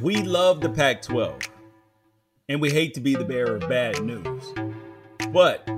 We 0.00 0.16
love 0.16 0.60
the 0.60 0.70
Pac 0.70 1.02
12, 1.02 1.38
and 2.48 2.60
we 2.60 2.70
hate 2.70 2.94
to 2.94 3.00
be 3.00 3.14
the 3.14 3.24
bearer 3.24 3.56
of 3.56 3.68
bad 3.68 4.02
news. 4.02 4.52
But 5.30 5.68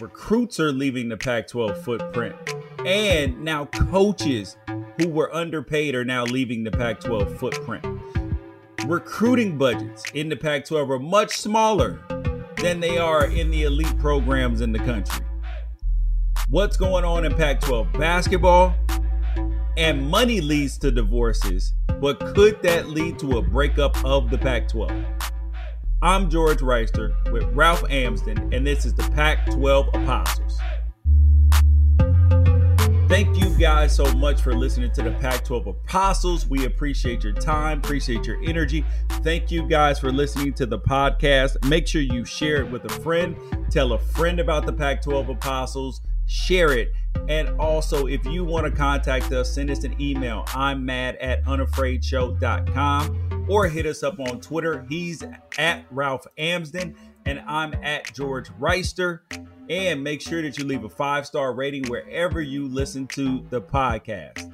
recruits 0.00 0.60
are 0.60 0.72
leaving 0.72 1.08
the 1.08 1.16
Pac 1.16 1.48
12 1.48 1.82
footprint, 1.82 2.36
and 2.84 3.42
now 3.42 3.64
coaches 3.64 4.56
who 4.98 5.08
were 5.08 5.34
underpaid 5.34 5.94
are 5.94 6.04
now 6.04 6.24
leaving 6.24 6.64
the 6.64 6.70
Pac 6.70 7.00
12 7.00 7.38
footprint. 7.38 7.84
Recruiting 8.86 9.56
budgets 9.56 10.04
in 10.12 10.28
the 10.28 10.36
Pac 10.36 10.66
12 10.66 10.90
are 10.90 10.98
much 10.98 11.38
smaller 11.38 11.98
than 12.56 12.80
they 12.80 12.98
are 12.98 13.26
in 13.26 13.50
the 13.50 13.62
elite 13.62 13.98
programs 13.98 14.60
in 14.60 14.72
the 14.72 14.78
country. 14.78 15.24
What's 16.50 16.76
going 16.76 17.04
on 17.04 17.24
in 17.24 17.34
Pac 17.34 17.60
12 17.60 17.92
basketball? 17.94 18.74
And 19.80 20.10
money 20.10 20.42
leads 20.42 20.76
to 20.80 20.90
divorces, 20.90 21.72
but 22.02 22.20
could 22.34 22.62
that 22.62 22.90
lead 22.90 23.18
to 23.20 23.38
a 23.38 23.42
breakup 23.42 24.04
of 24.04 24.28
the 24.28 24.36
Pac 24.36 24.68
12? 24.68 24.92
I'm 26.02 26.28
George 26.28 26.58
Wrighster 26.58 27.14
with 27.32 27.44
Ralph 27.54 27.82
Amsden, 27.88 28.52
and 28.52 28.66
this 28.66 28.84
is 28.84 28.92
the 28.92 29.04
Pac 29.14 29.50
12 29.52 29.88
Apostles. 29.94 30.60
Thank 33.08 33.42
you 33.42 33.48
guys 33.58 33.96
so 33.96 34.04
much 34.16 34.42
for 34.42 34.54
listening 34.54 34.92
to 34.92 35.02
the 35.02 35.12
Pac 35.12 35.46
12 35.46 35.68
Apostles. 35.68 36.46
We 36.46 36.66
appreciate 36.66 37.24
your 37.24 37.32
time, 37.32 37.78
appreciate 37.78 38.26
your 38.26 38.36
energy. 38.44 38.84
Thank 39.22 39.50
you 39.50 39.66
guys 39.66 39.98
for 39.98 40.12
listening 40.12 40.52
to 40.54 40.66
the 40.66 40.78
podcast. 40.78 41.66
Make 41.66 41.88
sure 41.88 42.02
you 42.02 42.26
share 42.26 42.56
it 42.56 42.70
with 42.70 42.84
a 42.84 43.00
friend. 43.00 43.34
Tell 43.70 43.94
a 43.94 43.98
friend 43.98 44.40
about 44.40 44.66
the 44.66 44.74
Pac 44.74 45.00
12 45.00 45.30
Apostles. 45.30 46.02
Share 46.30 46.70
it. 46.70 46.92
And 47.28 47.48
also, 47.58 48.06
if 48.06 48.24
you 48.24 48.44
want 48.44 48.64
to 48.64 48.70
contact 48.70 49.32
us, 49.32 49.52
send 49.52 49.68
us 49.68 49.82
an 49.82 50.00
email. 50.00 50.44
I'm 50.54 50.86
mad 50.86 51.16
at 51.16 51.44
unafraidshow.com 51.44 53.46
or 53.48 53.66
hit 53.66 53.84
us 53.84 54.04
up 54.04 54.20
on 54.20 54.40
Twitter. 54.40 54.86
He's 54.88 55.24
at 55.58 55.86
Ralph 55.90 56.24
Amsden 56.38 56.94
and 57.26 57.42
I'm 57.48 57.74
at 57.82 58.14
George 58.14 58.48
Wrighster. 58.60 59.22
And 59.68 60.04
make 60.04 60.20
sure 60.20 60.40
that 60.42 60.56
you 60.56 60.64
leave 60.64 60.84
a 60.84 60.88
five 60.88 61.26
star 61.26 61.52
rating 61.52 61.82
wherever 61.86 62.40
you 62.40 62.68
listen 62.68 63.08
to 63.08 63.44
the 63.50 63.60
podcast. 63.60 64.52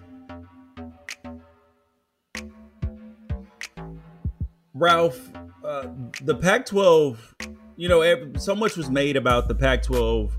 Ralph, 4.73 5.31
uh, 5.63 5.89
the 6.23 6.37
Pac 6.37 6.65
12, 6.65 7.35
you 7.77 7.91
know, 7.91 8.33
so 8.39 8.55
much 8.55 8.79
was 8.79 8.89
made 8.89 9.19
about 9.19 9.49
the 9.49 9.55
Pac 9.55 9.83
12 9.83 10.39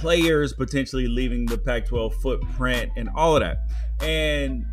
players 0.00 0.52
potentially 0.52 1.06
leaving 1.06 1.46
the 1.46 1.58
Pac 1.58 1.86
12 1.86 2.14
footprint 2.16 2.92
and 2.96 3.08
all 3.14 3.36
of 3.36 3.42
that. 3.42 3.58
And 4.00 4.64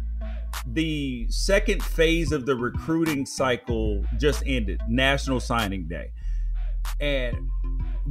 the 0.68 1.28
second 1.30 1.84
phase 1.84 2.32
of 2.32 2.46
the 2.46 2.56
recruiting 2.56 3.26
cycle 3.26 4.04
just 4.18 4.44
ended, 4.46 4.82
National 4.88 5.40
Signing 5.40 5.88
Day. 5.88 6.12
And 7.00 7.50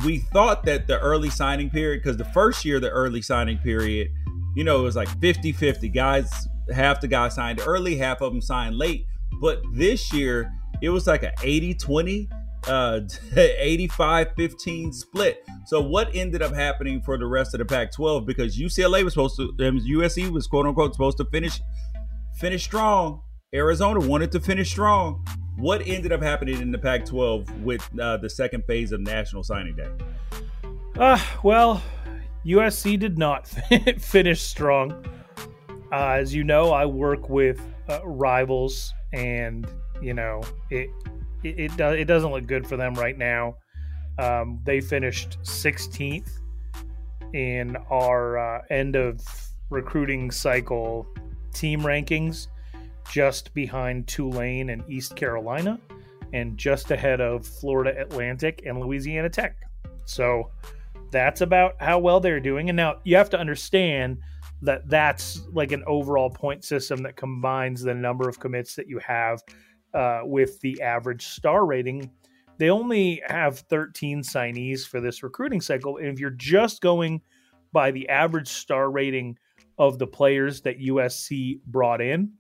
we 0.05 0.19
thought 0.19 0.65
that 0.65 0.87
the 0.87 0.99
early 1.01 1.31
signing 1.31 1.71
period, 1.71 2.03
because 2.03 2.17
the 2.17 2.25
first 2.27 2.65
year, 2.65 2.81
the 2.81 2.91
early 2.91 3.23
signing 3.23 3.59
period, 3.59 4.09
you 4.57 4.65
know, 4.65 4.81
it 4.81 4.83
was 4.83 4.97
like 4.97 5.09
50 5.21 5.53
50. 5.53 5.89
Guys, 5.89 6.49
half 6.73 7.01
the 7.01 7.09
guys 7.09 7.35
signed 7.35 7.61
early, 7.67 7.97
half 7.97 8.21
of 8.21 8.33
them 8.33 8.41
signed 8.41 8.77
late. 8.77 9.07
But 9.41 9.63
this 9.73 10.13
year, 10.13 10.53
it 10.83 10.91
was 10.91 11.07
like 11.07 11.23
an 11.23 11.33
80 11.43 11.75
20, 11.75 12.29
uh, 12.69 13.01
85 13.37 14.29
15 14.37 14.93
split. 14.93 15.45
So, 15.67 15.81
what 15.81 16.15
ended 16.15 16.43
up 16.43 16.55
happening 16.55 17.01
for 17.03 17.19
the 17.19 17.27
rest 17.27 17.55
of 17.55 17.59
the 17.59 17.65
Pac 17.65 17.93
12? 17.93 18.27
Because 18.27 18.59
UCLA 18.59 19.05
was 19.05 19.15
supposed 19.15 19.37
to, 19.37 19.53
USC 19.59 20.31
was 20.31 20.47
quote 20.47 20.67
unquote 20.67 20.93
supposed 20.93 21.19
to 21.19 21.25
finish 21.27 21.61
finish 22.37 22.65
strong. 22.65 23.23
Arizona 23.55 24.01
wanted 24.01 24.33
to 24.33 24.41
finish 24.41 24.71
strong. 24.71 25.25
What 25.57 25.87
ended 25.87 26.13
up 26.13 26.21
happening 26.21 26.61
in 26.61 26.73
the 26.73 26.79
Pac 26.79 27.05
12 27.05 27.63
with 27.63 27.89
uh, 28.01 28.17
the 28.17 28.29
second 28.29 28.65
phase 28.65 28.91
of 28.91 29.01
National 29.01 29.45
Signing 29.45 29.77
Day? 29.77 29.89
Uh, 30.99 31.19
well, 31.45 31.81
USC 32.45 32.99
did 32.99 33.19
not 33.19 33.47
finish 33.99 34.43
strong. 34.43 35.05
Uh, 35.93 36.09
as 36.09 36.35
you 36.35 36.43
know, 36.43 36.73
I 36.73 36.87
work 36.87 37.29
with 37.29 37.61
uh, 37.89 38.01
rivals, 38.05 38.93
and 39.13 39.67
you 40.03 40.13
know 40.13 40.43
it 40.71 40.91
it 41.45 41.59
it, 41.59 41.81
it, 41.81 42.05
doesn't 42.07 42.31
look 42.31 42.47
good 42.47 42.67
for 42.67 42.77
them 42.77 42.95
right 42.95 43.17
now. 43.17 43.57
Um, 44.19 44.61
they 44.65 44.81
finished 44.81 45.39
16th 45.43 46.31
in 47.33 47.77
our 47.91 48.39
uh, 48.39 48.63
end 48.71 48.97
of 48.97 49.21
recruiting 49.71 50.31
cycle 50.31 51.07
team 51.53 51.81
rankings, 51.81 52.49
just 53.11 53.53
behind 53.55 54.07
Tulane 54.07 54.71
and 54.71 54.83
East 54.89 55.17
Carolina, 55.17 55.81
and 56.33 56.57
just 56.57 56.91
ahead 56.91 57.21
of 57.21 57.47
Florida 57.47 58.01
Atlantic 58.01 58.63
and 58.65 58.81
Louisiana 58.81 59.29
Tech. 59.29 59.57
So 60.05 60.51
that's 61.11 61.41
about 61.41 61.75
how 61.81 61.99
well 61.99 62.21
they're 62.21 62.41
doing. 62.41 62.71
And 62.71 62.77
now 62.77 62.97
you 63.05 63.17
have 63.17 63.31
to 63.31 63.39
understand 63.39 64.19
that 64.63 64.89
that's 64.89 65.43
like 65.53 65.73
an 65.73 65.83
overall 65.87 66.31
point 66.31 66.65
system 66.65 67.03
that 67.03 67.17
combines 67.17 67.83
the 67.83 67.95
number 67.95 68.29
of 68.29 68.39
commits 68.39 68.75
that 68.77 68.89
you 68.89 68.99
have 68.99 69.43
uh, 69.95 70.23
with 70.25 70.61
the 70.61 70.81
average 70.83 71.27
star 71.27 71.65
rating. 71.65 72.11
They 72.59 72.71
only 72.71 73.23
have 73.27 73.61
13 73.61 74.23
signees 74.23 74.87
for 74.87 75.01
this 75.01 75.23
recruiting 75.23 75.61
cycle. 75.61 75.97
And 75.97 76.07
if 76.07 76.21
you're 76.21 76.31
just 76.31 76.81
going 76.81 77.23
by 77.73 77.91
the 77.91 78.09
average 78.09 78.49
star 78.49 78.91
rating 78.91 79.39
of 79.79 79.99
the 79.99 80.07
players 80.07 80.61
that 80.63 80.79
USC 80.79 81.61
brought 81.67 82.01
in, 82.01 82.33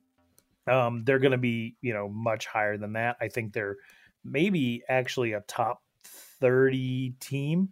um, 0.66 1.04
they're 1.04 1.18
going 1.18 1.32
to 1.32 1.38
be, 1.38 1.76
you 1.80 1.92
know, 1.92 2.08
much 2.08 2.46
higher 2.46 2.76
than 2.76 2.92
that. 2.94 3.16
I 3.20 3.28
think 3.28 3.52
they're 3.52 3.76
maybe 4.24 4.82
actually 4.88 5.32
a 5.32 5.40
top 5.42 5.82
30 6.04 7.14
team. 7.20 7.70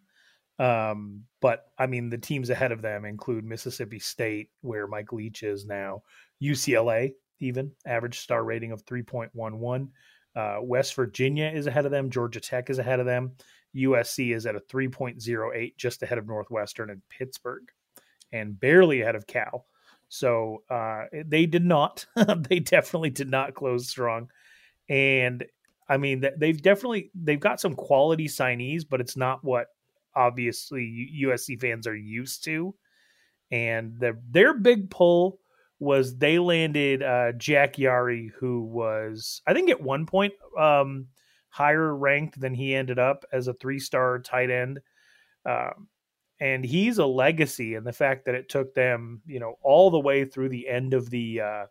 Um, 0.58 1.24
but 1.40 1.66
I 1.78 1.86
mean, 1.86 2.10
the 2.10 2.18
teams 2.18 2.50
ahead 2.50 2.72
of 2.72 2.82
them 2.82 3.04
include 3.04 3.44
Mississippi 3.44 3.98
State, 3.98 4.50
where 4.60 4.86
Mike 4.86 5.12
Leach 5.12 5.42
is 5.42 5.64
now, 5.64 6.02
UCLA, 6.42 7.14
even 7.42 7.72
average 7.86 8.20
star 8.20 8.44
rating 8.44 8.72
of 8.72 8.84
3.11. 8.84 9.88
Uh, 10.34 10.58
West 10.62 10.94
Virginia 10.94 11.50
is 11.52 11.66
ahead 11.66 11.84
of 11.84 11.90
them. 11.90 12.10
Georgia 12.10 12.40
Tech 12.40 12.70
is 12.70 12.78
ahead 12.78 13.00
of 13.00 13.06
them. 13.06 13.32
USC 13.76 14.34
is 14.34 14.46
at 14.46 14.56
a 14.56 14.60
3.08, 14.60 15.76
just 15.76 16.02
ahead 16.02 16.18
of 16.18 16.26
Northwestern 16.26 16.90
and 16.90 17.02
Pittsburgh, 17.08 17.64
and 18.32 18.58
barely 18.58 19.02
ahead 19.02 19.14
of 19.14 19.26
Cal. 19.26 19.66
So 20.08 20.62
uh, 20.68 21.04
they 21.24 21.46
did 21.46 21.64
not. 21.64 22.04
they 22.48 22.60
definitely 22.60 23.10
did 23.10 23.30
not 23.30 23.54
close 23.54 23.88
strong, 23.88 24.28
and 24.88 25.44
I 25.88 25.96
mean 25.96 26.22
they've 26.36 26.60
definitely 26.60 27.10
they've 27.14 27.40
got 27.40 27.60
some 27.60 27.74
quality 27.74 28.28
signees, 28.28 28.84
but 28.88 29.00
it's 29.00 29.16
not 29.16 29.42
what 29.42 29.68
obviously 30.14 31.10
USC 31.22 31.58
fans 31.58 31.86
are 31.86 31.96
used 31.96 32.44
to. 32.44 32.74
And 33.50 33.98
the, 33.98 34.18
their 34.30 34.54
big 34.54 34.90
pull 34.90 35.38
was 35.82 36.16
they 36.16 36.38
landed 36.38 37.02
uh, 37.02 37.32
Jack 37.32 37.74
Yary, 37.74 38.30
who 38.38 38.62
was 38.62 39.42
I 39.48 39.52
think 39.52 39.68
at 39.68 39.82
one 39.82 40.06
point 40.06 40.32
um, 40.56 41.08
higher 41.48 41.94
ranked 41.96 42.40
than 42.40 42.54
he 42.54 42.72
ended 42.72 43.00
up 43.00 43.24
as 43.32 43.48
a 43.48 43.54
three 43.54 43.80
star 43.80 44.20
tight 44.20 44.50
end. 44.50 44.80
Um, 45.44 45.88
and 46.40 46.64
he's 46.64 46.98
a 46.98 47.06
legacy 47.06 47.74
and 47.74 47.84
the 47.84 47.92
fact 47.92 48.24
that 48.24 48.34
it 48.36 48.48
took 48.48 48.74
them 48.74 49.22
you 49.26 49.40
know 49.40 49.54
all 49.62 49.90
the 49.90 49.98
way 49.98 50.24
through 50.24 50.48
the 50.48 50.68
end 50.68 50.94
of 50.94 51.10
the 51.10 51.40
uh 51.40 51.66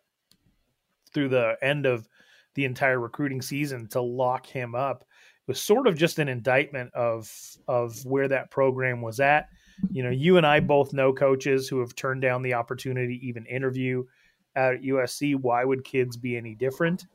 through 1.12 1.28
the 1.28 1.56
end 1.62 1.84
of 1.84 2.08
the 2.54 2.64
entire 2.64 3.00
recruiting 3.00 3.42
season 3.42 3.86
to 3.88 4.00
lock 4.00 4.46
him 4.46 4.74
up 4.74 5.04
was 5.46 5.60
sort 5.60 5.86
of 5.86 5.96
just 5.96 6.18
an 6.18 6.28
indictment 6.28 6.92
of 6.94 7.30
of 7.66 8.04
where 8.04 8.28
that 8.28 8.50
program 8.50 9.00
was 9.00 9.20
at 9.20 9.48
you 9.90 10.02
know 10.02 10.10
you 10.10 10.36
and 10.36 10.46
i 10.46 10.60
both 10.60 10.92
know 10.92 11.12
coaches 11.12 11.68
who 11.68 11.80
have 11.80 11.94
turned 11.94 12.22
down 12.22 12.42
the 12.42 12.54
opportunity 12.54 13.18
to 13.18 13.24
even 13.24 13.46
interview 13.46 14.04
at 14.56 14.80
usc 14.82 15.36
why 15.36 15.64
would 15.64 15.84
kids 15.84 16.16
be 16.16 16.36
any 16.36 16.54
different 16.54 17.06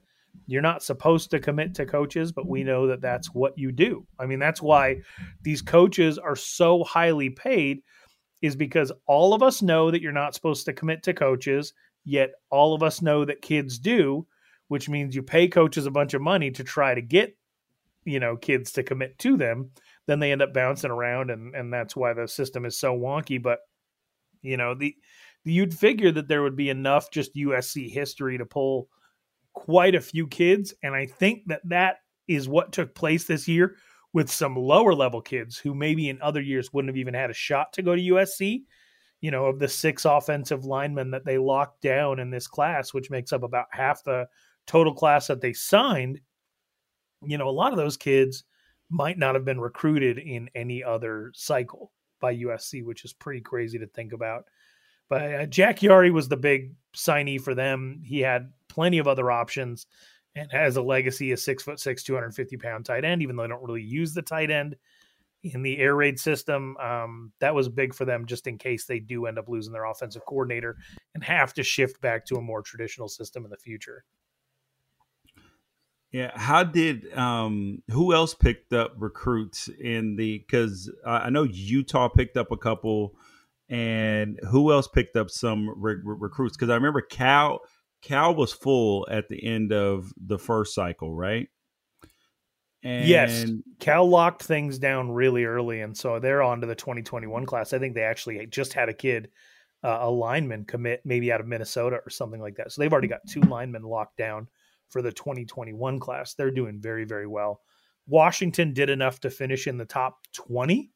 you're 0.45 0.61
not 0.61 0.83
supposed 0.83 1.31
to 1.31 1.39
commit 1.39 1.73
to 1.75 1.85
coaches, 1.85 2.31
but 2.31 2.47
we 2.47 2.63
know 2.63 2.87
that 2.87 3.01
that's 3.01 3.33
what 3.33 3.57
you 3.57 3.71
do. 3.71 4.05
I 4.19 4.25
mean, 4.25 4.39
that's 4.39 4.61
why 4.61 5.01
these 5.41 5.61
coaches 5.61 6.17
are 6.17 6.35
so 6.35 6.83
highly 6.83 7.29
paid, 7.29 7.81
is 8.41 8.55
because 8.55 8.91
all 9.07 9.33
of 9.33 9.41
us 9.41 9.61
know 9.61 9.89
that 9.89 10.01
you're 10.01 10.11
not 10.11 10.35
supposed 10.35 10.65
to 10.65 10.73
commit 10.73 11.03
to 11.03 11.13
coaches, 11.13 11.73
yet 12.05 12.31
all 12.49 12.75
of 12.75 12.83
us 12.83 13.01
know 13.01 13.25
that 13.25 13.41
kids 13.41 13.79
do, 13.79 14.27
which 14.67 14.89
means 14.89 15.15
you 15.15 15.23
pay 15.23 15.47
coaches 15.47 15.85
a 15.85 15.91
bunch 15.91 16.13
of 16.13 16.21
money 16.21 16.51
to 16.51 16.63
try 16.63 16.93
to 16.93 17.01
get, 17.01 17.35
you 18.05 18.19
know, 18.19 18.37
kids 18.37 18.71
to 18.73 18.83
commit 18.83 19.17
to 19.19 19.37
them. 19.37 19.71
Then 20.07 20.19
they 20.19 20.31
end 20.31 20.41
up 20.41 20.53
bouncing 20.53 20.91
around, 20.91 21.29
and 21.29 21.53
and 21.53 21.71
that's 21.71 21.95
why 21.95 22.13
the 22.13 22.27
system 22.27 22.65
is 22.65 22.79
so 22.79 22.97
wonky. 22.97 23.41
But 23.41 23.59
you 24.41 24.57
know, 24.57 24.73
the 24.73 24.95
you'd 25.43 25.73
figure 25.73 26.11
that 26.11 26.27
there 26.27 26.43
would 26.43 26.55
be 26.55 26.69
enough 26.69 27.11
just 27.11 27.35
USC 27.35 27.89
history 27.89 28.37
to 28.37 28.45
pull 28.45 28.89
quite 29.53 29.95
a 29.95 30.01
few 30.01 30.27
kids. 30.27 30.73
And 30.83 30.95
I 30.95 31.05
think 31.05 31.43
that 31.47 31.61
that 31.65 31.97
is 32.27 32.49
what 32.49 32.73
took 32.73 32.93
place 32.93 33.23
this 33.25 33.47
year 33.47 33.75
with 34.13 34.29
some 34.29 34.55
lower 34.55 34.93
level 34.93 35.21
kids 35.21 35.57
who 35.57 35.73
maybe 35.73 36.09
in 36.09 36.21
other 36.21 36.41
years 36.41 36.73
wouldn't 36.73 36.89
have 36.89 36.97
even 36.97 37.13
had 37.13 37.29
a 37.29 37.33
shot 37.33 37.73
to 37.73 37.81
go 37.81 37.95
to 37.95 38.01
USC. 38.01 38.63
You 39.19 39.31
know, 39.31 39.47
of 39.47 39.57
the 39.57 39.67
six 39.67 40.05
offensive 40.05 40.63
linemen 40.63 41.09
that 41.11 41.25
they 41.25 41.39
locked 41.39 41.81
down 41.81 42.19
in 42.19 42.29
this 42.29 42.45
class, 42.45 42.93
which 42.93 43.09
makes 43.09 43.33
up 43.33 43.41
about 43.41 43.65
half 43.71 44.03
the 44.03 44.27
total 44.67 44.93
class 44.93 45.25
that 45.27 45.41
they 45.41 45.53
signed, 45.53 46.19
you 47.25 47.39
know, 47.39 47.49
a 47.49 47.51
lot 47.51 47.71
of 47.71 47.77
those 47.77 47.97
kids 47.97 48.43
might 48.89 49.17
not 49.17 49.35
have 49.35 49.45
been 49.45 49.59
recruited 49.59 50.17
in 50.17 50.49
any 50.55 50.83
other 50.83 51.31
cycle 51.35 51.91
by 52.19 52.35
USC, 52.35 52.83
which 52.83 53.05
is 53.05 53.13
pretty 53.13 53.41
crazy 53.41 53.77
to 53.79 53.87
think 53.87 54.13
about. 54.13 54.45
But 55.09 55.21
uh, 55.33 55.45
Jack 55.45 55.79
Yary 55.79 56.11
was 56.11 56.27
the 56.27 56.37
big 56.37 56.73
signee 56.95 57.41
for 57.41 57.55
them. 57.55 58.01
He 58.03 58.19
had 58.19 58.51
plenty 58.67 58.97
of 58.97 59.07
other 59.07 59.31
options 59.31 59.85
and 60.35 60.51
has 60.51 60.75
a 60.75 60.81
legacy 60.81 61.31
of 61.31 61.39
six 61.39 61.63
foot 61.63 61.79
six, 61.79 62.03
250 62.03 62.57
pound 62.57 62.85
tight 62.85 63.05
end, 63.05 63.21
even 63.21 63.35
though 63.35 63.43
they 63.43 63.49
don't 63.49 63.63
really 63.63 63.81
use 63.81 64.13
the 64.13 64.21
tight 64.21 64.51
end 64.51 64.75
in 65.43 65.61
the 65.61 65.77
air 65.77 65.95
raid 65.95 66.19
system. 66.19 66.75
Um, 66.77 67.31
that 67.39 67.55
was 67.55 67.69
big 67.69 67.93
for 67.93 68.05
them 68.05 68.25
just 68.25 68.47
in 68.47 68.57
case 68.57 68.85
they 68.85 68.99
do 68.99 69.25
end 69.25 69.39
up 69.39 69.47
losing 69.47 69.73
their 69.73 69.85
offensive 69.85 70.25
coordinator 70.25 70.77
and 71.15 71.23
have 71.23 71.53
to 71.53 71.63
shift 71.63 72.01
back 72.01 72.25
to 72.25 72.35
a 72.35 72.41
more 72.41 72.61
traditional 72.61 73.07
system 73.07 73.45
in 73.45 73.51
the 73.51 73.57
future. 73.57 74.03
Yeah, 76.11 76.31
how 76.35 76.63
did 76.63 77.13
um 77.17 77.83
who 77.89 78.13
else 78.13 78.33
picked 78.33 78.73
up 78.73 78.93
recruits 78.97 79.67
in 79.67 80.15
the 80.15 80.39
cuz 80.49 80.89
I 81.05 81.29
know 81.29 81.43
Utah 81.43 82.07
picked 82.07 82.37
up 82.37 82.51
a 82.51 82.57
couple 82.57 83.15
and 83.69 84.39
who 84.49 84.71
else 84.71 84.87
picked 84.87 85.17
up 85.17 85.29
some 85.29 85.69
re- 85.77 85.95
re- 86.03 86.17
recruits 86.19 86.55
cuz 86.55 86.69
I 86.69 86.75
remember 86.75 87.01
Cal 87.01 87.59
Cal 88.01 88.35
was 88.35 88.53
full 88.53 89.07
at 89.11 89.27
the 89.27 89.43
end 89.43 89.73
of 89.73 90.13
the 90.17 90.39
first 90.39 90.73
cycle, 90.73 91.13
right? 91.13 91.49
And 92.83 93.07
yes, 93.07 93.45
Cal 93.79 94.07
locked 94.07 94.43
things 94.43 94.79
down 94.79 95.11
really 95.11 95.45
early, 95.45 95.81
and 95.81 95.97
so 95.97 96.19
they're 96.19 96.43
on 96.43 96.61
to 96.61 96.67
the 96.67 96.75
2021 96.75 97.45
class. 97.45 97.73
I 97.73 97.79
think 97.79 97.95
they 97.95 98.03
actually 98.03 98.45
just 98.45 98.73
had 98.73 98.87
a 98.87 98.93
kid, 98.93 99.29
uh, 99.83 99.97
a 100.01 100.09
lineman 100.09 100.63
commit, 100.63 101.01
maybe 101.03 101.31
out 101.31 101.41
of 101.41 101.47
Minnesota 101.47 101.97
or 102.05 102.09
something 102.09 102.39
like 102.39 102.55
that. 102.55 102.71
So 102.71 102.81
they've 102.81 102.93
already 102.93 103.07
got 103.07 103.27
two 103.27 103.41
linemen 103.41 103.81
locked 103.81 104.17
down 104.17 104.47
for 104.89 105.01
the 105.01 105.11
2021 105.11 105.99
class. 105.99 106.33
They're 106.33 106.51
doing 106.51 106.79
very, 106.79 107.05
very 107.05 107.27
well. 107.27 107.61
Washington 108.07 108.73
did 108.73 108.89
enough 108.89 109.19
to 109.21 109.29
finish 109.29 109.67
in 109.67 109.77
the 109.77 109.85
top 109.85 110.19
20. 110.33 110.91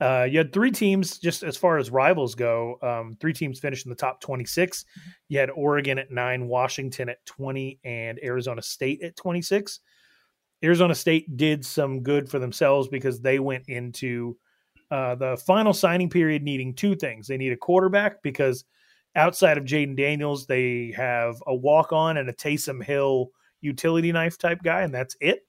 Uh, 0.00 0.26
you 0.28 0.38
had 0.38 0.52
three 0.52 0.70
teams, 0.70 1.18
just 1.18 1.42
as 1.42 1.56
far 1.56 1.78
as 1.78 1.90
rivals 1.90 2.34
go, 2.34 2.76
um, 2.82 3.16
three 3.20 3.32
teams 3.32 3.60
finished 3.60 3.86
in 3.86 3.90
the 3.90 3.96
top 3.96 4.20
26. 4.20 4.84
You 5.28 5.38
had 5.38 5.50
Oregon 5.50 5.98
at 5.98 6.10
nine, 6.10 6.48
Washington 6.48 7.08
at 7.08 7.24
20, 7.26 7.80
and 7.84 8.18
Arizona 8.22 8.60
State 8.60 9.02
at 9.02 9.16
26. 9.16 9.80
Arizona 10.62 10.94
State 10.94 11.36
did 11.36 11.64
some 11.64 12.02
good 12.02 12.28
for 12.28 12.38
themselves 12.38 12.88
because 12.88 13.20
they 13.20 13.38
went 13.38 13.64
into 13.68 14.36
uh, 14.90 15.14
the 15.14 15.36
final 15.46 15.72
signing 15.72 16.10
period 16.10 16.42
needing 16.42 16.74
two 16.74 16.96
things. 16.96 17.26
They 17.26 17.36
need 17.36 17.52
a 17.52 17.56
quarterback 17.56 18.22
because 18.22 18.64
outside 19.16 19.58
of 19.58 19.64
Jayden 19.64 19.96
Daniels, 19.96 20.46
they 20.46 20.92
have 20.96 21.42
a 21.46 21.54
walk 21.54 21.92
on 21.92 22.16
and 22.16 22.28
a 22.28 22.32
Taysom 22.32 22.82
Hill 22.82 23.30
utility 23.60 24.12
knife 24.12 24.38
type 24.38 24.62
guy, 24.62 24.82
and 24.82 24.94
that's 24.94 25.16
it. 25.20 25.46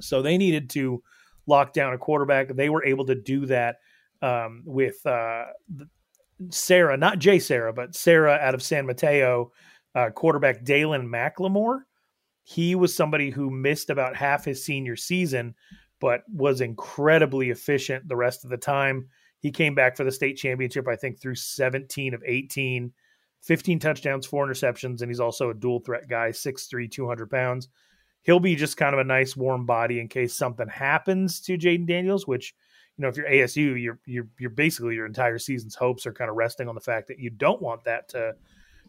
So 0.00 0.22
they 0.22 0.38
needed 0.38 0.70
to 0.70 1.02
lock 1.46 1.72
down 1.72 1.92
a 1.92 1.98
quarterback. 1.98 2.48
They 2.48 2.68
were 2.68 2.84
able 2.84 3.06
to 3.06 3.14
do 3.14 3.46
that 3.46 3.76
um, 4.22 4.62
with 4.64 5.04
uh, 5.06 5.44
Serra, 6.50 6.96
not 6.96 7.18
JSerra, 7.18 7.74
but 7.74 7.94
Serra 7.94 8.34
out 8.34 8.54
of 8.54 8.62
San 8.62 8.86
Mateo, 8.86 9.52
uh, 9.94 10.10
quarterback 10.10 10.64
Dalen 10.64 11.08
McLemore. 11.08 11.80
He 12.42 12.74
was 12.74 12.94
somebody 12.94 13.30
who 13.30 13.50
missed 13.50 13.90
about 13.90 14.16
half 14.16 14.44
his 14.44 14.64
senior 14.64 14.96
season, 14.96 15.54
but 16.00 16.22
was 16.32 16.60
incredibly 16.60 17.50
efficient 17.50 18.06
the 18.08 18.16
rest 18.16 18.44
of 18.44 18.50
the 18.50 18.56
time. 18.56 19.08
He 19.40 19.50
came 19.50 19.74
back 19.74 19.96
for 19.96 20.04
the 20.04 20.12
state 20.12 20.36
championship, 20.36 20.88
I 20.88 20.96
think, 20.96 21.20
through 21.20 21.34
17 21.36 22.14
of 22.14 22.22
18, 22.24 22.92
15 23.42 23.78
touchdowns, 23.78 24.26
four 24.26 24.46
interceptions, 24.46 25.02
and 25.02 25.10
he's 25.10 25.20
also 25.20 25.50
a 25.50 25.54
dual 25.54 25.80
threat 25.80 26.08
guy, 26.08 26.30
6'3, 26.30 26.90
200 26.90 27.30
pounds. 27.30 27.68
He'll 28.22 28.40
be 28.40 28.56
just 28.56 28.76
kind 28.76 28.92
of 28.92 28.98
a 28.98 29.04
nice 29.04 29.36
warm 29.36 29.66
body 29.66 30.00
in 30.00 30.08
case 30.08 30.34
something 30.34 30.68
happens 30.68 31.40
to 31.42 31.56
Jayden 31.56 31.86
Daniels, 31.86 32.26
which, 32.26 32.54
you 32.96 33.02
know, 33.02 33.08
if 33.08 33.16
you're 33.16 33.28
ASU, 33.28 33.80
you're 33.80 34.00
you're 34.04 34.26
you're 34.40 34.50
basically 34.50 34.96
your 34.96 35.06
entire 35.06 35.38
season's 35.38 35.76
hopes 35.76 36.06
are 36.06 36.12
kind 36.12 36.28
of 36.28 36.36
resting 36.36 36.68
on 36.68 36.74
the 36.74 36.80
fact 36.80 37.06
that 37.06 37.20
you 37.20 37.30
don't 37.30 37.62
want 37.62 37.84
that 37.84 38.08
to 38.08 38.34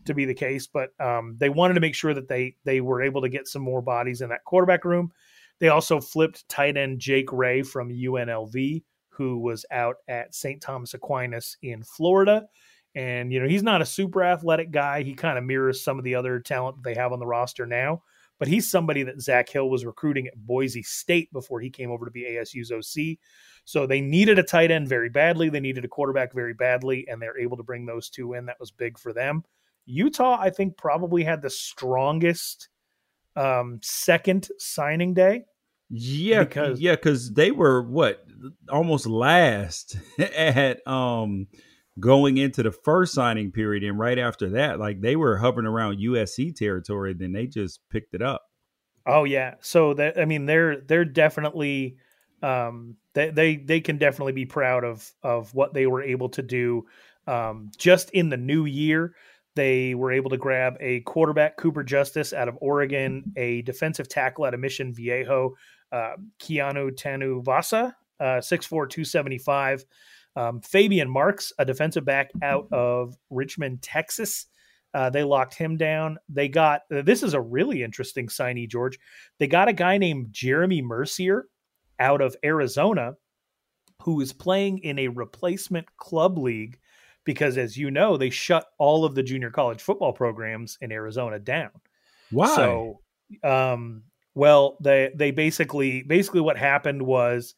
to 0.05 0.13
be 0.15 0.25
the 0.25 0.33
case. 0.33 0.65
But 0.65 0.89
um, 0.99 1.35
they 1.37 1.49
wanted 1.49 1.75
to 1.75 1.81
make 1.81 1.93
sure 1.93 2.15
that 2.15 2.27
they 2.27 2.55
they 2.63 2.81
were 2.81 3.03
able 3.03 3.21
to 3.21 3.29
get 3.29 3.47
some 3.47 3.61
more 3.61 3.81
bodies 3.83 4.21
in 4.21 4.29
that 4.29 4.43
quarterback 4.43 4.85
room. 4.85 5.11
They 5.59 5.67
also 5.67 5.99
flipped 5.99 6.49
tight 6.49 6.77
end 6.77 6.99
Jake 6.99 7.31
Ray 7.31 7.61
from 7.61 7.89
UNLV 7.89 8.83
who 9.17 9.39
was 9.39 9.65
out 9.71 9.97
at 10.07 10.35
St. 10.35 10.61
Thomas 10.61 10.93
Aquinas 10.93 11.57
in 11.61 11.83
Florida. 11.83 12.47
And, 12.95 13.31
you 13.31 13.39
know, 13.39 13.47
he's 13.47 13.63
not 13.63 13.81
a 13.81 13.85
super 13.85 14.23
athletic 14.23 14.71
guy. 14.71 15.03
He 15.03 15.13
kind 15.13 15.37
of 15.37 15.43
mirrors 15.43 15.83
some 15.83 15.97
of 15.97 16.03
the 16.03 16.15
other 16.15 16.39
talent 16.39 16.83
they 16.83 16.95
have 16.95 17.11
on 17.11 17.19
the 17.19 17.27
roster 17.27 17.65
now. 17.65 18.03
But 18.39 18.47
he's 18.47 18.69
somebody 18.69 19.03
that 19.03 19.21
Zak 19.21 19.49
Hill 19.49 19.69
was 19.69 19.85
recruiting 19.85 20.27
at 20.27 20.35
Boise 20.35 20.83
State 20.83 21.31
before 21.33 21.59
he 21.59 21.71
came 21.71 21.91
over 21.91 22.05
to 22.05 22.11
be 22.11 22.23
ASU's 22.23 22.71
OC. 22.71 23.17
So 23.65 23.85
they 23.87 23.99
needed 23.99 24.39
a 24.39 24.43
tight 24.43 24.71
end 24.71 24.87
very 24.87 25.09
badly. 25.09 25.49
They 25.49 25.59
needed 25.59 25.83
a 25.85 25.89
quarterback 25.89 26.33
very 26.33 26.53
badly, 26.53 27.07
and 27.07 27.21
they're 27.21 27.39
able 27.39 27.57
to 27.57 27.63
bring 27.63 27.85
those 27.85 28.09
two 28.09 28.33
in. 28.33 28.45
That 28.45 28.59
was 28.59 28.71
big 28.71 28.97
for 28.99 29.11
them. 29.11 29.43
Utah, 29.85 30.37
I 30.39 30.51
think, 30.51 30.77
probably 30.77 31.23
had 31.23 31.41
the 31.41 31.49
strongest 31.49 32.69
um, 33.35 33.79
second 33.81 34.49
signing 34.57 35.13
day. 35.13 35.45
Yeah, 35.89 36.43
because 36.43 36.81
yeah, 36.81 36.95
because 36.95 37.33
they 37.33 37.51
were 37.51 37.81
what 37.81 38.25
almost 38.69 39.05
last 39.05 39.97
at 40.19 40.85
um 40.85 41.47
going 41.99 42.37
into 42.37 42.63
the 42.63 42.71
first 42.71 43.13
signing 43.13 43.51
period, 43.51 43.83
and 43.83 43.97
right 43.97 44.19
after 44.19 44.49
that, 44.51 44.79
like 44.79 45.01
they 45.01 45.15
were 45.15 45.37
hovering 45.37 45.67
around 45.67 45.99
USC 45.99 46.55
territory. 46.55 47.13
Then 47.13 47.31
they 47.31 47.47
just 47.47 47.79
picked 47.89 48.13
it 48.13 48.21
up. 48.21 48.41
Oh 49.05 49.23
yeah, 49.23 49.55
so 49.61 49.93
that 49.93 50.19
I 50.19 50.25
mean 50.25 50.45
they're 50.45 50.81
they're 50.81 51.05
definitely 51.05 51.97
um 52.43 52.97
they 53.13 53.29
they 53.29 53.55
they 53.55 53.79
can 53.79 53.97
definitely 53.97 54.33
be 54.33 54.45
proud 54.45 54.83
of 54.83 55.09
of 55.23 55.53
what 55.53 55.73
they 55.73 55.87
were 55.87 56.03
able 56.03 56.29
to 56.29 56.43
do 56.43 56.85
um 57.25 57.71
just 57.77 58.09
in 58.11 58.29
the 58.29 58.37
new 58.37 58.65
year. 58.65 59.15
They 59.55 59.95
were 59.95 60.11
able 60.11 60.29
to 60.29 60.37
grab 60.37 60.77
a 60.79 60.99
quarterback, 60.99 61.57
Cooper 61.57 61.83
Justice, 61.83 62.31
out 62.31 62.47
of 62.47 62.59
Oregon, 62.61 63.33
a 63.35 63.63
defensive 63.63 64.07
tackle 64.07 64.45
out 64.45 64.53
of 64.53 64.59
Mission 64.59 64.93
Viejo, 64.93 65.55
uh, 65.91 66.13
Keanu 66.39 66.91
Tanuvasa, 66.91 67.93
uh, 68.19 68.23
6'4, 68.23 68.69
275. 68.69 69.85
Um, 70.35 70.61
Fabian 70.61 71.09
Marks, 71.09 71.51
a 71.57 71.65
defensive 71.65 72.05
back 72.05 72.29
out 72.43 72.67
of 72.71 73.15
Richmond, 73.29 73.81
Texas. 73.81 74.45
Uh, 74.93 75.09
they 75.09 75.23
locked 75.23 75.55
him 75.55 75.77
down. 75.77 76.17
They 76.29 76.47
got 76.47 76.81
this 76.89 77.23
is 77.23 77.33
a 77.33 77.41
really 77.41 77.83
interesting 77.83 78.27
signee, 78.27 78.69
George. 78.69 78.99
They 79.39 79.47
got 79.47 79.67
a 79.67 79.73
guy 79.73 79.97
named 79.97 80.27
Jeremy 80.31 80.81
Mercier 80.81 81.47
out 81.99 82.21
of 82.21 82.35
Arizona 82.43 83.15
who 84.03 84.21
is 84.21 84.31
playing 84.31 84.79
in 84.79 84.99
a 84.99 85.07
replacement 85.07 85.87
club 85.97 86.37
league 86.37 86.79
because, 87.23 87.57
as 87.57 87.75
you 87.75 87.91
know, 87.91 88.15
they 88.15 88.29
shut 88.29 88.65
all 88.77 89.03
of 89.03 89.15
the 89.15 89.23
junior 89.23 89.49
college 89.49 89.81
football 89.81 90.13
programs 90.13 90.77
in 90.81 90.91
Arizona 90.91 91.39
down. 91.39 91.71
Why? 92.31 92.55
So, 92.55 93.01
um, 93.43 94.03
well, 94.37 94.77
they 94.79 95.11
they 95.15 95.31
basically 95.31 96.03
basically 96.03 96.41
what 96.41 96.57
happened 96.57 97.01
was, 97.01 97.55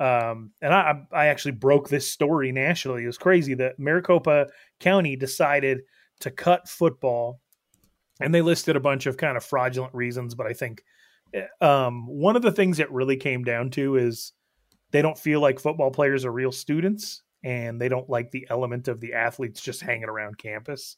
um, 0.00 0.50
and 0.60 0.74
I 0.74 1.06
I 1.12 1.26
actually 1.26 1.52
broke 1.52 1.88
this 1.88 2.10
story 2.10 2.50
nationally. 2.50 3.04
It 3.04 3.06
was 3.06 3.16
crazy 3.16 3.54
that 3.54 3.78
Maricopa 3.78 4.48
County 4.80 5.14
decided 5.14 5.82
to 6.20 6.32
cut 6.32 6.68
football, 6.68 7.40
and 8.20 8.34
they 8.34 8.42
listed 8.42 8.74
a 8.74 8.80
bunch 8.80 9.06
of 9.06 9.16
kind 9.16 9.36
of 9.36 9.44
fraudulent 9.44 9.94
reasons. 9.94 10.34
But 10.34 10.48
I 10.48 10.52
think 10.52 10.82
eh, 11.32 11.46
um, 11.60 12.08
one 12.08 12.34
of 12.34 12.42
the 12.42 12.50
things 12.50 12.80
it 12.80 12.90
really 12.90 13.16
came 13.16 13.44
down 13.44 13.70
to 13.70 13.94
is 13.94 14.32
they 14.90 15.02
don't 15.02 15.18
feel 15.18 15.40
like 15.40 15.60
football 15.60 15.92
players 15.92 16.24
are 16.24 16.32
real 16.32 16.50
students, 16.50 17.22
and 17.44 17.80
they 17.80 17.88
don't 17.88 18.10
like 18.10 18.32
the 18.32 18.48
element 18.50 18.88
of 18.88 19.00
the 19.00 19.14
athletes 19.14 19.60
just 19.60 19.80
hanging 19.80 20.08
around 20.08 20.38
campus. 20.38 20.96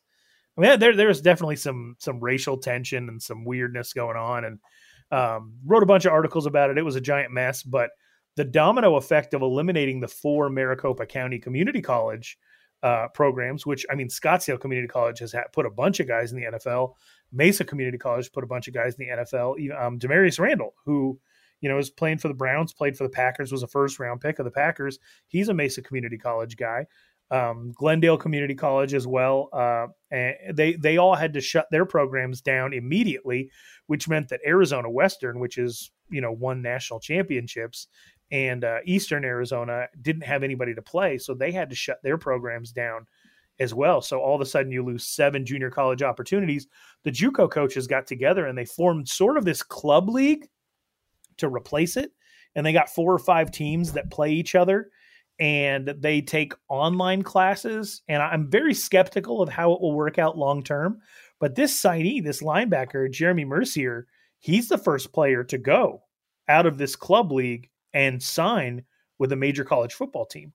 I 0.57 0.63
mean, 0.63 0.79
there 0.79 0.97
there's 0.97 1.21
definitely 1.21 1.57
some 1.57 1.97
some 1.99 2.19
racial 2.19 2.57
tension 2.57 3.11
and 3.11 3.23
some 3.23 3.45
weirdness 3.45 3.93
going 3.93 4.17
on, 4.17 4.47
and 4.47 4.59
um, 5.11 5.55
wrote 5.65 5.83
a 5.83 5.87
bunch 5.87 6.05
of 6.05 6.13
articles 6.13 6.47
about 6.47 6.71
it. 6.71 6.79
It 6.79 6.85
was 6.85 6.97
a 6.97 7.01
giant 7.01 7.33
mess, 7.33 7.63
but 7.63 7.91
the 8.37 8.45
domino 8.45 8.97
effect 8.97 9.35
of 9.35 9.43
eliminating 9.43 10.01
the 10.01 10.09
four 10.09 10.49
Maricopa 10.51 11.07
County 11.07 11.39
Community 11.39 11.83
College 11.83 12.39
uh, 12.83 13.09
programs, 13.09 13.67
which 13.67 13.85
I 13.91 13.95
mean, 13.95 14.09
Scottsdale 14.09 14.61
Community 14.61 14.89
College 14.89 15.19
has 15.19 15.35
put 15.53 15.67
a 15.67 15.71
bunch 15.71 16.01
of 16.01 16.07
guys 16.07 16.33
in 16.33 16.39
the 16.39 16.59
NFL. 16.59 16.95
Mesa 17.33 17.65
Community 17.65 17.99
College 17.99 18.31
put 18.33 18.45
a 18.45 18.47
bunch 18.47 18.69
of 18.69 18.75
guys 18.75 18.95
in 18.95 19.07
the 19.07 19.13
NFL. 19.13 19.85
Um, 19.85 19.99
Damarious 19.99 20.39
Randall, 20.39 20.75
who 20.85 21.19
you 21.61 21.69
know 21.69 21.79
is 21.79 21.91
playing 21.91 22.19
for 22.19 22.29
the 22.29 22.35
Browns, 22.35 22.73
played 22.73 22.97
for 22.97 23.05
the 23.05 23.11
Packers, 23.11 23.51
was 23.51 23.65
a 23.65 23.67
first 23.67 23.99
round 23.99 24.21
pick 24.21 24.39
of 24.39 24.45
the 24.45 24.51
Packers. 24.51 24.99
He's 25.27 25.49
a 25.49 25.55
Mesa 25.55 25.83
Community 25.83 26.19
College 26.19 26.57
guy 26.57 26.87
um, 27.31 27.73
Glendale 27.75 28.17
Community 28.17 28.55
College 28.55 28.95
as 28.95 29.07
well. 29.07 29.49
Uh, 29.53 29.87
and 30.11 30.35
they 30.55 30.75
they 30.75 30.97
all 30.97 31.15
had 31.15 31.33
to 31.35 31.41
shut 31.41 31.67
their 31.71 31.85
programs 31.85 32.41
down 32.41 32.73
immediately, 32.73 33.51
which 33.87 34.09
meant 34.09 34.29
that 34.29 34.41
Arizona 34.47 34.91
Western, 34.91 35.39
which 35.39 35.59
is 35.59 35.91
you 36.11 36.21
know 36.21 36.33
won 36.33 36.63
national 36.63 37.01
championships, 37.01 37.89
and 38.31 38.65
uh, 38.65 38.79
Eastern 38.85 39.25
Arizona 39.25 39.87
didn't 40.01 40.25
have 40.25 40.43
anybody 40.43 40.75
to 40.75 40.83
play, 40.83 41.19
so 41.19 41.35
they 41.35 41.53
had 41.53 41.71
to 41.71 41.77
shut 41.77 41.99
their 42.03 42.19
programs 42.19 42.73
down 42.73 43.07
as 43.61 43.75
well. 43.75 44.01
So 44.01 44.21
all 44.21 44.35
of 44.35 44.41
a 44.41 44.47
sudden 44.47 44.71
you 44.71 44.85
lose 44.85 45.05
seven 45.05 45.45
junior 45.45 45.71
college 45.71 46.03
opportunities. 46.03 46.69
The 47.05 47.11
JUCO 47.11 47.51
coaches 47.51 47.87
got 47.87 48.07
together 48.07 48.47
and 48.47 48.57
they 48.57 48.65
formed 48.65 49.09
sort 49.09 49.37
of 49.37 49.45
this 49.45 49.63
club 49.63 50.09
league 50.09 50.49
to 51.39 51.49
replace 51.49 51.97
it. 51.97 52.13
And 52.55 52.65
they 52.65 52.73
got 52.73 52.89
four 52.89 53.13
or 53.13 53.19
five 53.19 53.51
teams 53.51 53.93
that 53.93 54.11
play 54.11 54.31
each 54.31 54.55
other 54.55 54.91
and 55.39 55.95
they 55.99 56.21
take 56.21 56.55
online 56.69 57.23
classes. 57.23 58.03
And 58.09 58.23
I'm 58.23 58.51
very 58.51 58.75
skeptical 58.75 59.41
of 59.41 59.49
how 59.49 59.73
it 59.73 59.81
will 59.81 59.95
work 59.95 60.19
out 60.19 60.39
long 60.39 60.63
term. 60.63 61.01
But 61.39 61.55
this 61.55 61.81
signee, 61.81 62.23
this 62.23 62.43
linebacker, 62.43 63.11
Jeremy 63.11 63.45
Mercier, 63.45 64.07
he's 64.39 64.69
the 64.69 64.79
first 64.79 65.13
player 65.13 65.45
to 65.45 65.59
go 65.59 66.03
out 66.49 66.67
of 66.67 66.79
this 66.79 66.97
club 66.97 67.31
league 67.31 67.69
and 67.93 68.23
sign 68.23 68.85
with 69.19 69.33
a 69.33 69.37
major 69.37 69.65
college 69.65 69.95
football 69.95 70.27
team. 70.27 70.53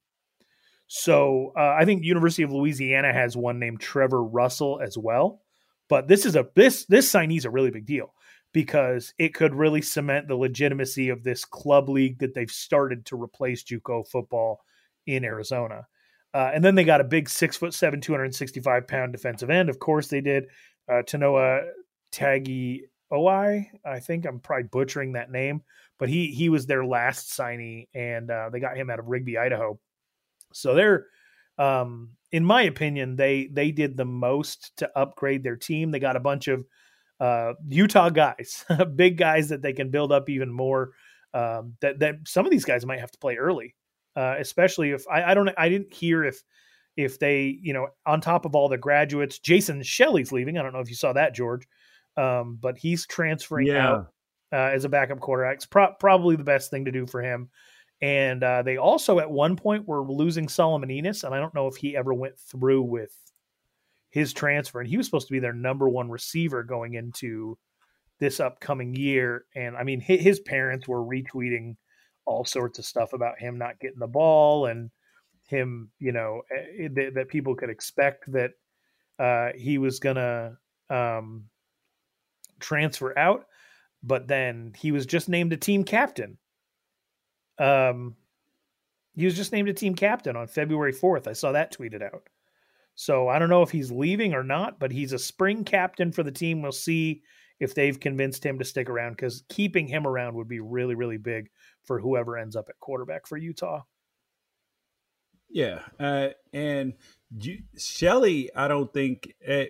So 0.88 1.54
uh, 1.58 1.76
I 1.80 1.86
think 1.86 2.04
University 2.04 2.44
of 2.44 2.52
Louisiana 2.52 3.14
has 3.14 3.38
one 3.38 3.60
named 3.60 3.80
Trevor 3.80 4.24
Russell 4.24 4.80
as 4.82 4.98
well. 4.98 5.42
But 5.90 6.08
this 6.08 6.26
is 6.26 6.36
a 6.36 6.48
this 6.56 6.86
this 6.86 7.12
signee 7.12 7.38
is 7.38 7.46
a 7.46 7.50
really 7.50 7.72
big 7.72 7.86
deal 7.86 8.14
because 8.54 9.14
it 9.18 9.34
could 9.34 9.56
really 9.56 9.82
cement 9.82 10.28
the 10.28 10.36
legitimacy 10.36 11.10
of 11.10 11.24
this 11.24 11.46
club 11.46 11.90
league 11.90 12.20
that 12.20 12.34
they've 12.34 12.52
started 12.52 13.06
to 13.08 13.22
replace 13.22 13.64
JUCO 13.64 14.08
football 14.08 14.62
in 15.06 15.24
Arizona. 15.24 15.88
Uh, 16.34 16.52
and 16.54 16.64
then 16.64 16.76
they 16.76 16.84
got 16.84 17.02
a 17.02 17.06
big 17.06 17.30
six 17.30 17.58
foot 17.58 17.74
seven, 17.74 18.02
265 18.02 18.88
pound 18.88 19.12
defensive 19.12 19.50
end. 19.50 19.70
Of 19.70 19.80
course, 19.80 20.08
they 20.08 20.22
did. 20.22 20.46
Uh, 20.90 21.04
Tanoa 21.04 21.62
Tagi 22.12 22.84
Oi, 23.14 23.70
I 23.86 24.00
think 24.00 24.26
I'm 24.26 24.40
probably 24.40 24.64
butchering 24.64 25.14
that 25.14 25.32
name, 25.32 25.62
but 26.00 26.10
he 26.10 26.28
he 26.28 26.50
was 26.50 26.66
their 26.66 26.84
last 26.84 27.38
signee, 27.38 27.88
and 27.94 28.30
uh, 28.32 28.50
they 28.52 28.60
got 28.60 28.76
him 28.76 28.90
out 28.90 29.00
of 29.00 29.08
Rigby, 29.08 29.38
Idaho. 29.38 29.80
So 30.52 30.74
they're, 30.74 31.06
um, 31.60 32.12
in 32.32 32.44
my 32.44 32.64
opinion, 32.64 33.16
they 33.16 33.50
they 33.52 33.72
did 33.72 33.96
the 33.96 34.06
most 34.06 34.76
to 34.78 34.90
upgrade 34.98 35.44
their 35.44 35.56
team. 35.56 35.92
They 35.92 36.00
got 36.00 36.16
a 36.16 36.22
bunch 36.22 36.48
of 36.48 36.66
uh, 37.20 37.54
Utah 37.68 38.10
guys, 38.10 38.66
big 38.96 39.18
guys 39.18 39.50
that 39.50 39.62
they 39.62 39.74
can 39.74 39.92
build 39.92 40.12
up 40.12 40.30
even 40.30 40.52
more. 40.52 40.92
Um, 41.36 41.76
that 41.82 42.00
that 42.00 42.16
some 42.26 42.46
of 42.46 42.52
these 42.52 42.66
guys 42.66 42.86
might 42.86 43.00
have 43.00 43.12
to 43.12 43.20
play 43.20 43.36
early, 43.36 43.76
uh, 44.16 44.36
especially 44.40 44.92
if 44.92 45.08
I, 45.08 45.32
I 45.32 45.34
don't 45.34 45.50
I 45.58 45.70
didn't 45.70 45.94
hear 45.94 46.24
if 46.24 46.44
if 46.96 47.20
they 47.20 47.58
you 47.62 47.74
know 47.74 47.88
on 48.06 48.22
top 48.22 48.46
of 48.46 48.56
all 48.56 48.70
the 48.70 48.78
graduates, 48.78 49.40
Jason 49.40 49.82
Shelley's 49.84 50.32
leaving. 50.32 50.58
I 50.58 50.64
don't 50.64 50.74
know 50.74 50.80
if 50.80 50.90
you 50.90 50.96
saw 50.96 51.14
that, 51.14 51.36
George, 51.36 51.68
um, 52.18 52.58
but 52.62 52.78
he's 52.78 53.06
transferring 53.06 53.68
yeah. 53.68 53.88
out 53.88 54.14
uh, 54.52 54.72
as 54.74 54.86
a 54.86 54.90
backup 54.90 55.20
quarterback. 55.20 55.56
It's 55.56 55.66
pro- 55.66 55.94
probably 56.00 56.36
the 56.36 56.44
best 56.44 56.70
thing 56.70 56.86
to 56.86 56.92
do 56.92 57.08
for 57.08 57.22
him. 57.22 57.50
And 58.02 58.44
uh, 58.44 58.64
they 58.64 58.78
also 58.78 59.20
at 59.20 59.32
one 59.32 59.56
point 59.56 59.88
were 59.88 60.04
losing 60.04 60.50
Solomon 60.50 60.90
Enis, 60.90 61.24
and 61.24 61.34
I 61.34 61.40
don't 61.40 61.56
know 61.56 61.68
if 61.68 61.78
he 61.78 61.96
ever 61.96 62.14
went 62.14 62.38
through 62.38 62.84
with 62.84 63.16
his 64.10 64.34
transfer. 64.34 64.80
And 64.80 64.90
he 64.90 64.98
was 64.98 65.08
supposed 65.08 65.28
to 65.28 65.34
be 65.34 65.40
their 65.40 65.54
number 65.54 65.88
one 65.88 66.10
receiver 66.10 66.64
going 66.64 66.96
into 66.96 67.58
this 68.20 68.40
upcoming 68.40 68.94
year. 68.94 69.46
And 69.56 69.76
I 69.76 69.84
mean, 69.84 70.02
his 70.02 70.40
parents 70.42 70.88
were 70.88 71.04
retweeting 71.04 71.78
all 72.26 72.46
sorts 72.46 72.80
of 72.80 72.86
stuff 72.86 73.14
about 73.14 73.40
him 73.40 73.58
not 73.58 73.80
getting 73.80 74.00
the 74.00 74.08
ball 74.08 74.68
and 74.68 74.90
him, 75.48 75.90
you 76.00 76.12
know, 76.12 76.42
eh, 76.52 76.86
eh, 76.86 77.10
that, 77.14 77.28
people 77.28 77.56
could 77.56 77.70
expect 77.70 78.32
that 78.32 78.52
uh, 79.20 79.50
he 79.58 79.78
was 79.78 80.00
gonna 80.00 80.58
um, 80.90 81.46
transfer 82.60 83.18
out. 83.18 83.46
But 84.06 84.28
then 84.28 84.74
he 84.78 84.92
was 84.92 85.06
just 85.06 85.30
named 85.30 85.54
a 85.54 85.58
team 85.58 85.84
captain 85.86 86.38
um, 87.60 88.16
he 89.16 89.26
was 89.26 89.36
just 89.36 89.52
named 89.52 89.70
a 89.70 89.74
team 89.74 89.96
captain 89.96 90.36
on 90.36 90.48
February 90.48 90.94
4th. 90.94 91.28
I 91.28 91.34
saw 91.34 91.52
that 91.52 91.76
tweeted 91.76 92.02
out. 92.02 92.28
So 92.96 93.28
I 93.28 93.40
don't 93.40 93.50
know 93.50 93.64
if 93.64 93.72
he's 93.72 93.92
leaving 93.92 94.34
or 94.34 94.44
not, 94.44 94.80
but 94.80 94.92
he's 94.92 95.14
a 95.14 95.20
spring 95.20 95.64
captain 95.64 96.12
for 96.12 96.24
the 96.24 96.32
team. 96.32 96.62
We'll 96.62 96.72
see 96.72 97.24
if 97.64 97.74
they've 97.74 98.00
convinced 98.00 98.46
him 98.46 98.60
to 98.60 98.66
stick 98.66 98.90
around 98.90 99.14
because 99.14 99.44
keeping 99.50 99.88
him 99.88 100.06
around 100.06 100.36
would 100.36 100.48
be 100.48 100.60
really, 100.60 100.96
really 100.96 101.18
big 101.18 101.50
for 101.84 102.00
whoever 102.00 102.38
ends 102.38 102.56
up 102.56 102.68
at 102.70 102.80
quarterback 102.80 103.28
for 103.28 103.38
Utah. 103.38 103.82
Yeah. 105.50 105.80
Uh, 106.00 106.30
and 106.52 106.94
Shelley, 107.78 108.50
I 108.56 108.68
don't 108.68 108.92
think. 108.92 109.34
Uh, 109.48 109.66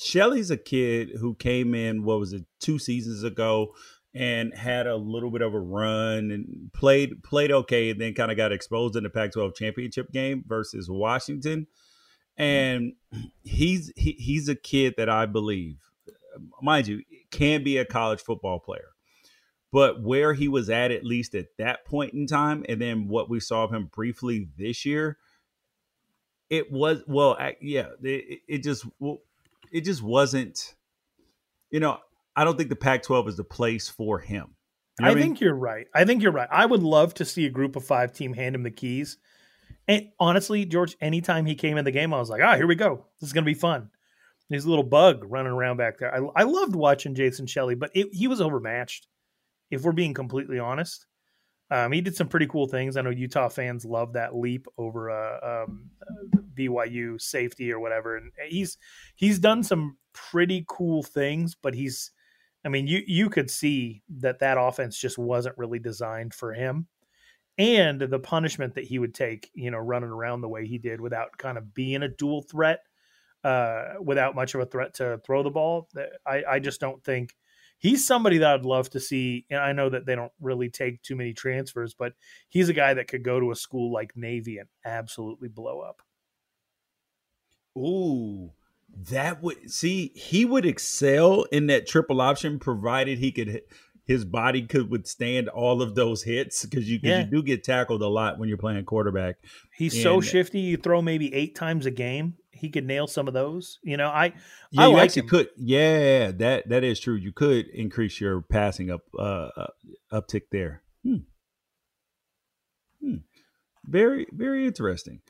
Shelley's 0.00 0.52
a 0.52 0.56
kid 0.56 1.10
who 1.20 1.34
came 1.34 1.74
in, 1.74 2.04
what 2.04 2.20
was 2.20 2.32
it, 2.32 2.44
two 2.60 2.78
seasons 2.78 3.24
ago 3.24 3.74
and 4.14 4.54
had 4.54 4.86
a 4.86 4.96
little 4.96 5.30
bit 5.30 5.42
of 5.42 5.54
a 5.54 5.60
run 5.60 6.30
and 6.30 6.70
played 6.72 7.22
played 7.22 7.52
okay 7.52 7.90
and 7.90 8.00
then 8.00 8.14
kind 8.14 8.30
of 8.30 8.36
got 8.36 8.52
exposed 8.52 8.96
in 8.96 9.02
the 9.02 9.10
Pac-12 9.10 9.54
championship 9.54 10.10
game 10.10 10.42
versus 10.46 10.88
Washington. 10.90 11.66
And 12.36 12.92
he's 13.42 13.92
he, 13.96 14.12
he's 14.12 14.48
a 14.48 14.54
kid 14.54 14.94
that 14.96 15.08
I 15.08 15.26
believe, 15.26 15.76
mind 16.62 16.86
you, 16.86 17.02
can 17.30 17.62
be 17.64 17.78
a 17.78 17.84
college 17.84 18.20
football 18.20 18.58
player. 18.58 18.90
But 19.70 20.02
where 20.02 20.32
he 20.32 20.48
was 20.48 20.70
at, 20.70 20.90
at 20.90 21.04
least 21.04 21.34
at 21.34 21.46
that 21.58 21.84
point 21.84 22.14
in 22.14 22.26
time, 22.26 22.64
and 22.68 22.80
then 22.80 23.06
what 23.08 23.28
we 23.28 23.38
saw 23.38 23.64
of 23.64 23.72
him 23.72 23.90
briefly 23.92 24.48
this 24.56 24.86
year, 24.86 25.18
it 26.48 26.72
was 26.72 27.02
well, 27.06 27.36
yeah, 27.60 27.88
it, 28.02 28.40
it 28.48 28.62
just 28.62 28.86
it 29.70 29.84
just 29.84 30.02
wasn't. 30.02 30.74
You 31.70 31.80
know, 31.80 31.98
I 32.34 32.44
don't 32.44 32.56
think 32.56 32.70
the 32.70 32.76
Pac-12 32.76 33.28
is 33.28 33.36
the 33.36 33.44
place 33.44 33.88
for 33.90 34.18
him. 34.18 34.54
You 34.98 35.04
know 35.04 35.08
I, 35.08 35.12
I 35.12 35.14
mean? 35.14 35.24
think 35.24 35.40
you're 35.40 35.54
right. 35.54 35.86
I 35.94 36.06
think 36.06 36.22
you're 36.22 36.32
right. 36.32 36.48
I 36.50 36.64
would 36.64 36.82
love 36.82 37.12
to 37.14 37.26
see 37.26 37.44
a 37.44 37.50
group 37.50 37.76
of 37.76 37.84
five 37.84 38.12
team 38.14 38.32
hand 38.32 38.54
him 38.54 38.62
the 38.62 38.70
keys. 38.70 39.18
And 39.86 40.08
honestly, 40.18 40.64
George, 40.64 40.96
anytime 41.00 41.46
he 41.46 41.54
came 41.54 41.76
in 41.76 41.84
the 41.84 41.90
game, 41.90 42.14
I 42.14 42.18
was 42.18 42.30
like, 42.30 42.42
ah, 42.42 42.56
here 42.56 42.66
we 42.66 42.74
go. 42.74 43.04
This 43.20 43.28
is 43.28 43.32
going 43.32 43.44
to 43.44 43.50
be 43.50 43.58
fun. 43.58 43.90
A 44.50 44.54
little 44.54 44.84
bug 44.84 45.24
running 45.26 45.52
around 45.52 45.76
back 45.76 45.98
there. 45.98 46.14
I, 46.14 46.40
I 46.40 46.42
loved 46.44 46.74
watching 46.74 47.14
Jason 47.14 47.46
Shelley, 47.46 47.74
but 47.74 47.90
it, 47.94 48.08
he 48.12 48.28
was 48.28 48.40
overmatched, 48.40 49.06
if 49.70 49.82
we're 49.82 49.92
being 49.92 50.14
completely 50.14 50.58
honest. 50.58 51.06
Um, 51.70 51.92
he 51.92 52.00
did 52.00 52.16
some 52.16 52.28
pretty 52.28 52.46
cool 52.46 52.66
things. 52.66 52.96
I 52.96 53.02
know 53.02 53.10
Utah 53.10 53.48
fans 53.48 53.84
love 53.84 54.14
that 54.14 54.34
leap 54.34 54.66
over 54.78 55.10
uh, 55.10 55.64
um, 55.64 55.90
BYU 56.54 57.20
safety 57.20 57.70
or 57.70 57.78
whatever, 57.78 58.16
and 58.16 58.32
he's 58.48 58.78
he's 59.16 59.38
done 59.38 59.62
some 59.62 59.98
pretty 60.14 60.64
cool 60.66 61.02
things. 61.02 61.54
But 61.54 61.74
he's 61.74 62.10
I 62.64 62.70
mean, 62.70 62.86
you 62.86 63.02
you 63.06 63.30
could 63.30 63.50
see 63.50 64.02
that 64.18 64.40
that 64.40 64.58
offense 64.58 64.98
just 64.98 65.18
wasn't 65.18 65.58
really 65.58 65.78
designed 65.78 66.34
for 66.34 66.52
him, 66.54 66.86
and 67.58 68.00
the 68.00 68.18
punishment 68.18 68.74
that 68.74 68.84
he 68.84 68.98
would 68.98 69.14
take, 69.14 69.50
you 69.54 69.70
know, 69.70 69.78
running 69.78 70.10
around 70.10 70.40
the 70.40 70.48
way 70.48 70.66
he 70.66 70.78
did 70.78 71.00
without 71.00 71.36
kind 71.38 71.58
of 71.58 71.74
being 71.74 72.02
a 72.02 72.08
dual 72.08 72.42
threat, 72.42 72.80
uh, 73.44 73.94
without 74.02 74.34
much 74.34 74.54
of 74.54 74.60
a 74.60 74.66
threat 74.66 74.94
to 74.94 75.20
throw 75.24 75.42
the 75.42 75.50
ball. 75.50 75.88
I 76.26 76.42
I 76.48 76.58
just 76.58 76.80
don't 76.80 77.02
think 77.02 77.34
he's 77.78 78.06
somebody 78.06 78.38
that 78.38 78.54
I'd 78.54 78.64
love 78.64 78.90
to 78.90 79.00
see. 79.00 79.46
And 79.50 79.60
I 79.60 79.72
know 79.72 79.88
that 79.88 80.04
they 80.04 80.14
don't 80.14 80.32
really 80.40 80.68
take 80.68 81.02
too 81.02 81.16
many 81.16 81.32
transfers, 81.32 81.94
but 81.94 82.12
he's 82.48 82.68
a 82.68 82.74
guy 82.74 82.94
that 82.94 83.08
could 83.08 83.22
go 83.22 83.40
to 83.40 83.50
a 83.50 83.56
school 83.56 83.92
like 83.92 84.16
Navy 84.16 84.58
and 84.58 84.68
absolutely 84.84 85.48
blow 85.48 85.80
up. 85.80 86.02
Ooh, 87.76 88.52
that 89.10 89.42
would 89.42 89.70
see 89.70 90.12
he 90.14 90.44
would 90.44 90.66
excel 90.66 91.44
in 91.44 91.68
that 91.68 91.86
triple 91.86 92.20
option 92.20 92.58
provided 92.58 93.18
he 93.18 93.30
could 93.30 93.62
his 94.04 94.24
body 94.24 94.62
could 94.62 94.90
withstand 94.90 95.48
all 95.50 95.82
of 95.82 95.94
those 95.94 96.22
hits 96.22 96.64
because 96.64 96.90
you, 96.90 96.98
yeah. 97.02 97.20
you 97.20 97.26
do 97.26 97.42
get 97.42 97.62
tackled 97.62 98.00
a 98.00 98.08
lot 98.08 98.38
when 98.38 98.48
you're 98.48 98.56
playing 98.56 98.82
quarterback. 98.86 99.36
He's 99.76 99.92
and, 99.92 100.02
so 100.02 100.20
shifty. 100.22 100.60
You 100.60 100.78
throw 100.78 101.02
maybe 101.02 101.32
eight 101.34 101.54
times 101.54 101.84
a 101.84 101.90
game. 101.90 102.37
He 102.58 102.70
could 102.70 102.86
nail 102.86 103.06
some 103.06 103.28
of 103.28 103.34
those. 103.34 103.78
You 103.82 103.96
know, 103.96 104.08
I 104.08 104.32
yeah, 104.70 104.82
I 104.82 104.86
you 104.86 104.92
like 104.94 105.04
actually 105.04 105.22
him. 105.22 105.28
could. 105.28 105.48
Yeah, 105.56 106.30
that 106.32 106.68
that 106.68 106.84
is 106.84 107.00
true. 107.00 107.14
You 107.14 107.32
could 107.32 107.68
increase 107.68 108.20
your 108.20 108.42
passing 108.42 108.90
up 108.90 109.02
uh, 109.18 109.48
uh 109.56 109.66
uptick 110.12 110.42
there. 110.50 110.82
Hmm. 111.02 111.16
Hmm. 113.02 113.16
Very 113.84 114.26
very 114.32 114.66
interesting. 114.66 115.20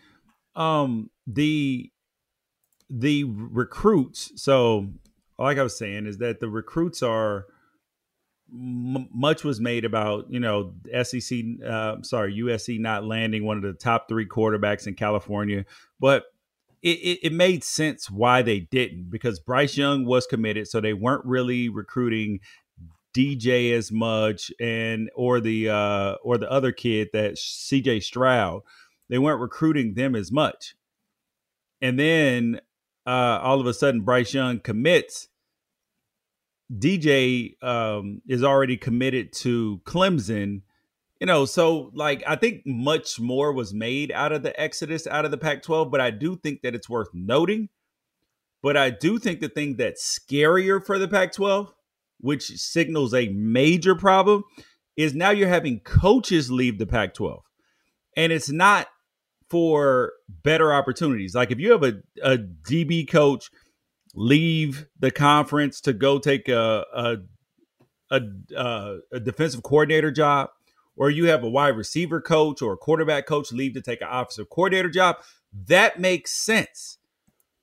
Um, 0.55 1.11
the 1.27 1.91
the 2.91 3.25
recruits. 3.25 4.33
So, 4.37 4.89
like 5.39 5.59
I 5.59 5.63
was 5.63 5.77
saying, 5.79 6.07
is 6.07 6.19
that 6.19 6.41
the 6.41 6.49
recruits 6.49 7.03
are 7.03 7.47
m- 8.53 9.09
much 9.13 9.45
was 9.45 9.61
made 9.61 9.85
about 9.85 10.31
you 10.31 10.41
know 10.41 10.73
SEC, 11.03 11.39
uh, 11.65 11.97
sorry 12.03 12.35
USC 12.35 12.79
not 12.81 13.05
landing 13.05 13.45
one 13.45 13.57
of 13.57 13.63
the 13.63 13.73
top 13.73 14.09
three 14.09 14.27
quarterbacks 14.27 14.87
in 14.87 14.95
California, 14.95 15.65
but 16.01 16.25
it, 16.83 16.89
it, 16.89 17.19
it, 17.25 17.33
made 17.33 17.65
sense 17.65 18.11
why 18.11 18.43
they 18.43 18.61
didn't 18.61 19.11
because 19.11 19.41
Bryce 19.41 19.77
Young 19.77 20.05
was 20.05 20.27
committed, 20.27 20.69
so 20.69 20.81
they 20.81 20.93
weren't 20.93 21.25
really 21.25 21.69
recruiting 21.69 22.41
DJ 23.15 23.73
as 23.73 23.91
much, 23.91 24.53
and 24.61 25.11
or 25.15 25.41
the 25.41 25.69
uh, 25.69 26.15
or 26.23 26.39
the 26.39 26.51
other 26.51 26.73
kid 26.73 27.09
that 27.13 27.35
CJ 27.35 28.03
Stroud, 28.03 28.63
they 29.09 29.19
weren't 29.19 29.41
recruiting 29.41 29.95
them 29.95 30.15
as 30.15 30.31
much. 30.31 30.75
And 31.81 31.99
then 31.99 32.61
uh, 33.07 33.41
all 33.43 33.61
of 33.61 33.67
a 33.67 33.75
sudden 33.75 34.03
Bryce 34.03 34.35
Young 34.35 34.61
commits, 34.61 35.29
DJ 36.73 37.63
um, 37.63 38.21
is 38.29 38.45
already 38.45 38.77
committed 38.77 39.33
to 39.33 39.81
Clemson, 39.85 40.63
you 41.21 41.27
know, 41.27 41.45
so 41.45 41.91
like 41.95 42.23
I 42.27 42.37
think 42.37 42.63
much 42.65 43.19
more 43.19 43.53
was 43.53 43.75
made 43.75 44.13
out 44.13 44.33
of 44.33 44.43
the 44.43 44.59
exodus 44.61 45.07
out 45.07 45.25
of 45.25 45.31
the 45.31 45.39
Pac 45.39 45.63
12, 45.63 45.91
but 45.91 46.01
I 46.01 46.11
do 46.11 46.37
think 46.37 46.63
that 46.63 46.75
it's 46.75 46.89
worth 46.89 47.09
noting. 47.13 47.69
But 48.63 48.77
I 48.77 48.91
do 48.91 49.19
think 49.19 49.41
the 49.41 49.49
thing 49.49 49.77
that's 49.77 50.19
scarier 50.19 50.85
for 50.85 50.99
the 50.99 51.09
Pac 51.09 51.33
12, 51.33 51.73
which 52.21 52.47
signals 52.47 53.15
a 53.15 53.29
major 53.29 53.95
problem, 53.95 54.45
is 54.97 55.15
now 55.15 55.31
you're 55.31 55.49
having 55.49 55.81
coaches 55.81 56.51
leave 56.51 56.79
the 56.79 56.87
Pac 56.87 57.15
12. 57.15 57.41
And 58.17 58.33
it's 58.33 58.51
not 58.51 58.89
for 59.49 60.13
better 60.29 60.73
opportunities. 60.73 61.35
Like 61.35 61.51
if 61.51 61.59
you 61.59 61.73
have 61.73 61.85
a, 61.85 61.95
a 62.23 62.39
DB 62.39 63.09
coach 63.09 63.51
leave 64.15 64.87
the 64.99 65.11
conference 65.11 65.81
to 65.83 65.93
go 65.93 66.19
take 66.19 66.49
a, 66.49 66.85
a 66.95 67.17
a, 68.11 68.23
uh, 68.57 68.95
a 69.13 69.21
defensive 69.21 69.63
coordinator 69.63 70.11
job, 70.11 70.49
or 70.99 71.11
you 71.11 71.27
have 71.27 71.45
a 71.45 71.49
wide 71.49 71.77
receiver 71.77 72.21
coach 72.21 72.61
or 72.61 72.73
a 72.73 72.77
quarterback 72.77 73.25
coach 73.25 73.53
leave 73.53 73.73
to 73.75 73.81
take 73.81 74.03
an 74.03 74.09
offensive 74.11 74.51
coordinator 74.51 74.91
job, 74.91 75.17
that 75.67 76.01
makes 76.01 76.33
sense. 76.33 76.99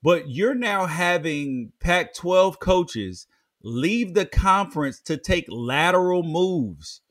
But 0.01 0.30
you're 0.30 0.56
now 0.56 0.86
having 0.86 1.74
Pac 1.80 2.13
12 2.13 2.60
coaches 2.60 3.27
leave 3.62 4.13
the 4.13 4.25
conference 4.25 5.01
to 5.01 5.18
take 5.18 5.46
lateral 5.50 6.24
moves. 6.24 7.01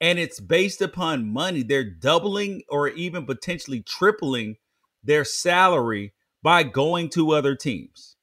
And 0.00 0.18
it's 0.18 0.38
based 0.38 0.82
upon 0.82 1.32
money. 1.32 1.62
They're 1.62 1.88
doubling 1.88 2.62
or 2.68 2.88
even 2.88 3.24
potentially 3.24 3.80
tripling 3.80 4.56
their 5.02 5.24
salary 5.24 6.12
by 6.42 6.62
going 6.64 7.08
to 7.10 7.32
other 7.32 7.54
teams. 7.54 8.16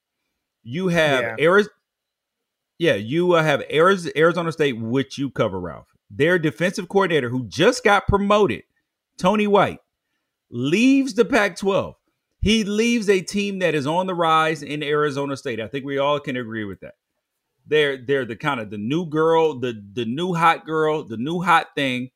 You 0.62 0.89
have 0.89 1.21
yeah. 1.21 1.36
Arizona. 1.39 1.74
Yeah, 2.77 2.95
you 2.95 3.33
uh, 3.33 3.43
have 3.43 3.63
Arizona 3.71 4.51
State, 4.51 4.79
which 4.79 5.17
you 5.17 5.29
cover, 5.29 5.60
Ralph 5.60 5.90
their 6.13 6.38
defensive 6.38 6.89
coordinator 6.89 7.30
who 7.30 7.46
just 7.46 7.84
got 7.84 8.08
promoted, 8.08 8.63
Tony 9.18 9.48
White, 9.48 9.80
leaves 10.50 11.13
the 11.13 11.25
Pac 11.25 11.56
12. 11.56 11.96
He 12.41 12.63
leaves 12.63 13.10
a 13.10 13.22
team 13.22 13.60
that 13.60 13.75
is 13.75 13.88
on 13.88 14.08
the 14.08 14.15
rise 14.15 14.63
in 14.63 14.84
Arizona 14.84 15.38
State. 15.38 15.60
I 15.60 15.68
think 15.68 15.86
we 15.86 16.00
all 16.00 16.20
can 16.20 16.38
agree 16.38 16.65
with 16.65 16.80
that. 16.82 16.96
They're 17.68 17.98
they're 17.98 18.25
the 18.25 18.36
kind 18.36 18.60
of 18.60 18.72
the 18.72 18.80
new 18.80 19.06
girl, 19.06 19.60
the 19.60 19.82
the 19.94 20.06
new 20.06 20.34
hot 20.34 20.65
girl, 20.65 21.03
the 21.03 21.18
new 21.18 21.41
hot 21.41 21.68
thing. 21.75 22.10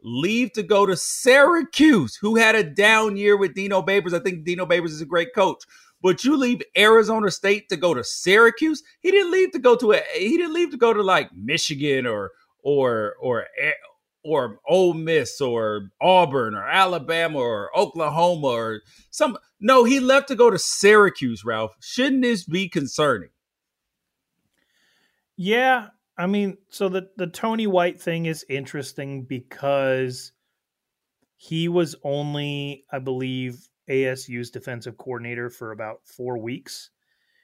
Leave 0.00 0.52
to 0.52 0.62
go 0.62 0.86
to 0.86 0.96
Syracuse, 0.96 2.14
who 2.16 2.36
had 2.36 2.54
a 2.54 2.62
down 2.62 3.16
year 3.16 3.36
with 3.36 3.54
Dino 3.54 3.82
Babers. 3.82 4.14
I 4.14 4.22
think 4.22 4.44
Dino 4.44 4.64
Babers 4.66 4.90
is 4.90 5.00
a 5.00 5.06
great 5.06 5.34
coach. 5.34 5.64
But 6.00 6.22
you 6.22 6.36
leave 6.36 6.62
Arizona 6.76 7.30
State 7.30 7.68
to 7.70 7.76
go 7.76 7.94
to 7.94 8.04
Syracuse. 8.04 8.82
He 9.00 9.10
didn't 9.10 9.32
leave 9.32 9.52
to 9.52 9.58
go 9.58 9.74
to 9.76 9.92
a 9.92 10.02
he 10.14 10.36
didn't 10.36 10.54
leave 10.54 10.70
to 10.70 10.76
go 10.76 10.92
to 10.92 11.02
like 11.02 11.34
Michigan 11.34 12.06
or 12.06 12.30
or 12.64 13.14
or 13.20 13.46
eh, 13.60 13.72
or 14.24 14.58
Ole 14.66 14.94
Miss 14.94 15.40
or 15.40 15.90
Auburn 16.00 16.54
or 16.54 16.66
Alabama 16.66 17.38
or 17.38 17.78
Oklahoma 17.78 18.46
or 18.48 18.80
some. 19.10 19.36
No, 19.60 19.84
he 19.84 20.00
left 20.00 20.28
to 20.28 20.34
go 20.34 20.50
to 20.50 20.58
Syracuse. 20.58 21.44
Ralph, 21.44 21.76
shouldn't 21.80 22.22
this 22.22 22.44
be 22.44 22.68
concerning? 22.68 23.30
Yeah, 25.36 25.88
I 26.16 26.26
mean, 26.26 26.58
so 26.70 26.88
the 26.88 27.10
the 27.16 27.26
Tony 27.26 27.66
White 27.66 28.00
thing 28.00 28.26
is 28.26 28.44
interesting 28.48 29.24
because 29.24 30.32
he 31.36 31.68
was 31.68 31.94
only, 32.02 32.84
I 32.90 33.00
believe, 33.00 33.68
ASU's 33.90 34.50
defensive 34.50 34.96
coordinator 34.96 35.50
for 35.50 35.72
about 35.72 36.00
four 36.04 36.38
weeks. 36.38 36.90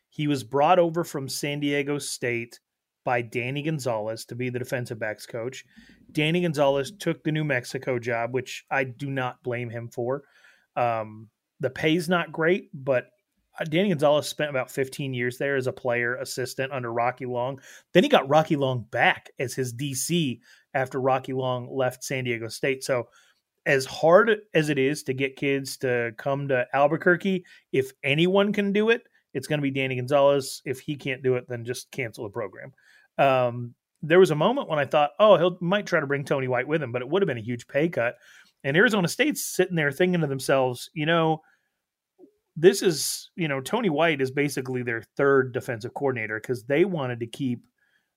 He 0.09 0.27
was 0.27 0.43
brought 0.43 0.79
over 0.79 1.05
from 1.05 1.29
San 1.29 1.61
Diego 1.61 1.99
State 1.99 2.61
by 3.05 3.23
Danny 3.23 3.63
Gonzales 3.63 4.25
to 4.27 4.35
be 4.35 4.51
the 4.51 4.59
defensive 4.59 4.99
backs 4.99 5.27
coach. 5.27 5.65
Danny 6.13 6.43
Gonzales 6.43 6.93
took 6.93 7.23
the 7.23 7.33
New 7.33 7.45
Mexico 7.45 7.99
job, 7.99 8.33
which 8.35 8.65
I 8.71 8.85
do 8.85 9.11
not 9.11 9.43
blame 9.43 9.71
him 9.71 9.89
for. 9.89 10.23
Um, 10.77 11.29
the 11.61 11.71
pay's 11.71 12.09
not 12.09 12.33
great, 12.33 12.71
but 12.73 13.07
uh, 13.59 13.65
Danny 13.65 13.89
Gonzales 13.91 14.29
spent 14.29 14.51
about 14.51 14.71
15 14.71 15.15
years 15.15 15.39
there 15.39 15.57
as 15.57 15.67
a 15.67 15.73
player 15.73 16.17
assistant 16.17 16.73
under 16.73 16.93
Rocky 16.93 17.27
Long. 17.27 17.61
Then 17.93 18.03
he 18.03 18.09
got 18.09 18.29
Rocky 18.29 18.57
Long 18.57 18.87
back 18.91 19.31
as 19.39 19.55
his 19.55 19.75
DC 19.75 20.41
after 20.75 21.01
Rocky 21.01 21.33
Long 21.33 21.69
left 21.75 22.05
San 22.05 22.25
Diego 22.25 22.49
State. 22.49 22.85
So, 22.85 23.09
as 23.67 23.85
hard 23.85 24.39
as 24.55 24.71
it 24.71 24.79
is 24.79 25.03
to 25.03 25.13
get 25.13 25.37
kids 25.37 25.77
to 25.77 26.13
come 26.17 26.49
to 26.49 26.67
Albuquerque, 26.73 27.45
if 27.73 27.93
anyone 28.03 28.55
can 28.55 28.73
do 28.73 28.89
it, 28.89 29.03
it's 29.35 29.47
going 29.47 29.59
to 29.59 29.63
be 29.63 29.71
Danny 29.71 29.97
Gonzales. 29.97 30.63
If 30.65 30.81
he 30.81 30.97
can't 30.97 31.23
do 31.23 31.35
it, 31.37 31.45
then 31.47 31.65
just 31.65 31.91
cancel 31.91 32.25
the 32.25 32.31
program. 32.31 32.73
Um, 33.21 33.75
there 34.03 34.19
was 34.19 34.31
a 34.31 34.37
moment 34.37 34.69
when 34.69 34.79
I 34.79 34.87
thought, 34.87 35.11
oh, 35.19 35.37
he 35.37 35.57
might 35.61 35.87
try 35.87 36.01
to 36.01 36.07
bring 36.07 36.25
Tony 36.25 36.49
White 36.49 36.67
with 36.67 36.83
him, 36.83 36.91
but 36.91 37.03
it 37.03 37.09
would 37.09 37.23
have 37.23 37.27
been 37.27 37.39
a 37.39 37.43
huge 37.43 37.69
pay 37.69 37.89
cut. 37.89 38.17
And 38.65 38.77
Arizona 38.77 39.09
State's 39.09 39.45
sitting 39.45 39.77
there 39.77 39.93
thinking 39.93 40.23
to 40.23 40.27
themselves, 40.27 40.91
you 40.95 41.07
know, 41.07 41.43
this 42.57 42.83
is, 42.83 43.31
you 43.37 43.49
know, 43.49 43.61
Tony 43.61 43.91
White 43.91 44.21
is 44.21 44.31
basically 44.31 44.83
their 44.83 45.03
third 45.17 45.53
defensive 45.53 45.95
coordinator 45.95 46.41
because 46.41 46.65
they 46.65 46.85
wanted 46.85 47.21
to 47.21 47.27
keep, 47.27 47.63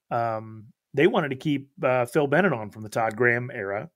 um, 0.09 0.65
they 0.93 1.07
wanted 1.07 1.29
to 1.29 1.35
keep 1.35 1.69
uh, 1.83 2.05
Phil 2.05 2.27
Bennett 2.27 2.53
on 2.53 2.69
from 2.69 2.83
the 2.83 2.89
Todd 2.89 3.15
Graham 3.15 3.51
era, 3.53 3.89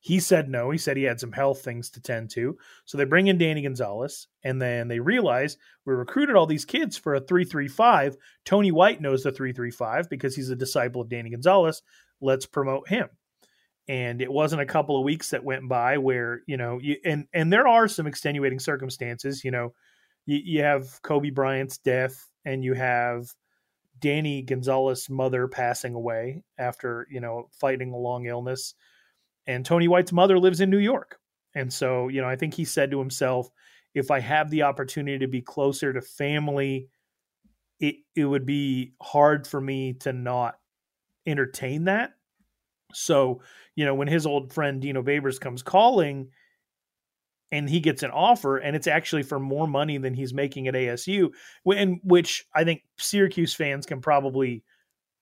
he 0.00 0.20
said 0.20 0.48
no. 0.48 0.70
He 0.70 0.78
said 0.78 0.96
he 0.96 1.02
had 1.02 1.20
some 1.20 1.32
health 1.32 1.62
things 1.62 1.90
to 1.90 2.00
tend 2.00 2.30
to. 2.30 2.56
So 2.84 2.96
they 2.96 3.04
bring 3.04 3.26
in 3.26 3.38
Danny 3.38 3.62
Gonzales, 3.62 4.28
and 4.44 4.62
then 4.62 4.88
they 4.88 5.00
realize 5.00 5.56
we 5.84 5.94
recruited 5.94 6.36
all 6.36 6.46
these 6.46 6.64
kids 6.64 6.96
for 6.96 7.14
a 7.14 7.20
335. 7.20 8.16
Tony 8.44 8.70
White 8.70 9.00
knows 9.00 9.22
the 9.22 9.32
335 9.32 10.08
because 10.08 10.36
he's 10.36 10.50
a 10.50 10.56
disciple 10.56 11.00
of 11.00 11.08
Danny 11.08 11.30
Gonzales. 11.30 11.82
Let's 12.20 12.46
promote 12.46 12.88
him. 12.88 13.08
And 13.88 14.20
it 14.20 14.30
wasn't 14.30 14.62
a 14.62 14.66
couple 14.66 14.96
of 14.98 15.04
weeks 15.04 15.30
that 15.30 15.44
went 15.44 15.68
by 15.68 15.98
where, 15.98 16.42
you 16.46 16.58
know, 16.58 16.78
you, 16.80 16.96
and 17.04 17.26
and 17.32 17.52
there 17.52 17.66
are 17.66 17.88
some 17.88 18.06
extenuating 18.06 18.60
circumstances, 18.60 19.42
you 19.42 19.50
know, 19.50 19.72
you, 20.26 20.40
you 20.44 20.62
have 20.62 21.00
Kobe 21.02 21.30
Bryant's 21.30 21.78
death 21.78 22.26
and 22.44 22.62
you 22.62 22.74
have 22.74 23.26
Danny 23.98 24.42
Gonzales' 24.42 25.08
mother 25.08 25.48
passing 25.48 25.94
away 25.94 26.44
after, 26.58 27.06
you 27.10 27.20
know, 27.20 27.48
fighting 27.50 27.92
a 27.92 27.96
long 27.96 28.26
illness 28.26 28.74
and 29.48 29.64
Tony 29.64 29.88
White's 29.88 30.12
mother 30.12 30.38
lives 30.38 30.60
in 30.60 30.70
New 30.70 30.78
York. 30.78 31.18
And 31.54 31.72
so, 31.72 32.06
you 32.08 32.20
know, 32.20 32.28
I 32.28 32.36
think 32.36 32.54
he 32.54 32.64
said 32.64 32.92
to 32.92 32.98
himself, 33.00 33.50
if 33.94 34.10
I 34.12 34.20
have 34.20 34.50
the 34.50 34.62
opportunity 34.62 35.18
to 35.18 35.26
be 35.26 35.40
closer 35.40 35.92
to 35.92 36.02
family, 36.02 36.88
it 37.80 37.96
it 38.14 38.26
would 38.26 38.46
be 38.46 38.92
hard 39.02 39.46
for 39.46 39.60
me 39.60 39.94
to 39.94 40.12
not 40.12 40.58
entertain 41.26 41.84
that. 41.84 42.12
So, 42.92 43.40
you 43.74 43.84
know, 43.84 43.94
when 43.94 44.08
his 44.08 44.26
old 44.26 44.52
friend 44.52 44.80
Dino 44.80 45.02
Babers 45.02 45.40
comes 45.40 45.62
calling 45.62 46.28
and 47.50 47.68
he 47.68 47.80
gets 47.80 48.02
an 48.02 48.10
offer 48.10 48.58
and 48.58 48.76
it's 48.76 48.86
actually 48.86 49.22
for 49.22 49.38
more 49.38 49.66
money 49.66 49.96
than 49.96 50.12
he's 50.12 50.34
making 50.34 50.68
at 50.68 50.74
ASU, 50.74 51.30
and 51.66 52.00
which 52.04 52.46
I 52.54 52.64
think 52.64 52.82
Syracuse 52.98 53.54
fans 53.54 53.86
can 53.86 54.00
probably 54.02 54.62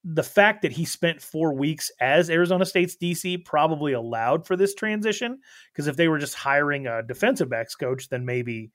the 0.08 0.22
fact 0.22 0.62
that 0.62 0.70
he 0.70 0.84
spent 0.84 1.20
four 1.20 1.52
weeks 1.52 1.90
as 2.00 2.30
Arizona 2.30 2.64
State's 2.64 2.96
DC 2.96 3.44
probably 3.44 3.92
allowed 3.92 4.46
for 4.46 4.56
this 4.56 4.72
transition. 4.72 5.40
Because 5.72 5.88
if 5.88 5.96
they 5.96 6.06
were 6.06 6.18
just 6.18 6.34
hiring 6.34 6.86
a 6.86 7.02
defensive 7.02 7.48
backs 7.48 7.74
coach, 7.74 8.08
then 8.08 8.24
maybe, 8.24 8.70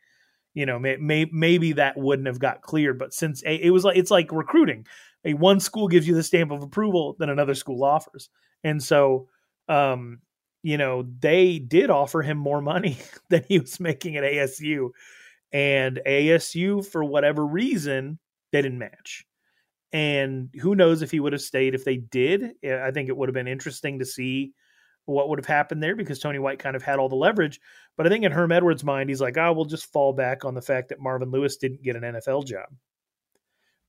you 0.53 0.65
know, 0.65 0.77
may, 0.77 0.97
may, 0.97 1.25
maybe 1.31 1.71
that 1.73 1.97
wouldn't 1.97 2.27
have 2.27 2.39
got 2.39 2.61
cleared. 2.61 2.99
But 2.99 3.13
since 3.13 3.41
a, 3.45 3.55
it 3.55 3.69
was 3.69 3.85
like 3.85 3.95
it's 3.95 4.11
like 4.11 4.29
recruiting, 4.33 4.85
a 5.23 5.33
one 5.33 5.61
school 5.61 5.87
gives 5.87 6.05
you 6.05 6.15
the 6.15 6.23
stamp 6.23 6.51
of 6.51 6.63
approval, 6.63 7.15
then 7.17 7.29
another 7.29 7.55
school 7.55 7.85
offers, 7.85 8.29
and 8.65 8.83
so, 8.83 9.29
um, 9.69 10.19
you 10.63 10.77
know, 10.77 11.07
they 11.19 11.59
did 11.59 11.89
offer 11.89 12.21
him 12.21 12.37
more 12.37 12.61
money 12.61 12.97
than 13.29 13.45
he 13.47 13.57
was 13.57 13.79
making 13.79 14.17
at 14.17 14.25
ASU, 14.25 14.89
and 15.53 16.01
ASU 16.05 16.85
for 16.85 17.05
whatever 17.05 17.45
reason 17.45 18.19
they 18.51 18.61
didn't 18.61 18.79
match 18.79 19.25
and 19.93 20.49
who 20.61 20.75
knows 20.75 21.01
if 21.01 21.11
he 21.11 21.19
would 21.19 21.33
have 21.33 21.41
stayed 21.41 21.75
if 21.75 21.83
they 21.83 21.97
did. 21.97 22.53
I 22.65 22.91
think 22.91 23.09
it 23.09 23.17
would 23.17 23.29
have 23.29 23.33
been 23.33 23.47
interesting 23.47 23.99
to 23.99 24.05
see 24.05 24.53
what 25.05 25.29
would 25.29 25.39
have 25.39 25.45
happened 25.45 25.81
there 25.81 25.95
because 25.95 26.19
Tony 26.19 26.39
White 26.39 26.59
kind 26.59 26.75
of 26.75 26.83
had 26.83 26.99
all 26.99 27.09
the 27.09 27.15
leverage. 27.15 27.59
But 27.97 28.05
I 28.05 28.09
think 28.09 28.23
in 28.23 28.31
Herm 28.31 28.51
Edwards' 28.51 28.83
mind, 28.83 29.09
he's 29.09 29.21
like, 29.21 29.37
oh, 29.37 29.51
we'll 29.53 29.65
just 29.65 29.91
fall 29.91 30.13
back 30.13 30.45
on 30.45 30.53
the 30.53 30.61
fact 30.61 30.89
that 30.89 30.99
Marvin 30.99 31.31
Lewis 31.31 31.57
didn't 31.57 31.83
get 31.83 31.95
an 31.95 32.03
NFL 32.03 32.45
job. 32.45 32.67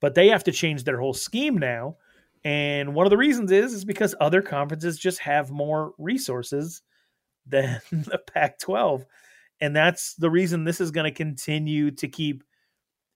But 0.00 0.14
they 0.14 0.28
have 0.28 0.44
to 0.44 0.52
change 0.52 0.84
their 0.84 0.98
whole 0.98 1.14
scheme 1.14 1.58
now. 1.58 1.96
And 2.44 2.94
one 2.94 3.06
of 3.06 3.10
the 3.10 3.16
reasons 3.16 3.52
is 3.52 3.72
is 3.72 3.84
because 3.84 4.16
other 4.20 4.42
conferences 4.42 4.98
just 4.98 5.20
have 5.20 5.52
more 5.52 5.92
resources 5.98 6.82
than 7.46 7.80
the 7.92 8.20
Pac 8.32 8.58
12. 8.58 9.04
And 9.60 9.76
that's 9.76 10.14
the 10.14 10.30
reason 10.30 10.64
this 10.64 10.80
is 10.80 10.90
going 10.90 11.04
to 11.04 11.16
continue 11.16 11.92
to 11.92 12.08
keep 12.08 12.42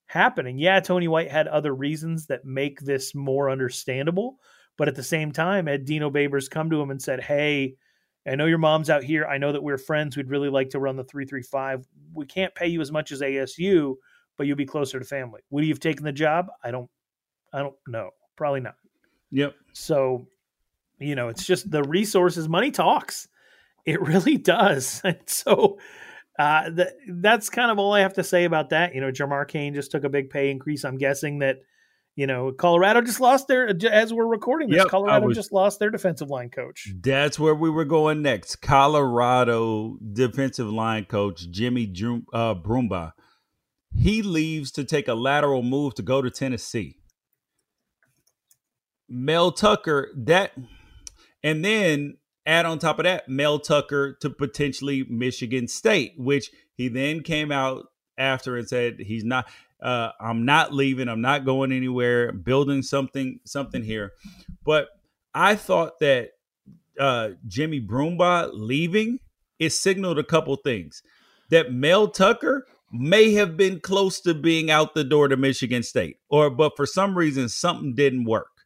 happening. 0.06 0.58
Yeah, 0.58 0.80
Tony 0.80 1.08
White 1.08 1.30
had 1.30 1.48
other 1.48 1.74
reasons 1.74 2.26
that 2.26 2.44
make 2.44 2.80
this 2.80 3.14
more 3.14 3.50
understandable, 3.50 4.38
but 4.76 4.88
at 4.88 4.94
the 4.94 5.02
same 5.02 5.32
time, 5.32 5.66
had 5.66 5.84
Dino 5.84 6.10
Babers 6.10 6.50
come 6.50 6.70
to 6.70 6.80
him 6.80 6.90
and 6.90 7.00
said, 7.02 7.22
"Hey, 7.22 7.76
I 8.26 8.34
know 8.34 8.46
your 8.46 8.58
mom's 8.58 8.90
out 8.90 9.04
here. 9.04 9.24
I 9.24 9.38
know 9.38 9.52
that 9.52 9.62
we're 9.62 9.78
friends. 9.78 10.16
We'd 10.16 10.30
really 10.30 10.48
like 10.48 10.70
to 10.70 10.80
run 10.80 10.96
the 10.96 11.04
335. 11.04 11.86
We 12.12 12.26
can't 12.26 12.54
pay 12.54 12.66
you 12.66 12.80
as 12.80 12.90
much 12.90 13.12
as 13.12 13.20
ASU, 13.20 13.94
but 14.36 14.46
you'll 14.46 14.56
be 14.56 14.66
closer 14.66 14.98
to 14.98 15.04
family. 15.04 15.42
Would 15.50 15.64
you 15.64 15.70
have 15.70 15.80
taken 15.80 16.04
the 16.04 16.12
job? 16.12 16.48
I 16.62 16.70
don't 16.70 16.90
I 17.52 17.60
don't 17.60 17.76
know. 17.86 18.10
Probably 18.36 18.60
not. 18.60 18.74
Yep. 19.30 19.54
So, 19.72 20.26
you 20.98 21.14
know, 21.14 21.28
it's 21.28 21.46
just 21.46 21.70
the 21.70 21.82
resources, 21.84 22.48
money 22.48 22.70
talks. 22.70 23.28
it 23.84 24.00
really 24.02 24.36
does. 24.36 25.00
And 25.04 25.18
so 25.26 25.78
uh, 26.38 26.70
that's 27.08 27.48
kind 27.48 27.70
of 27.70 27.78
all 27.78 27.92
I 27.92 28.00
have 28.00 28.14
to 28.14 28.24
say 28.24 28.44
about 28.44 28.70
that. 28.70 28.94
You 28.94 29.00
know, 29.00 29.10
Jamar 29.10 29.46
Cain 29.48 29.74
just 29.74 29.90
took 29.90 30.04
a 30.04 30.08
big 30.08 30.30
pay 30.30 30.50
increase. 30.50 30.84
I'm 30.84 30.98
guessing 30.98 31.38
that, 31.40 31.56
you 32.14 32.26
know, 32.26 32.52
Colorado 32.52 33.02
just 33.02 33.20
lost 33.20 33.48
their, 33.48 33.68
as 33.90 34.12
we're 34.12 34.26
recording 34.26 34.70
this, 34.70 34.78
yep, 34.78 34.88
Colorado 34.88 35.26
was, 35.26 35.36
just 35.36 35.52
lost 35.52 35.78
their 35.78 35.90
defensive 35.90 36.30
line 36.30 36.50
coach. 36.50 36.88
That's 37.00 37.38
where 37.38 37.54
we 37.54 37.70
were 37.70 37.84
going 37.84 38.22
next. 38.22 38.56
Colorado 38.56 39.98
defensive 40.12 40.70
line 40.70 41.04
coach 41.04 41.50
Jimmy 41.50 41.86
Drum, 41.86 42.26
uh, 42.32 42.54
Brumbaugh. 42.54 43.12
He 43.94 44.22
leaves 44.22 44.70
to 44.72 44.84
take 44.84 45.08
a 45.08 45.14
lateral 45.14 45.62
move 45.62 45.94
to 45.94 46.02
go 46.02 46.20
to 46.20 46.30
Tennessee. 46.30 46.98
Mel 49.08 49.52
Tucker, 49.52 50.10
that, 50.16 50.52
and 51.42 51.64
then 51.64 52.16
add 52.46 52.64
on 52.64 52.78
top 52.78 52.98
of 52.98 53.04
that 53.04 53.28
Mel 53.28 53.58
Tucker 53.58 54.16
to 54.20 54.30
potentially 54.30 55.04
Michigan 55.08 55.68
State, 55.68 56.14
which 56.16 56.50
he 56.74 56.88
then 56.88 57.22
came 57.22 57.50
out 57.50 57.86
after 58.16 58.56
and 58.56 58.68
said 58.68 59.00
he's 59.00 59.24
not. 59.24 59.48
Uh, 59.82 60.10
I'm 60.18 60.46
not 60.46 60.72
leaving. 60.72 61.08
I'm 61.08 61.20
not 61.20 61.44
going 61.44 61.70
anywhere. 61.70 62.32
building 62.32 62.82
something 62.82 63.40
something 63.44 63.82
here, 63.82 64.12
but 64.64 64.88
I 65.34 65.54
thought 65.54 65.98
that 66.00 66.30
uh, 66.98 67.30
Jimmy 67.46 67.80
Brumbaugh 67.80 68.50
leaving 68.54 69.18
it 69.58 69.70
signaled 69.70 70.18
a 70.18 70.24
couple 70.24 70.56
things. 70.56 71.02
That 71.50 71.72
Mel 71.72 72.08
Tucker 72.08 72.66
may 72.90 73.32
have 73.32 73.56
been 73.56 73.80
close 73.80 74.20
to 74.20 74.34
being 74.34 74.70
out 74.70 74.94
the 74.94 75.04
door 75.04 75.28
to 75.28 75.36
Michigan 75.36 75.82
State, 75.82 76.16
or 76.28 76.48
but 76.50 76.76
for 76.76 76.86
some 76.86 77.16
reason 77.16 77.48
something 77.48 77.94
didn't 77.94 78.24
work, 78.24 78.64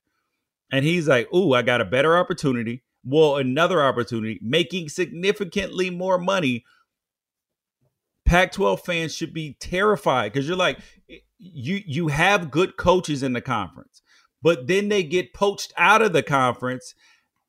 and 0.70 0.84
he's 0.84 1.08
like, 1.08 1.32
"Ooh, 1.34 1.52
I 1.54 1.62
got 1.62 1.80
a 1.80 1.84
better 1.84 2.16
opportunity." 2.16 2.82
Well, 3.04 3.36
another 3.36 3.82
opportunity, 3.82 4.38
making 4.42 4.88
significantly 4.88 5.90
more 5.90 6.18
money. 6.18 6.64
Pac 8.26 8.52
12 8.52 8.82
fans 8.82 9.14
should 9.14 9.34
be 9.34 9.56
terrified 9.60 10.32
because 10.32 10.46
you're 10.46 10.56
like, 10.56 10.78
you 11.38 11.80
you 11.86 12.08
have 12.08 12.50
good 12.50 12.76
coaches 12.76 13.22
in 13.22 13.32
the 13.32 13.40
conference, 13.40 14.02
but 14.42 14.66
then 14.66 14.88
they 14.88 15.02
get 15.02 15.34
poached 15.34 15.72
out 15.76 16.02
of 16.02 16.12
the 16.12 16.22
conference 16.22 16.94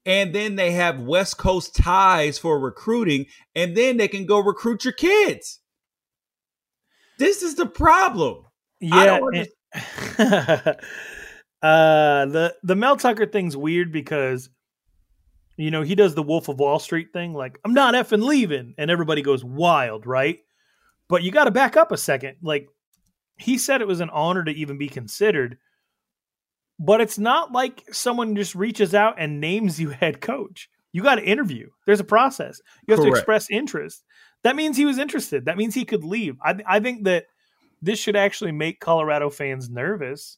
and 0.06 0.34
then 0.34 0.56
they 0.56 0.72
have 0.72 1.00
West 1.00 1.38
Coast 1.38 1.76
ties 1.76 2.38
for 2.40 2.60
recruiting, 2.60 3.28
and 3.54 3.78
then 3.78 3.98
they 3.98 4.08
can 4.08 4.26
go 4.26 4.40
recruit 4.40 4.84
your 4.84 4.94
kids. 4.94 5.60
This 7.20 7.44
is 7.44 7.56
the 7.56 7.68
problem. 7.68 8.46
Yeah. 8.80 9.20
Uh, 11.64 12.26
the 12.26 12.56
the 12.64 12.76
Mel 12.76 12.98
Tucker 12.98 13.28
thing's 13.28 13.56
weird 13.56 13.92
because 13.92 14.50
you 15.62 15.72
know, 15.72 15.82
he 15.82 15.96
does 15.96 16.16
the 16.16 16.24
Wolf 16.24 16.50
of 16.50 16.60
Wall 16.60 16.80
Street 16.80 17.14
thing, 17.14 17.34
like, 17.34 17.60
I'm 17.66 17.74
not 17.74 17.94
effing 17.94 18.24
leaving. 18.24 18.74
And 18.78 18.90
everybody 18.90 19.22
goes 19.22 19.44
wild, 19.44 20.06
right? 20.06 20.40
But 21.08 21.24
you 21.24 21.32
got 21.32 21.46
to 21.46 21.52
back 21.52 21.78
up 21.78 21.92
a 21.92 21.98
second. 21.98 22.38
Like, 22.42 22.68
he 23.38 23.58
said 23.58 23.82
it 23.82 23.88
was 23.88 24.00
an 24.00 24.10
honor 24.10 24.44
to 24.44 24.52
even 24.52 24.78
be 24.78 24.88
considered. 24.88 25.58
But 26.80 27.02
it's 27.02 27.20
not 27.20 27.52
like 27.52 27.84
someone 27.92 28.36
just 28.36 28.56
reaches 28.56 28.96
out 28.96 29.16
and 29.18 29.42
names 29.42 29.80
you 29.80 29.90
head 30.02 30.22
coach. 30.22 30.70
You 30.94 31.04
got 31.04 31.16
to 31.16 31.24
interview. 31.24 31.70
There's 31.86 32.00
a 32.00 32.06
process. 32.06 32.60
You 32.88 32.94
have 32.94 33.00
Correct. 33.00 33.16
to 33.16 33.20
express 33.20 33.50
interest. 33.50 34.04
That 34.44 34.56
means 34.56 34.76
he 34.76 34.86
was 34.86 34.98
interested. 34.98 35.46
That 35.46 35.58
means 35.58 35.76
he 35.76 35.86
could 35.86 36.04
leave. 36.04 36.38
I, 36.44 36.56
I 36.66 36.80
think 36.80 37.06
that 37.06 37.26
this 37.82 38.00
should 38.00 38.16
actually 38.16 38.52
make 38.52 38.80
Colorado 38.80 39.30
fans 39.30 39.70
nervous. 39.70 40.38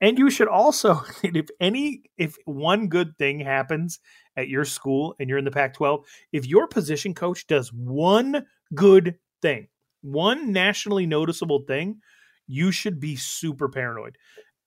And 0.00 0.18
you 0.18 0.30
should 0.30 0.48
also, 0.48 1.02
if 1.22 1.48
any, 1.60 2.02
if 2.16 2.36
one 2.44 2.88
good 2.88 3.16
thing 3.18 3.40
happens 3.40 4.00
at 4.38 4.48
your 4.48 4.64
school 4.64 5.16
and 5.18 5.28
you're 5.28 5.38
in 5.38 5.44
the 5.44 5.50
Pac 5.50 5.74
12, 5.74 6.06
if 6.32 6.46
your 6.46 6.68
position 6.68 7.12
coach 7.12 7.46
does 7.48 7.72
one 7.72 8.46
good 8.72 9.18
thing, 9.42 9.66
one 10.00 10.52
nationally 10.52 11.06
noticeable 11.06 11.64
thing, 11.66 12.00
you 12.46 12.70
should 12.70 13.00
be 13.00 13.16
super 13.16 13.68
paranoid. 13.68 14.16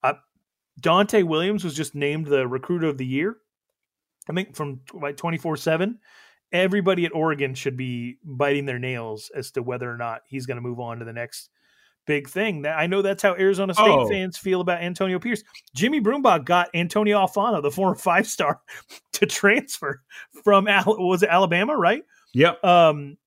Uh, 0.04 0.14
Donte 0.82 1.24
Williams 1.24 1.64
was 1.64 1.74
just 1.74 1.96
named 1.96 2.28
the 2.28 2.46
recruiter 2.46 2.88
of 2.88 2.98
the 2.98 3.06
year. 3.06 3.38
I 4.30 4.34
think 4.34 4.56
from 4.56 4.82
like 4.94 5.16
24 5.18 5.58
7. 5.58 5.98
Everybody 6.52 7.06
at 7.06 7.16
Oregon 7.16 7.56
should 7.56 7.78
be 7.78 8.18
biting 8.26 8.66
their 8.66 8.78
nails 8.78 9.32
as 9.34 9.52
to 9.52 9.64
whether 9.64 9.90
or 9.90 9.96
not 9.96 10.24
he's 10.28 10.46
going 10.46 10.58
to 10.58 10.62
move 10.62 10.82
on 10.82 11.00
to 11.00 11.06
the 11.06 11.14
next 11.14 11.50
big 12.06 12.30
thing. 12.30 12.64
That 12.64 12.78
I 12.78 12.88
know 12.88 13.02
that's 13.02 13.24
how 13.24 13.34
Arizona 13.36 13.74
State 13.74 13.90
oh. 13.90 14.08
fans 14.08 14.38
feel 14.38 14.62
about 14.62 14.82
Antonio 14.82 15.20
Pierce. 15.20 15.44
Jimmy 15.76 16.02
Brumbaugh 16.02 16.44
got 16.44 16.70
Antonio 16.74 17.18
Alfano, 17.18 17.62
the 17.62 17.72
former 17.72 17.96
five 17.98 18.28
star, 18.28 18.62
to 19.14 19.26
transfer 19.26 20.02
from 20.44 20.66
was 20.66 21.24
it 21.24 21.30
Alabama, 21.30 21.76
right? 21.76 22.04
Yep. 22.34 22.64
Um, 22.64 23.18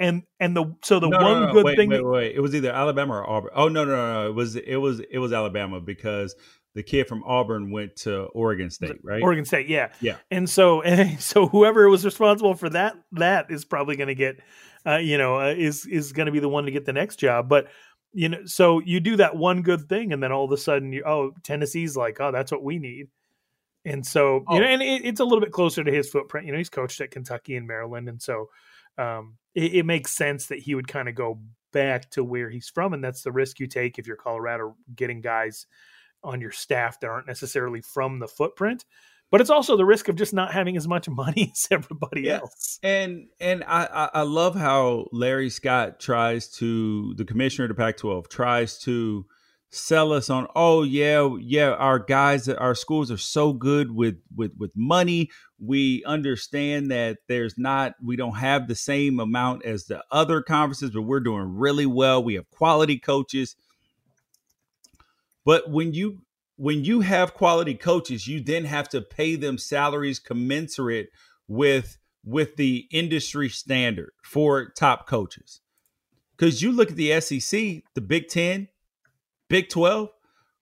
and 0.00 0.22
and 0.38 0.56
the 0.56 0.76
so 0.84 1.00
the 1.00 1.08
no, 1.08 1.16
one 1.16 1.40
no, 1.40 1.46
no, 1.46 1.52
good 1.52 1.64
wait, 1.64 1.76
thing. 1.76 1.90
Wait, 1.90 2.04
wait, 2.04 2.36
it 2.36 2.40
was 2.40 2.54
either 2.54 2.70
Alabama 2.70 3.14
or 3.14 3.28
Auburn. 3.28 3.50
Oh 3.54 3.68
no, 3.68 3.84
no, 3.84 3.96
no, 3.96 4.28
it 4.28 4.34
was 4.34 4.54
it 4.54 4.76
was 4.76 5.00
it 5.00 5.18
was 5.18 5.32
Alabama 5.32 5.80
because 5.80 6.36
the 6.78 6.82
kid 6.84 7.08
from 7.08 7.24
Auburn 7.24 7.72
went 7.72 7.96
to 7.96 8.24
Oregon 8.26 8.70
State, 8.70 8.98
right? 9.02 9.20
Oregon 9.20 9.44
State, 9.44 9.66
yeah, 9.68 9.88
yeah. 10.00 10.16
And 10.30 10.48
so, 10.48 10.80
and 10.82 11.20
so 11.20 11.48
whoever 11.48 11.88
was 11.88 12.04
responsible 12.04 12.54
for 12.54 12.70
that, 12.70 12.94
that 13.12 13.50
is 13.50 13.64
probably 13.64 13.96
going 13.96 14.08
to 14.08 14.14
get, 14.14 14.40
uh, 14.86 14.96
you 14.96 15.18
know, 15.18 15.40
uh, 15.40 15.54
is 15.56 15.86
is 15.86 16.12
going 16.12 16.26
to 16.26 16.32
be 16.32 16.38
the 16.38 16.48
one 16.48 16.66
to 16.66 16.70
get 16.70 16.84
the 16.84 16.92
next 16.92 17.16
job. 17.16 17.48
But 17.48 17.66
you 18.12 18.28
know, 18.28 18.44
so 18.46 18.80
you 18.80 19.00
do 19.00 19.16
that 19.16 19.36
one 19.36 19.62
good 19.62 19.88
thing, 19.88 20.12
and 20.12 20.22
then 20.22 20.32
all 20.32 20.44
of 20.44 20.52
a 20.52 20.56
sudden, 20.56 20.92
you 20.92 21.02
oh, 21.06 21.32
Tennessee's 21.42 21.96
like, 21.96 22.20
oh, 22.20 22.32
that's 22.32 22.52
what 22.52 22.64
we 22.64 22.78
need. 22.78 23.08
And 23.84 24.06
so, 24.06 24.44
oh. 24.48 24.54
you 24.54 24.60
know, 24.60 24.66
and 24.66 24.82
it, 24.82 25.04
it's 25.04 25.20
a 25.20 25.24
little 25.24 25.40
bit 25.40 25.52
closer 25.52 25.84
to 25.84 25.92
his 25.92 26.08
footprint. 26.08 26.46
You 26.46 26.52
know, 26.52 26.58
he's 26.58 26.68
coached 26.68 27.00
at 27.00 27.10
Kentucky 27.10 27.56
and 27.56 27.66
Maryland, 27.66 28.08
and 28.08 28.20
so 28.20 28.48
um, 28.96 29.36
it, 29.54 29.74
it 29.74 29.86
makes 29.86 30.16
sense 30.16 30.46
that 30.46 30.58
he 30.58 30.74
would 30.74 30.88
kind 30.88 31.08
of 31.08 31.14
go 31.14 31.40
back 31.72 32.10
to 32.10 32.24
where 32.24 32.50
he's 32.50 32.68
from, 32.68 32.94
and 32.94 33.04
that's 33.04 33.22
the 33.22 33.32
risk 33.32 33.60
you 33.60 33.66
take 33.66 33.98
if 33.98 34.06
you're 34.06 34.16
Colorado 34.16 34.74
getting 34.94 35.20
guys 35.20 35.66
on 36.24 36.40
your 36.40 36.50
staff 36.50 36.98
that 37.00 37.08
aren't 37.08 37.28
necessarily 37.28 37.80
from 37.80 38.18
the 38.18 38.28
footprint 38.28 38.84
but 39.30 39.40
it's 39.40 39.50
also 39.50 39.76
the 39.76 39.84
risk 39.84 40.08
of 40.08 40.16
just 40.16 40.32
not 40.32 40.52
having 40.52 40.76
as 40.76 40.88
much 40.88 41.08
money 41.08 41.52
as 41.52 41.66
everybody 41.70 42.22
yeah. 42.22 42.38
else. 42.38 42.78
And 42.82 43.28
and 43.40 43.64
I 43.66 44.10
I 44.14 44.22
love 44.22 44.54
how 44.54 45.06
Larry 45.12 45.50
Scott 45.50 46.00
tries 46.00 46.48
to 46.56 47.14
the 47.14 47.24
commissioner 47.24 47.66
of 47.66 47.68
the 47.70 47.74
Pac-12 47.74 48.28
tries 48.28 48.78
to 48.80 49.26
sell 49.70 50.14
us 50.14 50.30
on 50.30 50.46
oh 50.56 50.82
yeah 50.82 51.28
yeah 51.40 51.72
our 51.72 51.98
guys 51.98 52.48
our 52.48 52.74
schools 52.74 53.10
are 53.10 53.18
so 53.18 53.52
good 53.52 53.94
with 53.94 54.16
with 54.34 54.50
with 54.56 54.70
money 54.74 55.28
we 55.58 56.02
understand 56.06 56.90
that 56.90 57.18
there's 57.28 57.58
not 57.58 57.94
we 58.02 58.16
don't 58.16 58.38
have 58.38 58.66
the 58.66 58.74
same 58.74 59.20
amount 59.20 59.62
as 59.66 59.84
the 59.84 60.02
other 60.10 60.40
conferences 60.40 60.90
but 60.90 61.02
we're 61.02 61.20
doing 61.20 61.54
really 61.54 61.84
well 61.84 62.24
we 62.24 62.32
have 62.32 62.48
quality 62.50 62.98
coaches 62.98 63.56
but 65.44 65.70
when 65.70 65.92
you 65.92 66.22
when 66.58 66.84
you 66.84 67.00
have 67.00 67.34
quality 67.34 67.74
coaches, 67.74 68.26
you 68.26 68.40
then 68.40 68.64
have 68.64 68.88
to 68.88 69.00
pay 69.00 69.36
them 69.36 69.56
salaries 69.56 70.18
commensurate 70.18 71.08
with 71.46 71.96
with 72.24 72.56
the 72.56 72.86
industry 72.90 73.48
standard 73.48 74.10
for 74.22 74.70
top 74.76 75.06
coaches. 75.06 75.60
Because 76.36 76.60
you 76.60 76.72
look 76.72 76.90
at 76.90 76.96
the 76.96 77.18
SEC, 77.20 77.82
the 77.94 78.00
Big 78.00 78.28
Ten, 78.28 78.68
Big 79.48 79.68
12, 79.70 80.10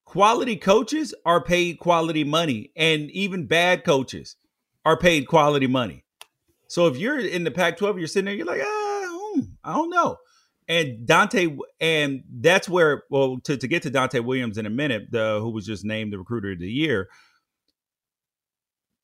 quality 0.05 0.55
coaches 0.55 1.13
are 1.25 1.43
paid 1.43 1.79
quality 1.79 2.23
money, 2.23 2.71
and 2.77 3.09
even 3.11 3.47
bad 3.47 3.83
coaches 3.83 4.37
are 4.85 4.97
paid 4.97 5.27
quality 5.27 5.67
money. 5.67 6.05
So 6.67 6.85
if 6.87 6.95
you're 6.97 7.19
in 7.19 7.43
the 7.43 7.51
Pac 7.51 7.77
12, 7.77 7.97
you're 7.97 8.07
sitting 8.07 8.25
there, 8.25 8.35
you're 8.35 8.45
like, 8.45 8.61
ah, 8.63 9.41
I 9.63 9.73
don't 9.73 9.89
know 9.89 10.17
and 10.67 11.07
Donte, 11.07 11.57
and 11.79 12.23
that's 12.29 12.67
where, 12.67 13.03
well, 13.09 13.39
to, 13.45 13.57
to 13.57 13.67
get 13.67 13.83
to 13.83 13.91
Donte 13.91 14.23
Williams 14.23 14.57
in 14.57 14.65
a 14.65 14.69
minute, 14.69 15.11
the 15.11 15.39
who 15.41 15.49
was 15.49 15.65
just 15.65 15.85
named 15.85 16.11
the 16.11 16.17
recruiter 16.17 16.51
of 16.51 16.59
the 16.59 16.69
year. 16.69 17.07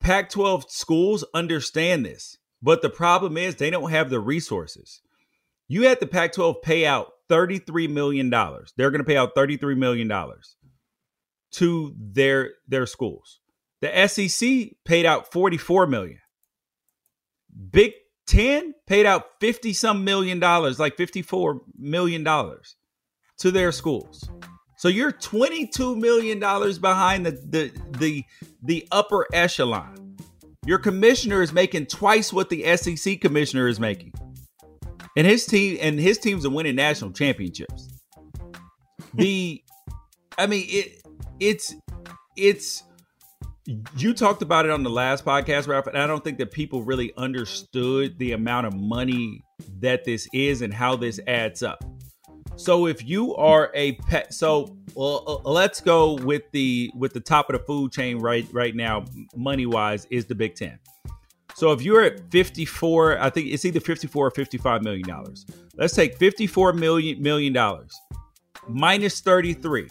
Pac 0.00 0.28
12 0.28 0.66
schools 0.68 1.24
understand 1.32 2.04
this, 2.04 2.36
but 2.60 2.82
the 2.82 2.90
problem 2.90 3.38
is 3.38 3.56
they 3.56 3.70
don't 3.70 3.90
have 3.90 4.10
the 4.10 4.20
resources. 4.20 5.00
You 5.66 5.84
had 5.84 6.00
the 6.00 6.06
Pac 6.06 6.32
12 6.32 6.60
pay 6.62 6.84
out 6.84 7.12
$33 7.30 7.90
million. 7.90 8.28
They're 8.28 8.90
going 8.90 8.98
to 8.98 9.04
pay 9.04 9.16
out 9.16 9.34
$33 9.34 9.76
million 9.78 10.12
to 11.52 11.94
their, 11.98 12.50
their 12.68 12.84
schools. 12.84 13.40
The 13.80 14.06
SEC 14.06 14.76
paid 14.84 15.06
out 15.06 15.32
44 15.32 15.86
million. 15.86 16.18
Big 17.70 17.92
10 18.26 18.74
paid 18.86 19.06
out 19.06 19.26
50 19.40 19.72
some 19.72 20.04
million 20.04 20.38
dollars, 20.40 20.78
like 20.78 20.96
54 20.96 21.60
million 21.78 22.24
dollars 22.24 22.76
to 23.38 23.50
their 23.50 23.72
schools. 23.72 24.28
So 24.76 24.88
you're 24.88 25.12
22 25.12 25.96
million 25.96 26.38
dollars 26.38 26.78
behind 26.78 27.26
the, 27.26 27.32
the 27.32 27.72
the 27.98 28.24
the 28.62 28.88
upper 28.90 29.26
echelon. 29.32 30.16
Your 30.66 30.78
commissioner 30.78 31.42
is 31.42 31.52
making 31.52 31.86
twice 31.86 32.32
what 32.32 32.50
the 32.50 32.76
SEC 32.76 33.20
commissioner 33.20 33.68
is 33.68 33.78
making. 33.78 34.12
And 35.16 35.26
his 35.26 35.46
team 35.46 35.78
and 35.80 35.98
his 35.98 36.18
teams 36.18 36.44
are 36.44 36.50
winning 36.50 36.76
national 36.76 37.12
championships. 37.12 37.88
The 39.14 39.62
I 40.38 40.46
mean 40.46 40.66
it 40.68 41.02
it's 41.40 41.74
it's 42.36 42.82
you 43.96 44.12
talked 44.12 44.42
about 44.42 44.66
it 44.66 44.70
on 44.70 44.82
the 44.82 44.90
last 44.90 45.24
podcast, 45.24 45.66
Ralph, 45.66 45.86
and 45.86 45.96
I 45.96 46.06
don't 46.06 46.22
think 46.22 46.38
that 46.38 46.50
people 46.50 46.82
really 46.82 47.12
understood 47.16 48.18
the 48.18 48.32
amount 48.32 48.66
of 48.66 48.74
money 48.74 49.42
that 49.80 50.04
this 50.04 50.28
is 50.32 50.60
and 50.62 50.72
how 50.72 50.96
this 50.96 51.18
adds 51.26 51.62
up. 51.62 51.82
So 52.56 52.86
if 52.86 53.04
you 53.04 53.34
are 53.36 53.70
a 53.74 53.92
pet, 53.92 54.32
so 54.32 54.76
uh, 54.96 55.36
let's 55.50 55.80
go 55.80 56.14
with 56.14 56.42
the 56.52 56.90
with 56.94 57.12
the 57.12 57.20
top 57.20 57.50
of 57.50 57.58
the 57.58 57.64
food 57.64 57.90
chain 57.90 58.18
right 58.18 58.46
right 58.52 58.76
now, 58.76 59.04
money 59.34 59.66
wise, 59.66 60.06
is 60.10 60.26
the 60.26 60.34
Big 60.34 60.54
Ten. 60.54 60.78
So 61.56 61.72
if 61.72 61.82
you're 61.82 62.02
at 62.02 62.30
54, 62.30 63.18
I 63.20 63.30
think 63.30 63.48
it's 63.48 63.64
either 63.64 63.80
54 63.80 64.26
or 64.26 64.30
55 64.30 64.82
million 64.82 65.08
dollars. 65.08 65.46
Let's 65.76 65.94
take 65.94 66.16
54 66.16 66.74
million 66.74 67.20
million 67.20 67.52
dollars 67.52 67.98
minus 68.68 69.20
33. 69.20 69.88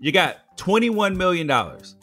You 0.00 0.12
got 0.12 0.56
21 0.56 1.16
million 1.16 1.46
dollars 1.46 1.96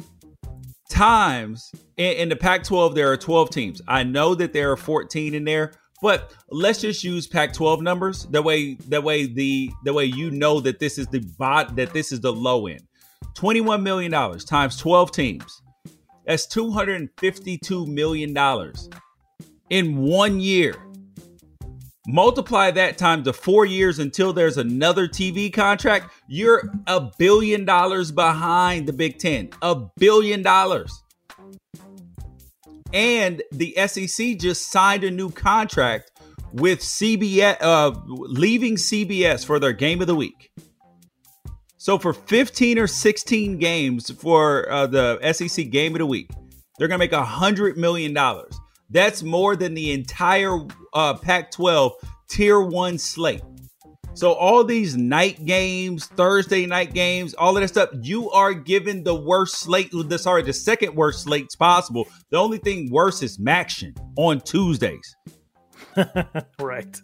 times 0.90 1.72
in, 1.98 2.14
in 2.14 2.30
the 2.30 2.36
Pac 2.36 2.64
12, 2.64 2.96
there 2.96 3.12
are 3.12 3.18
12 3.18 3.50
teams. 3.50 3.82
I 3.88 4.04
know 4.04 4.36
that 4.36 4.54
there 4.54 4.72
are 4.72 4.78
14 4.78 5.34
in 5.34 5.44
there, 5.46 5.74
but 6.02 6.34
let's 6.50 6.82
just 6.82 7.04
use 7.04 7.28
Pac-12 7.28 7.82
numbers. 7.82 8.26
That 8.28 8.44
way, 8.44 8.76
that 8.88 9.04
way 9.04 9.26
the 9.26 9.72
the 9.84 9.94
way 9.94 10.06
you 10.06 10.32
know 10.32 10.60
that 10.62 10.80
this 10.80 10.98
is 10.98 11.08
the 11.08 11.20
bot 11.38 11.76
that 11.76 11.94
this 11.94 12.12
is 12.12 12.22
the 12.22 12.32
low 12.32 12.68
end. 12.68 12.82
Twenty-one 13.34 13.84
million 13.84 14.12
dollars 14.12 14.46
times 14.46 14.78
12 14.78 15.12
teams. 15.12 15.62
That's 16.26 16.46
252 16.48 17.86
million 17.88 18.34
dollars 18.34 18.90
in 19.70 19.98
one 19.98 20.40
year. 20.40 20.76
Multiply 22.12 22.72
that 22.72 22.98
times 22.98 23.26
the 23.26 23.34
four 23.34 23.68
years 23.68 24.00
until 24.00 24.34
there's 24.34 24.58
another 24.58 25.08
TV 25.08 25.54
contract. 25.54 26.12
You're 26.28 26.74
a 26.88 27.12
billion 27.20 27.66
dollars 27.66 28.12
behind 28.12 28.88
the 28.88 28.94
Big 28.94 29.20
Ten. 29.20 29.52
A 29.62 29.76
billion 29.76 30.42
dollars. 30.42 31.04
And 32.94 33.44
the 33.52 33.76
SEC 33.86 34.40
just 34.40 34.72
signed 34.72 35.04
a 35.04 35.12
new 35.12 35.30
contract 35.30 36.10
with 36.52 36.80
CBS, 36.80 37.58
uh, 37.62 37.92
leaving 38.08 38.76
CBS 38.76 39.46
for 39.46 39.60
their 39.60 39.74
game 39.74 40.02
of 40.02 40.08
the 40.08 40.16
week. 40.16 40.52
So 41.78 42.00
for 42.00 42.14
15 42.14 42.80
or 42.80 42.88
16 42.88 43.60
games 43.60 44.10
for 44.10 44.68
uh, 44.72 44.88
the 44.88 45.32
SEC 45.32 45.70
game 45.70 45.94
of 45.94 46.00
the 46.00 46.08
week, 46.08 46.32
they're 46.80 46.88
going 46.88 47.00
to 47.00 47.06
make 47.06 47.14
a 47.14 47.24
$100 47.24 47.78
million. 47.78 48.18
That's 48.90 49.24
more 49.24 49.56
than 49.56 49.74
the 49.74 49.92
entire 49.92 50.60
uh, 50.94 51.16
Pac 51.16 51.52
12 51.52 51.94
tier 52.28 52.60
one 52.60 52.98
slate. 52.98 53.42
So 54.14 54.34
all 54.34 54.64
these 54.64 54.98
night 54.98 55.46
games, 55.46 56.08
Thursday 56.08 56.66
night 56.66 56.94
games, 56.94 57.34
all 57.36 57.56
of 57.56 57.62
that 57.62 57.68
stuff, 57.70 57.90
you 58.02 58.30
are 58.32 58.54
given 58.54 59.04
the 59.04 59.16
worst 59.16 59.60
slate. 59.60 59.92
The 59.92 60.20
sorry, 60.20 60.44
the 60.44 60.52
second 60.52 60.96
worst 60.96 61.24
slates 61.24 61.56
possible. 61.56 62.08
The 62.30 62.38
only 62.38 62.58
thing 62.58 62.92
worse 62.92 63.24
is 63.24 63.38
MACtion 63.38 63.98
on 64.18 64.42
Tuesdays. 64.42 65.16
right. 66.60 67.02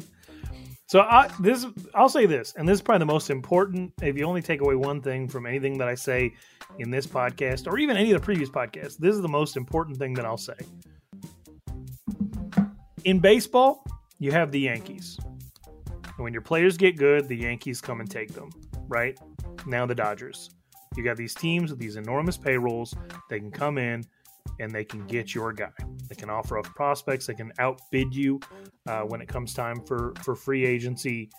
So 0.87 1.01
I 1.01 1.29
this 1.39 1.65
I'll 1.93 2.09
say 2.09 2.25
this, 2.25 2.53
and 2.57 2.67
this 2.67 2.75
is 2.75 2.81
probably 2.81 2.99
the 2.99 3.13
most 3.13 3.29
important. 3.29 3.93
If 4.01 4.17
you 4.17 4.25
only 4.25 4.41
take 4.41 4.61
away 4.61 4.75
one 4.75 5.01
thing 5.01 5.27
from 5.27 5.45
anything 5.45 5.77
that 5.77 5.87
I 5.87 5.95
say 5.95 6.33
in 6.79 6.91
this 6.91 7.07
podcast, 7.07 7.65
or 7.65 7.77
even 7.77 7.97
any 7.97 8.11
of 8.11 8.19
the 8.19 8.25
previous 8.25 8.49
podcasts, 8.49 8.97
this 8.97 9.15
is 9.15 9.21
the 9.21 9.29
most 9.29 9.57
important 9.57 9.97
thing 9.97 10.13
that 10.15 10.25
I'll 10.25 10.37
say. 10.37 10.57
In 13.05 13.19
baseball, 13.19 13.85
you 14.17 14.31
have 14.31 14.51
the 14.51 14.59
Yankees. 14.59 15.19
And 15.23 16.23
when 16.23 16.33
your 16.33 16.41
players 16.41 16.75
get 16.75 16.97
good, 16.97 17.27
the 17.27 17.35
Yankees 17.37 17.79
come 17.79 17.99
and 17.99 18.09
take 18.09 18.33
them, 18.33 18.49
right? 18.87 19.15
Now 19.67 19.85
the 19.85 19.93
Dodgers. 19.93 20.49
You 20.97 21.03
got 21.03 21.15
these 21.15 21.35
teams 21.35 21.69
with 21.69 21.79
these 21.79 21.97
enormous 21.97 22.35
payrolls. 22.35 22.95
They 23.29 23.39
can 23.39 23.51
come 23.51 23.77
in 23.77 24.03
and 24.59 24.71
they 24.71 24.83
can 24.83 25.05
get 25.05 25.35
your 25.35 25.53
guy. 25.53 25.69
They 26.09 26.15
can 26.15 26.31
offer 26.31 26.57
up 26.57 26.65
prospects. 26.65 27.27
They 27.27 27.35
can 27.35 27.53
outbid 27.59 28.15
you 28.15 28.39
uh, 28.87 29.01
when 29.01 29.21
it 29.21 29.27
comes 29.27 29.53
time 29.53 29.81
for 29.85 30.13
for 30.23 30.35
free 30.35 30.65
agency. 30.65 31.29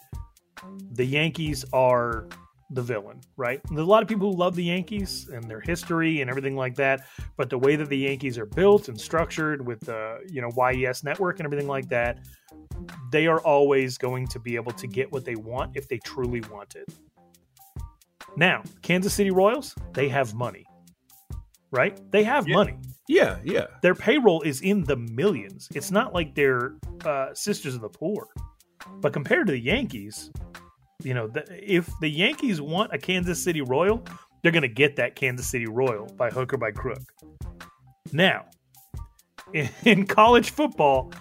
The 0.92 1.05
Yankees 1.05 1.64
are 1.72 2.29
the 2.70 2.83
villain, 2.83 3.20
right? 3.37 3.61
There's 3.68 3.81
a 3.81 3.85
lot 3.85 4.02
of 4.02 4.09
people 4.09 4.33
who 4.33 4.37
love 4.37 4.57
the 4.57 4.64
Yankees 4.64 5.29
and 5.29 5.44
their 5.44 5.61
history 5.61 6.20
and 6.20 6.29
everything 6.29 6.57
like 6.57 6.74
that, 6.76 7.07
but 7.37 7.48
the 7.48 7.59
way 7.59 7.76
that 7.76 7.88
the 7.88 7.98
Yankees 7.98 8.38
are 8.38 8.46
built 8.46 8.88
and 8.88 9.00
structured 9.00 9.64
with 9.64 9.81
the 9.81 10.18
you 10.29 10.40
know 10.40 10.50
YES 10.72 11.05
network 11.05 11.38
and 11.38 11.46
everything 11.46 11.68
like 11.68 11.88
that, 11.88 12.18
they 13.11 13.26
are 13.26 13.40
always 13.40 13.98
going 13.98 14.26
to 14.29 14.40
be 14.40 14.57
able 14.57 14.72
to 14.72 14.87
get 14.87 15.11
what 15.12 15.24
they 15.24 15.37
want 15.37 15.76
if 15.76 15.88
they 15.88 15.98
truly 15.98 16.40
want 16.50 16.74
it. 16.74 16.88
Now, 18.37 18.62
Kansas 18.83 19.14
City 19.14 19.31
Royals, 19.31 19.74
they 19.94 20.09
have 20.09 20.35
money, 20.35 20.66
right? 21.70 21.98
They 22.11 22.24
have 22.24 22.48
yeah. 22.48 22.55
money. 22.55 22.79
Yeah, 23.09 23.38
yeah. 23.44 23.66
Their 23.83 23.94
payroll 23.94 24.42
is 24.42 24.61
in 24.61 24.83
the 24.83 24.96
millions. 24.96 25.68
It's 25.74 25.90
not 25.90 26.12
like 26.12 26.35
they're 26.35 26.74
uh, 27.05 27.33
sisters 27.35 27.74
of 27.74 27.81
the 27.81 27.88
poor. 27.88 28.26
But 29.00 29.12
compared 29.12 29.46
to 29.46 29.52
the 29.52 29.59
Yankees, 29.59 30.31
you 31.02 31.14
know, 31.14 31.26
the, 31.26 31.44
if 31.61 31.88
the 32.00 32.09
Yankees 32.09 32.61
want 32.61 32.92
a 32.92 32.98
Kansas 32.98 33.42
City 33.42 33.61
Royal, 33.61 34.02
they're 34.42 34.52
going 34.52 34.62
to 34.62 34.68
get 34.68 34.96
that 34.96 35.16
Kansas 35.16 35.48
City 35.48 35.66
Royal 35.66 36.06
by 36.16 36.30
hook 36.30 36.52
or 36.52 36.56
by 36.56 36.70
crook. 36.70 37.02
Now, 38.12 38.46
in, 39.52 39.68
in 39.85 40.06
college 40.06 40.50
football, 40.50 41.12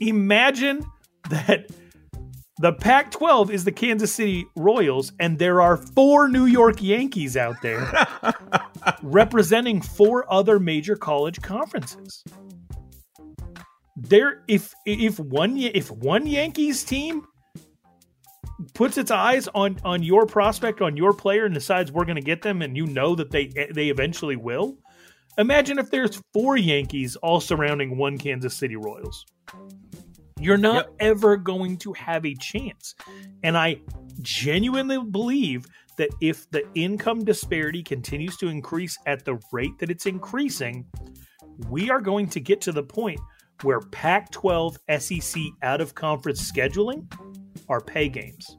imagine 0.00 0.84
that 1.30 1.70
the 2.60 2.72
Pac 2.72 3.12
12 3.12 3.50
is 3.50 3.64
the 3.64 3.72
Kansas 3.72 4.12
City 4.12 4.46
Royals, 4.56 5.12
and 5.20 5.38
there 5.38 5.60
are 5.60 5.76
four 5.76 6.28
New 6.28 6.46
York 6.46 6.82
Yankees 6.82 7.36
out 7.36 7.56
there 7.62 7.92
representing 9.02 9.80
four 9.80 10.30
other 10.32 10.58
major 10.58 10.96
college 10.96 11.40
conferences. 11.40 12.24
There, 13.96 14.42
if 14.48 14.74
if 14.86 15.20
one 15.20 15.56
if 15.56 15.90
one 15.90 16.26
Yankees 16.26 16.82
team 16.84 17.26
puts 18.74 18.98
its 18.98 19.10
eyes 19.10 19.48
on 19.54 19.78
on 19.84 20.02
your 20.02 20.26
prospect, 20.26 20.80
on 20.80 20.96
your 20.96 21.12
player, 21.12 21.44
and 21.44 21.54
decides 21.54 21.92
we're 21.92 22.04
going 22.04 22.16
to 22.16 22.22
get 22.22 22.42
them, 22.42 22.62
and 22.62 22.76
you 22.76 22.86
know 22.86 23.14
that 23.14 23.30
they 23.30 23.46
they 23.72 23.88
eventually 23.88 24.36
will. 24.36 24.76
Imagine 25.38 25.78
if 25.78 25.90
there's 25.90 26.20
four 26.32 26.56
Yankees 26.56 27.16
all 27.16 27.40
surrounding 27.40 27.96
one 27.96 28.18
Kansas 28.18 28.56
City 28.56 28.74
Royals. 28.74 29.24
You're 30.40 30.56
not 30.56 30.86
yep. 30.86 30.94
ever 31.00 31.36
going 31.36 31.76
to 31.78 31.92
have 31.94 32.24
a 32.24 32.34
chance. 32.34 32.94
And 33.42 33.56
I 33.56 33.80
genuinely 34.20 34.98
believe 34.98 35.66
that 35.96 36.10
if 36.20 36.48
the 36.50 36.64
income 36.74 37.24
disparity 37.24 37.82
continues 37.82 38.36
to 38.38 38.48
increase 38.48 38.96
at 39.06 39.24
the 39.24 39.38
rate 39.52 39.78
that 39.78 39.90
it's 39.90 40.06
increasing, 40.06 40.86
we 41.68 41.90
are 41.90 42.00
going 42.00 42.28
to 42.30 42.40
get 42.40 42.60
to 42.62 42.72
the 42.72 42.82
point 42.82 43.20
where 43.62 43.80
Pac 43.80 44.30
12 44.30 44.78
SEC 44.98 45.42
out 45.62 45.80
of 45.80 45.94
conference 45.94 46.50
scheduling 46.50 47.12
are 47.68 47.80
pay 47.80 48.08
games. 48.08 48.56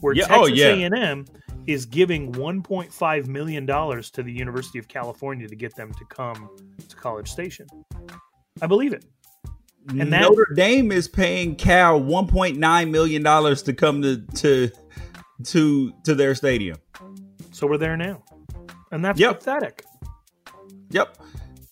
Where 0.00 0.14
yeah, 0.14 0.24
oh, 0.30 0.46
Texas 0.46 0.64
oh, 0.64 0.74
yeah. 0.74 0.88
A&M 0.88 1.26
is 1.66 1.86
giving 1.86 2.32
1.5 2.32 3.26
million 3.28 3.66
dollars 3.66 4.10
to 4.10 4.22
the 4.22 4.32
University 4.32 4.78
of 4.78 4.88
California 4.88 5.46
to 5.46 5.54
get 5.54 5.74
them 5.76 5.92
to 5.94 6.04
come 6.06 6.50
to 6.88 6.96
College 6.96 7.30
Station. 7.30 7.66
I 8.60 8.66
believe 8.66 8.92
it. 8.92 9.04
And 9.88 10.12
that, 10.12 10.22
Notre 10.22 10.52
Dame 10.54 10.92
is 10.92 11.08
paying 11.08 11.56
Cal 11.56 12.00
1.9 12.00 12.90
million 12.90 13.22
dollars 13.22 13.62
to 13.64 13.72
come 13.72 14.02
to 14.02 14.18
to 14.36 14.70
to 15.44 15.92
to 16.04 16.14
their 16.14 16.34
stadium. 16.34 16.78
So 17.50 17.66
we're 17.66 17.78
there 17.78 17.96
now, 17.96 18.22
and 18.92 19.04
that's 19.04 19.18
yep. 19.18 19.38
pathetic. 19.38 19.84
Yep, 20.90 21.18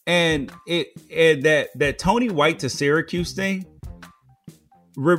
and 0.06 0.52
it 0.66 0.88
and 1.14 1.44
that 1.44 1.70
that 1.76 1.98
Tony 1.98 2.30
White 2.30 2.58
to 2.60 2.68
Syracuse 2.68 3.32
thing. 3.32 3.64
Re, 4.96 5.18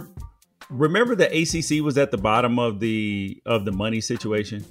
remember 0.72 1.16
the 1.16 1.28
ACC 1.28 1.84
was 1.84 1.98
at 1.98 2.12
the 2.12 2.18
bottom 2.18 2.58
of 2.58 2.80
the 2.80 3.42
of 3.46 3.66
the 3.66 3.72
money 3.72 4.02
situation 4.02 4.66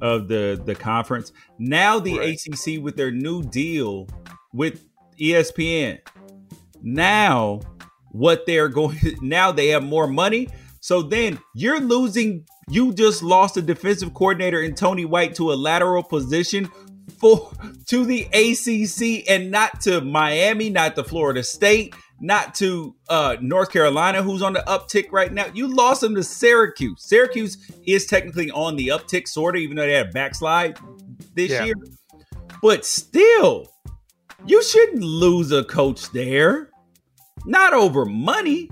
of 0.00 0.28
the 0.28 0.60
the 0.64 0.74
conference. 0.74 1.32
Now 1.58 1.98
the 1.98 2.18
right. 2.18 2.40
ACC 2.46 2.82
with 2.82 2.96
their 2.96 3.10
new 3.10 3.42
deal 3.42 4.06
with 4.52 4.84
ESPN 5.18 5.98
now 6.82 7.60
what 8.12 8.46
they're 8.46 8.68
going 8.80 8.98
now 9.20 9.52
they 9.52 9.68
have 9.68 9.82
more 9.82 10.06
money 10.06 10.48
so 10.80 11.02
then 11.02 11.38
you're 11.54 11.80
losing 11.80 12.44
you 12.70 12.92
just 12.92 13.22
lost 13.22 13.56
a 13.56 13.62
defensive 13.62 14.14
coordinator 14.14 14.62
in 14.62 14.74
tony 14.74 15.04
white 15.04 15.34
to 15.34 15.52
a 15.52 15.54
lateral 15.54 16.02
position 16.02 16.70
for 17.18 17.50
to 17.86 18.04
the 18.04 18.26
acc 18.32 19.28
and 19.28 19.50
not 19.50 19.80
to 19.80 20.00
miami 20.00 20.70
not 20.70 20.94
to 20.94 21.04
florida 21.04 21.42
state 21.42 21.94
not 22.20 22.54
to 22.54 22.94
uh, 23.08 23.36
north 23.40 23.70
carolina 23.70 24.22
who's 24.22 24.42
on 24.42 24.52
the 24.52 24.64
uptick 24.66 25.06
right 25.12 25.32
now 25.32 25.46
you 25.54 25.66
lost 25.66 26.00
them 26.00 26.14
to 26.14 26.22
syracuse 26.22 27.02
syracuse 27.02 27.58
is 27.86 28.06
technically 28.06 28.50
on 28.50 28.76
the 28.76 28.88
uptick 28.88 29.28
sort 29.28 29.56
of 29.56 29.62
even 29.62 29.76
though 29.76 29.86
they 29.86 29.92
had 29.92 30.08
a 30.08 30.12
backslide 30.12 30.78
this 31.34 31.50
yeah. 31.50 31.64
year 31.64 31.74
but 32.62 32.84
still 32.84 33.66
you 34.46 34.62
shouldn't 34.62 35.02
lose 35.02 35.52
a 35.52 35.64
coach 35.64 36.10
there 36.12 36.70
not 37.46 37.72
over 37.72 38.04
money. 38.04 38.68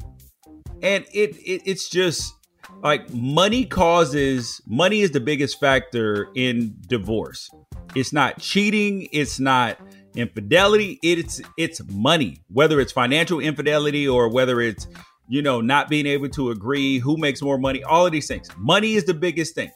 And 0.82 1.04
it, 1.14 1.36
it 1.36 1.62
it's 1.64 1.88
just 1.88 2.34
like 2.82 3.12
money 3.14 3.64
causes 3.64 4.60
money 4.66 5.00
is 5.00 5.12
the 5.12 5.20
biggest 5.20 5.58
factor 5.58 6.28
in 6.34 6.76
divorce. 6.86 7.48
It's 7.94 8.12
not 8.12 8.40
cheating, 8.40 9.08
it's 9.12 9.38
not 9.38 9.78
infidelity. 10.16 10.98
It's 11.02 11.40
it's 11.56 11.80
money, 11.90 12.38
whether 12.48 12.80
it's 12.80 12.92
financial 12.92 13.40
infidelity 13.40 14.06
or 14.08 14.28
whether 14.28 14.60
it's 14.60 14.86
you 15.28 15.42
know 15.42 15.60
not 15.60 15.88
being 15.88 16.06
able 16.06 16.28
to 16.30 16.50
agree 16.50 16.98
who 16.98 17.16
makes 17.16 17.42
more 17.42 17.58
money. 17.58 17.82
All 17.84 18.06
of 18.06 18.12
these 18.12 18.28
things. 18.28 18.48
Money 18.56 18.94
is 18.94 19.04
the 19.04 19.14
biggest 19.14 19.54
thing. 19.54 19.70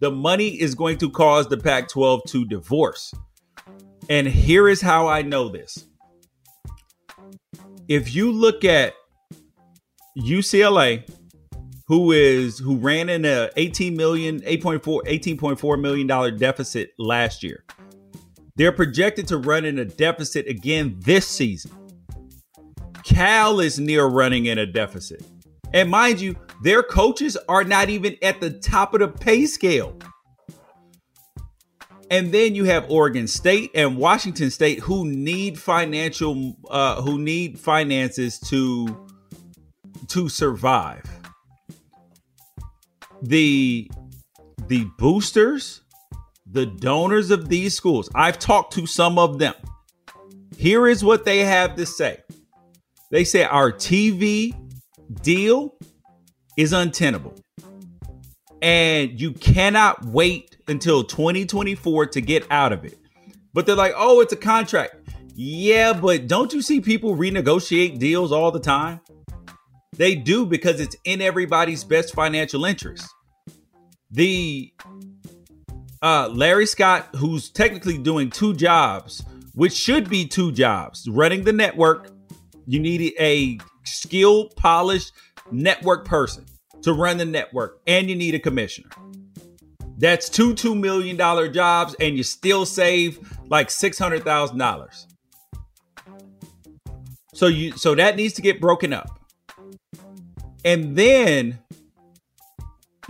The 0.00 0.10
money 0.10 0.60
is 0.60 0.74
going 0.74 0.98
to 0.98 1.10
cause 1.10 1.48
the 1.48 1.58
Pac-12 1.58 2.24
to 2.28 2.44
divorce. 2.46 3.12
And 4.08 4.26
here 4.26 4.66
is 4.68 4.80
how 4.80 5.08
I 5.08 5.22
know 5.22 5.50
this. 5.50 5.86
If 7.86 8.14
you 8.14 8.32
look 8.32 8.64
at 8.64 8.94
UCLA, 10.18 11.06
who 11.86 12.12
is 12.12 12.58
who 12.58 12.76
ran 12.76 13.08
in 13.08 13.24
a 13.24 13.50
18 13.56 13.96
million 13.96 14.40
8.4 14.40 15.02
18.4 15.06 15.80
million 15.80 16.06
dollar 16.06 16.30
deficit 16.30 16.92
last 16.98 17.42
year 17.42 17.64
they're 18.60 18.72
projected 18.72 19.26
to 19.26 19.38
run 19.38 19.64
in 19.64 19.78
a 19.78 19.86
deficit 19.86 20.46
again 20.46 20.94
this 20.98 21.26
season. 21.26 21.70
Cal 23.02 23.58
is 23.58 23.80
near 23.80 24.04
running 24.04 24.44
in 24.44 24.58
a 24.58 24.66
deficit. 24.66 25.24
And 25.72 25.88
mind 25.88 26.20
you 26.20 26.36
their 26.62 26.82
coaches 26.82 27.38
are 27.48 27.64
not 27.64 27.88
even 27.88 28.18
at 28.20 28.38
the 28.42 28.50
top 28.50 28.92
of 28.92 29.00
the 29.00 29.08
pay 29.08 29.46
scale. 29.46 29.96
And 32.10 32.32
then 32.32 32.54
you 32.54 32.64
have 32.64 32.84
Oregon 32.90 33.26
State 33.28 33.70
and 33.74 33.96
Washington 33.96 34.50
State 34.50 34.80
who 34.80 35.06
need 35.06 35.58
financial 35.58 36.54
uh, 36.68 37.00
who 37.00 37.18
need 37.18 37.58
finances 37.58 38.38
to 38.40 39.08
to 40.08 40.28
survive. 40.28 41.08
The 43.22 43.90
the 44.66 44.84
boosters, 44.98 45.79
the 46.52 46.66
donors 46.66 47.30
of 47.30 47.48
these 47.48 47.74
schools. 47.74 48.08
I've 48.14 48.38
talked 48.38 48.74
to 48.74 48.86
some 48.86 49.18
of 49.18 49.38
them. 49.38 49.54
Here 50.56 50.86
is 50.86 51.04
what 51.04 51.24
they 51.24 51.40
have 51.40 51.76
to 51.76 51.86
say. 51.86 52.18
They 53.10 53.24
say 53.24 53.44
our 53.44 53.72
TV 53.72 54.54
deal 55.22 55.74
is 56.56 56.72
untenable. 56.72 57.34
And 58.62 59.18
you 59.20 59.32
cannot 59.32 60.04
wait 60.04 60.56
until 60.68 61.02
2024 61.04 62.06
to 62.06 62.20
get 62.20 62.46
out 62.50 62.72
of 62.72 62.84
it. 62.84 62.98
But 63.54 63.66
they're 63.66 63.74
like, 63.74 63.94
"Oh, 63.96 64.20
it's 64.20 64.32
a 64.32 64.36
contract." 64.36 64.96
Yeah, 65.34 65.94
but 65.94 66.26
don't 66.26 66.52
you 66.52 66.60
see 66.60 66.80
people 66.80 67.16
renegotiate 67.16 67.98
deals 67.98 68.32
all 68.32 68.50
the 68.50 68.60
time? 68.60 69.00
They 69.96 70.14
do 70.14 70.44
because 70.44 70.80
it's 70.80 70.96
in 71.04 71.20
everybody's 71.22 71.84
best 71.84 72.14
financial 72.14 72.64
interest. 72.64 73.08
The 74.10 74.72
uh, 76.02 76.28
Larry 76.32 76.66
Scott, 76.66 77.08
who's 77.16 77.50
technically 77.50 77.98
doing 77.98 78.30
two 78.30 78.54
jobs, 78.54 79.22
which 79.54 79.72
should 79.72 80.08
be 80.08 80.26
two 80.26 80.52
jobs, 80.52 81.08
running 81.08 81.44
the 81.44 81.52
network. 81.52 82.10
You 82.66 82.80
need 82.80 83.14
a 83.18 83.58
skilled, 83.84 84.54
polished 84.56 85.12
network 85.50 86.04
person 86.04 86.46
to 86.82 86.92
run 86.92 87.18
the 87.18 87.24
network, 87.24 87.80
and 87.86 88.08
you 88.08 88.16
need 88.16 88.34
a 88.34 88.38
commissioner. 88.38 88.90
That's 89.98 90.28
two 90.28 90.54
two 90.54 90.74
million 90.74 91.16
dollar 91.16 91.48
jobs, 91.48 91.94
and 92.00 92.16
you 92.16 92.22
still 92.22 92.64
save 92.64 93.18
like 93.48 93.70
six 93.70 93.98
hundred 93.98 94.24
thousand 94.24 94.58
dollars. 94.58 95.06
So 97.34 97.46
you 97.46 97.72
so 97.72 97.94
that 97.94 98.16
needs 98.16 98.34
to 98.34 98.42
get 98.42 98.60
broken 98.60 98.92
up 98.92 99.20
and 100.64 100.96
then 100.96 101.58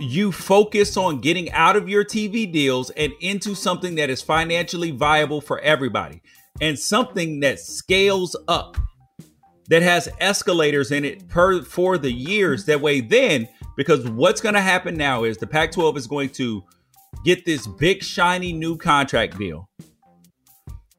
you 0.01 0.31
focus 0.31 0.97
on 0.97 1.19
getting 1.19 1.51
out 1.51 1.75
of 1.75 1.87
your 1.87 2.03
TV 2.03 2.51
deals 2.51 2.89
and 2.91 3.13
into 3.21 3.55
something 3.55 3.95
that 3.95 4.09
is 4.09 4.21
financially 4.21 4.91
viable 4.91 5.41
for 5.41 5.59
everybody 5.59 6.21
and 6.59 6.77
something 6.77 7.39
that 7.41 7.59
scales 7.59 8.35
up 8.47 8.77
that 9.69 9.81
has 9.81 10.09
escalators 10.19 10.91
in 10.91 11.05
it 11.05 11.27
per 11.29 11.61
for 11.61 11.97
the 11.97 12.11
years 12.11 12.65
that 12.65 12.81
way 12.81 12.99
then 12.99 13.47
because 13.77 14.07
what's 14.09 14.41
going 14.41 14.55
to 14.55 14.61
happen 14.61 14.95
now 14.97 15.23
is 15.23 15.37
the 15.37 15.47
Pac-12 15.47 15.97
is 15.97 16.07
going 16.07 16.29
to 16.29 16.63
get 17.23 17.45
this 17.45 17.67
big 17.67 18.03
shiny 18.03 18.51
new 18.51 18.77
contract 18.77 19.37
deal. 19.37 19.69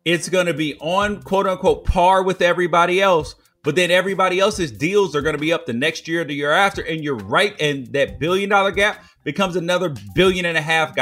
It's 0.05 0.29
going 0.29 0.47
to 0.47 0.55
be 0.55 0.75
on 0.81 1.23
quote 1.23 1.47
unquote 1.47 1.85
par 1.85 2.23
with 2.23 2.41
everybody 2.41 3.01
else 3.01 3.35
but 3.65 3.77
then 3.77 3.91
everybody 3.91 4.41
else's 4.41 4.73
deals 4.73 5.15
are 5.15 5.23
going 5.23 5.37
to 5.37 5.41
be 5.41 5.53
up 5.53 5.67
the 5.67 5.73
next 5.73 6.09
year, 6.09 6.25
the 6.25 6.35
year 6.35 6.51
after, 6.51 6.83
and 6.83 7.05
you're 7.05 7.17
right. 7.17 7.55
And 7.61 7.87
that 7.93 8.19
billion 8.19 8.51
dollar 8.51 8.73
gap 8.73 9.05
becomes 9.25 9.57
another 9.57 9.95
billion 10.15 10.45
and 10.47 10.59
a 10.59 10.63
half 10.63 10.95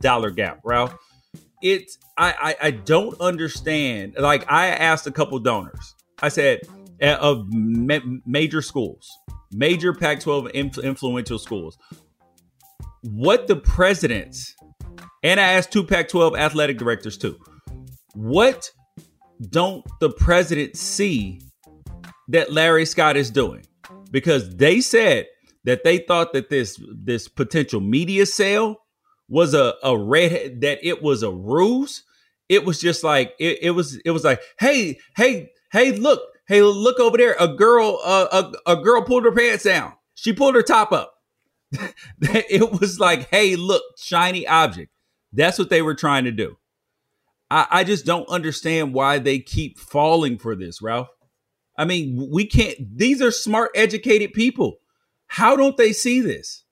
dollar 0.00 0.30
gap, 0.30 0.60
Ralph. 0.64 0.94
It's 1.62 1.98
I, 2.18 2.34
I 2.60 2.66
I 2.66 2.70
don't 2.72 3.18
understand. 3.20 4.16
Like 4.18 4.50
I 4.50 4.68
asked 4.68 5.06
a 5.06 5.12
couple 5.12 5.38
donors. 5.38 5.94
I 6.20 6.28
said 6.28 6.60
eh, 7.00 7.14
of 7.14 7.46
ma- 7.48 8.00
major 8.26 8.60
schools, 8.60 9.10
major 9.50 9.94
Pac-12 9.94 10.52
influential 10.52 11.38
schools, 11.38 11.78
what 13.02 13.46
the 13.46 13.56
presidents 13.56 14.54
and 15.22 15.40
I 15.40 15.54
asked 15.54 15.72
two 15.72 15.84
Pac-12 15.84 16.38
athletic 16.38 16.76
directors 16.76 17.16
too. 17.16 17.38
What 18.12 18.70
don't 19.50 19.84
the 20.00 20.10
president 20.10 20.76
see 20.76 21.40
that 22.28 22.52
Larry 22.52 22.86
Scott 22.86 23.16
is 23.16 23.30
doing 23.30 23.66
because 24.10 24.56
they 24.56 24.80
said 24.80 25.26
that 25.64 25.84
they 25.84 25.98
thought 25.98 26.32
that 26.32 26.50
this 26.50 26.80
this 26.88 27.28
potential 27.28 27.80
media 27.80 28.26
sale 28.26 28.76
was 29.28 29.54
a 29.54 29.74
a 29.82 29.96
red 29.96 30.60
that 30.60 30.78
it 30.82 31.02
was 31.02 31.22
a 31.22 31.30
ruse. 31.30 32.04
It 32.48 32.64
was 32.64 32.80
just 32.80 33.02
like 33.02 33.34
it, 33.38 33.58
it 33.62 33.70
was 33.70 33.96
it 34.04 34.10
was 34.10 34.24
like 34.24 34.40
hey 34.58 34.98
hey 35.16 35.50
hey 35.72 35.92
look 35.92 36.20
hey 36.46 36.62
look 36.62 37.00
over 37.00 37.16
there 37.16 37.36
a 37.40 37.48
girl 37.48 38.00
uh, 38.04 38.52
a 38.66 38.72
a 38.72 38.76
girl 38.82 39.02
pulled 39.02 39.24
her 39.24 39.32
pants 39.32 39.64
down 39.64 39.94
she 40.14 40.32
pulled 40.32 40.54
her 40.54 40.62
top 40.62 40.92
up. 40.92 41.14
it 42.20 42.80
was 42.80 43.00
like 43.00 43.28
hey 43.30 43.56
look 43.56 43.82
shiny 43.98 44.46
object. 44.46 44.90
That's 45.32 45.58
what 45.58 45.70
they 45.70 45.82
were 45.82 45.94
trying 45.94 46.24
to 46.24 46.32
do. 46.32 46.56
I, 47.50 47.66
I 47.70 47.84
just 47.84 48.06
don't 48.06 48.28
understand 48.28 48.94
why 48.94 49.18
they 49.18 49.38
keep 49.40 49.78
falling 49.78 50.38
for 50.38 50.54
this, 50.54 50.80
Ralph. 50.80 51.08
I 51.76 51.84
mean, 51.84 52.28
we 52.30 52.46
can't, 52.46 52.76
these 52.96 53.20
are 53.20 53.30
smart, 53.30 53.70
educated 53.74 54.32
people. 54.32 54.78
How 55.26 55.56
don't 55.56 55.76
they 55.76 55.92
see 55.92 56.20
this? 56.20 56.64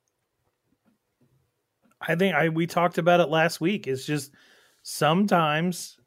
I 2.00 2.14
think 2.14 2.34
I 2.34 2.48
we 2.48 2.66
talked 2.66 2.98
about 2.98 3.20
it 3.20 3.28
last 3.28 3.60
week. 3.60 3.86
It's 3.86 4.04
just 4.04 4.32
sometimes 4.82 5.98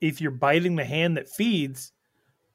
if 0.00 0.20
you're 0.20 0.30
biting 0.30 0.76
the 0.76 0.84
hand 0.84 1.16
that 1.16 1.28
feeds, 1.28 1.92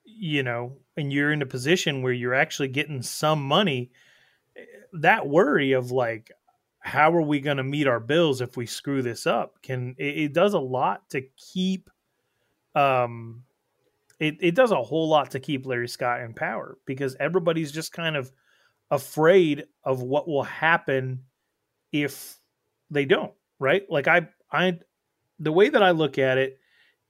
you 0.04 0.44
know, 0.44 0.78
and 0.96 1.14
you're 1.14 1.32
in 1.32 1.42
a 1.42 1.48
position 1.48 2.02
where 2.02 2.14
you're 2.14 2.34
actually 2.34 2.70
getting 2.70 3.02
some 3.02 3.44
money, 3.44 3.92
that 4.94 5.28
worry 5.28 5.74
of 5.74 5.92
like, 5.92 6.32
how 6.80 7.14
are 7.16 7.22
we 7.22 7.40
going 7.40 7.58
to 7.58 7.64
meet 7.64 7.88
our 7.88 8.00
bills 8.00 8.42
if 8.42 8.58
we 8.58 8.66
screw 8.66 9.02
this 9.02 9.28
up? 9.28 9.62
Can 9.62 9.96
it, 9.98 10.18
it 10.18 10.34
does 10.34 10.54
a 10.54 10.60
lot 10.60 11.10
to 11.12 11.22
keep 11.54 11.90
um 12.76 13.44
it, 14.20 14.38
it 14.40 14.56
does 14.56 14.72
a 14.72 14.82
whole 14.82 15.10
lot 15.10 15.32
to 15.32 15.40
keep 15.40 15.66
Larry 15.66 15.88
Scott 15.88 16.22
in 16.22 16.34
power 16.34 16.78
because 16.86 17.16
everybody's 17.20 17.72
just 17.72 17.92
kind 17.92 18.16
of 18.16 18.32
afraid 18.90 19.66
of 19.84 20.02
what 20.02 20.28
will 20.28 20.44
happen 20.44 21.24
if 21.92 22.40
they 22.90 23.06
don't, 23.06 23.34
right? 23.60 23.84
Like 23.90 24.08
I 24.08 24.28
I 24.52 24.80
the 25.40 25.52
way 25.52 25.70
that 25.70 25.84
I 25.84 25.92
look 25.92 26.18
at 26.18 26.38
it 26.38 26.60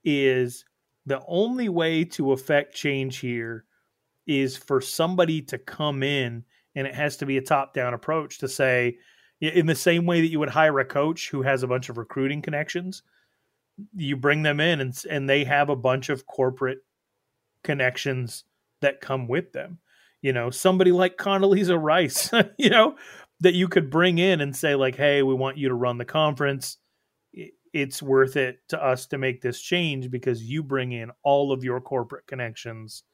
is 0.04 0.64
the 1.06 1.22
only 1.26 1.68
way 1.68 2.04
to 2.04 2.32
affect 2.32 2.74
change 2.74 3.18
here 3.18 3.64
is 4.26 4.56
for 4.56 4.80
somebody 4.80 5.40
to 5.40 5.56
come 5.56 6.02
in 6.02 6.44
and 6.74 6.86
it 6.86 6.94
has 6.94 7.16
to 7.16 7.26
be 7.26 7.38
a 7.38 7.42
top-down 7.42 7.94
approach 7.94 8.38
to 8.38 8.48
say 8.48 8.98
in 9.40 9.66
the 9.66 9.74
same 9.74 10.04
way 10.04 10.20
that 10.20 10.28
you 10.28 10.38
would 10.38 10.50
hire 10.50 10.78
a 10.80 10.84
coach 10.84 11.30
who 11.30 11.42
has 11.42 11.62
a 11.62 11.66
bunch 11.66 11.88
of 11.88 11.96
recruiting 11.96 12.42
connections, 12.42 13.02
you 13.94 14.16
bring 14.16 14.42
them 14.42 14.60
in 14.60 14.80
and 14.80 15.02
and 15.08 15.30
they 15.30 15.44
have 15.44 15.70
a 15.70 15.76
bunch 15.76 16.08
of 16.08 16.26
corporate 16.26 16.80
connections 17.64 18.44
that 18.80 19.00
come 19.00 19.28
with 19.28 19.52
them. 19.52 19.78
You 20.22 20.32
know, 20.32 20.50
somebody 20.50 20.92
like 20.92 21.16
Condoleezza 21.16 21.80
Rice, 21.80 22.30
you 22.58 22.70
know, 22.70 22.96
that 23.40 23.54
you 23.54 23.68
could 23.68 23.90
bring 23.90 24.18
in 24.18 24.40
and 24.40 24.54
say, 24.54 24.74
like, 24.74 24.96
hey, 24.96 25.22
we 25.22 25.34
want 25.34 25.58
you 25.58 25.68
to 25.68 25.74
run 25.74 25.98
the 25.98 26.04
conference. 26.04 26.78
It's 27.72 28.02
worth 28.02 28.36
it 28.36 28.58
to 28.70 28.82
us 28.82 29.06
to 29.08 29.18
make 29.18 29.42
this 29.42 29.60
change 29.60 30.10
because 30.10 30.42
you 30.42 30.62
bring 30.62 30.92
in 30.92 31.10
all 31.22 31.52
of 31.52 31.62
your 31.62 31.80
corporate 31.80 32.26
connections. 32.26 33.04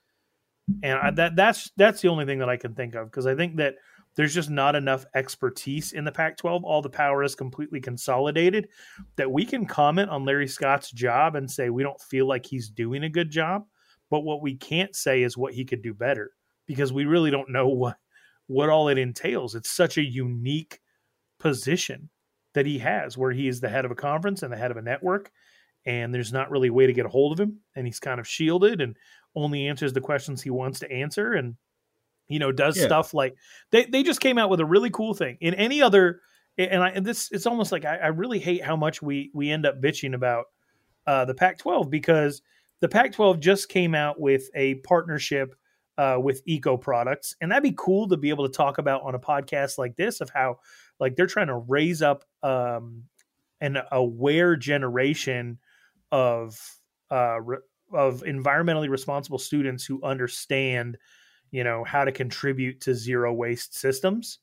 And 0.83 0.99
I, 0.99 1.11
that 1.11 1.37
that's 1.37 1.71
that's 1.77 2.01
the 2.01 2.09
only 2.09 2.25
thing 2.25 2.39
that 2.39 2.49
I 2.49 2.57
can 2.57 2.75
think 2.75 2.95
of 2.95 3.11
because 3.11 3.27
I 3.27 3.35
think 3.35 3.57
that 3.57 3.75
there's 4.17 4.35
just 4.35 4.49
not 4.49 4.77
enough 4.77 5.05
expertise 5.15 5.93
in 5.93 6.05
the 6.05 6.13
Pac 6.13 6.37
12. 6.37 6.65
All 6.65 6.81
the 6.81 6.89
power 6.89 7.23
is 7.23 7.35
completely 7.35 7.81
consolidated 7.81 8.69
that 9.17 9.31
we 9.31 9.45
can 9.45 9.67
comment 9.67 10.09
on 10.09 10.25
Larry 10.25 10.47
Scott's 10.47 10.91
job 10.91 11.35
and 11.35 11.51
say 11.51 11.69
we 11.69 11.83
don't 11.83 12.01
feel 12.01 12.27
like 12.27 12.47
he's 12.47 12.71
doing 12.71 13.05
a 13.05 13.09
good 13.09 13.31
job. 13.31 13.67
But 14.11 14.21
what 14.21 14.43
we 14.43 14.57
can't 14.57 14.95
say 14.95 15.23
is 15.23 15.37
what 15.37 15.55
he 15.55 15.65
could 15.65 15.83
do 15.83 15.95
better 15.95 16.33
because 16.67 16.93
we 16.93 17.05
really 17.05 17.31
don't 17.31 17.51
know 17.51 17.69
what 17.69 17.97
what 18.47 18.69
all 18.69 18.89
it 18.89 18.99
entails. 18.99 19.55
It's 19.55 19.71
such 19.71 19.97
a 19.97 20.05
unique 20.05 20.81
position 21.39 22.11
that 22.53 22.67
he 22.67 22.79
has 22.79 23.17
where 23.17 23.33
he 23.33 23.49
is 23.49 23.61
the 23.61 23.69
head 23.69 23.85
of 23.85 23.91
a 23.91 23.97
conference 23.97 24.43
and 24.43 24.53
the 24.53 24.57
head 24.57 24.71
of 24.71 24.77
a 24.77 24.83
network 24.83 25.31
and 25.87 26.15
there's 26.15 26.33
not 26.33 26.51
really 26.51 26.69
a 26.69 26.73
way 26.73 26.87
to 26.87 26.93
get 26.93 27.07
a 27.07 27.11
hold 27.11 27.33
of 27.33 27.41
him, 27.41 27.59
and 27.77 27.87
he's 27.87 28.01
kind 28.01 28.19
of 28.19 28.27
shielded 28.27 28.81
and 28.81 28.97
only 29.35 29.67
answers 29.67 29.93
the 29.93 30.01
questions 30.01 30.43
he 30.43 30.51
wants 30.51 30.81
to 30.81 30.91
answer, 30.91 31.33
and 31.33 31.57
you 32.29 32.39
know 32.39 32.53
does 32.53 32.77
yeah. 32.77 32.87
stuff 32.87 33.13
like 33.13 33.35
they 33.71 33.85
they 33.85 34.03
just 34.03 34.21
came 34.21 34.39
out 34.39 34.51
with 34.51 34.61
a 34.61 34.65
really 34.65 34.91
cool 34.91 35.15
thing. 35.15 35.37
In 35.41 35.55
any 35.55 35.83
other, 35.83 36.21
and 36.57 36.83
I 36.83 36.91
and 36.91 37.05
this 37.05 37.31
it's 37.33 37.47
almost 37.47 37.73
like 37.73 37.85
I, 37.85 37.97
I 37.97 38.07
really 38.09 38.39
hate 38.39 38.65
how 38.65 38.77
much 38.77 39.03
we 39.03 39.31
we 39.35 39.51
end 39.51 39.67
up 39.67 39.81
bitching 39.81 40.15
about 40.15 40.47
uh, 41.07 41.25
the 41.27 41.35
Pac-12 41.35 41.91
because 41.91 42.41
the 42.85 42.89
Pac-12 42.91 43.41
just 43.41 43.71
came 43.71 43.95
out 43.95 44.21
with 44.21 44.51
a 44.55 44.75
partnership 44.75 45.57
uh, 45.97 46.19
with 46.23 46.43
eco 46.45 46.77
products, 46.77 47.35
and 47.41 47.51
that'd 47.51 47.63
be 47.63 47.75
cool 47.79 48.07
to 48.09 48.19
be 48.19 48.29
able 48.29 48.47
to 48.47 48.55
talk 48.55 48.77
about 48.77 49.01
on 49.05 49.15
a 49.15 49.19
podcast 49.19 49.79
like 49.79 49.97
this 49.97 50.21
of 50.21 50.29
how 50.29 50.59
like 51.01 51.17
they're 51.17 51.27
trying 51.27 51.47
to 51.47 51.57
raise 51.57 52.03
up 52.03 52.27
um, 52.43 53.05
an 53.63 53.79
aware 53.91 54.55
generation 54.55 55.59
of 56.13 56.61
uh, 57.11 57.41
re- 57.41 57.65
of 57.91 58.23
environmentally 58.25 58.91
responsible 58.91 59.39
students 59.39 59.87
who 59.87 60.03
understand, 60.03 60.99
you 61.53 61.65
know, 61.65 61.85
how 61.85 62.05
to 62.05 62.13
contribute 62.13 62.83
to 62.83 62.95
zero 62.95 63.33
waste 63.33 63.79
systems. 63.79 64.41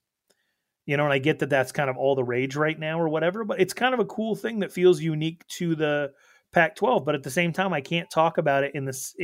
You 0.88 0.98
know, 0.98 1.04
and 1.04 1.14
I 1.14 1.20
get 1.20 1.38
that 1.38 1.52
that's 1.52 1.72
kind 1.72 1.92
of 1.92 1.98
all 1.98 2.16
the 2.16 2.24
rage 2.24 2.56
right 2.56 2.80
now 2.80 3.00
or 3.00 3.08
whatever, 3.08 3.44
but 3.44 3.62
it's 3.62 3.76
kind 3.76 3.94
of 3.94 4.00
a 4.00 4.06
cool 4.06 4.36
thing 4.36 4.62
that 4.62 4.72
feels 4.72 5.00
unique 5.00 5.46
to 5.60 5.76
the 5.76 6.12
Pac-12, 6.52 7.06
but 7.06 7.16
at 7.16 7.24
the 7.24 7.32
same 7.32 7.54
time, 7.54 7.74
I 7.74 7.82
can't 7.82 8.10
talk 8.10 8.38
about 8.38 8.64
it 8.64 8.76
in 8.76 8.86
this 8.86 9.16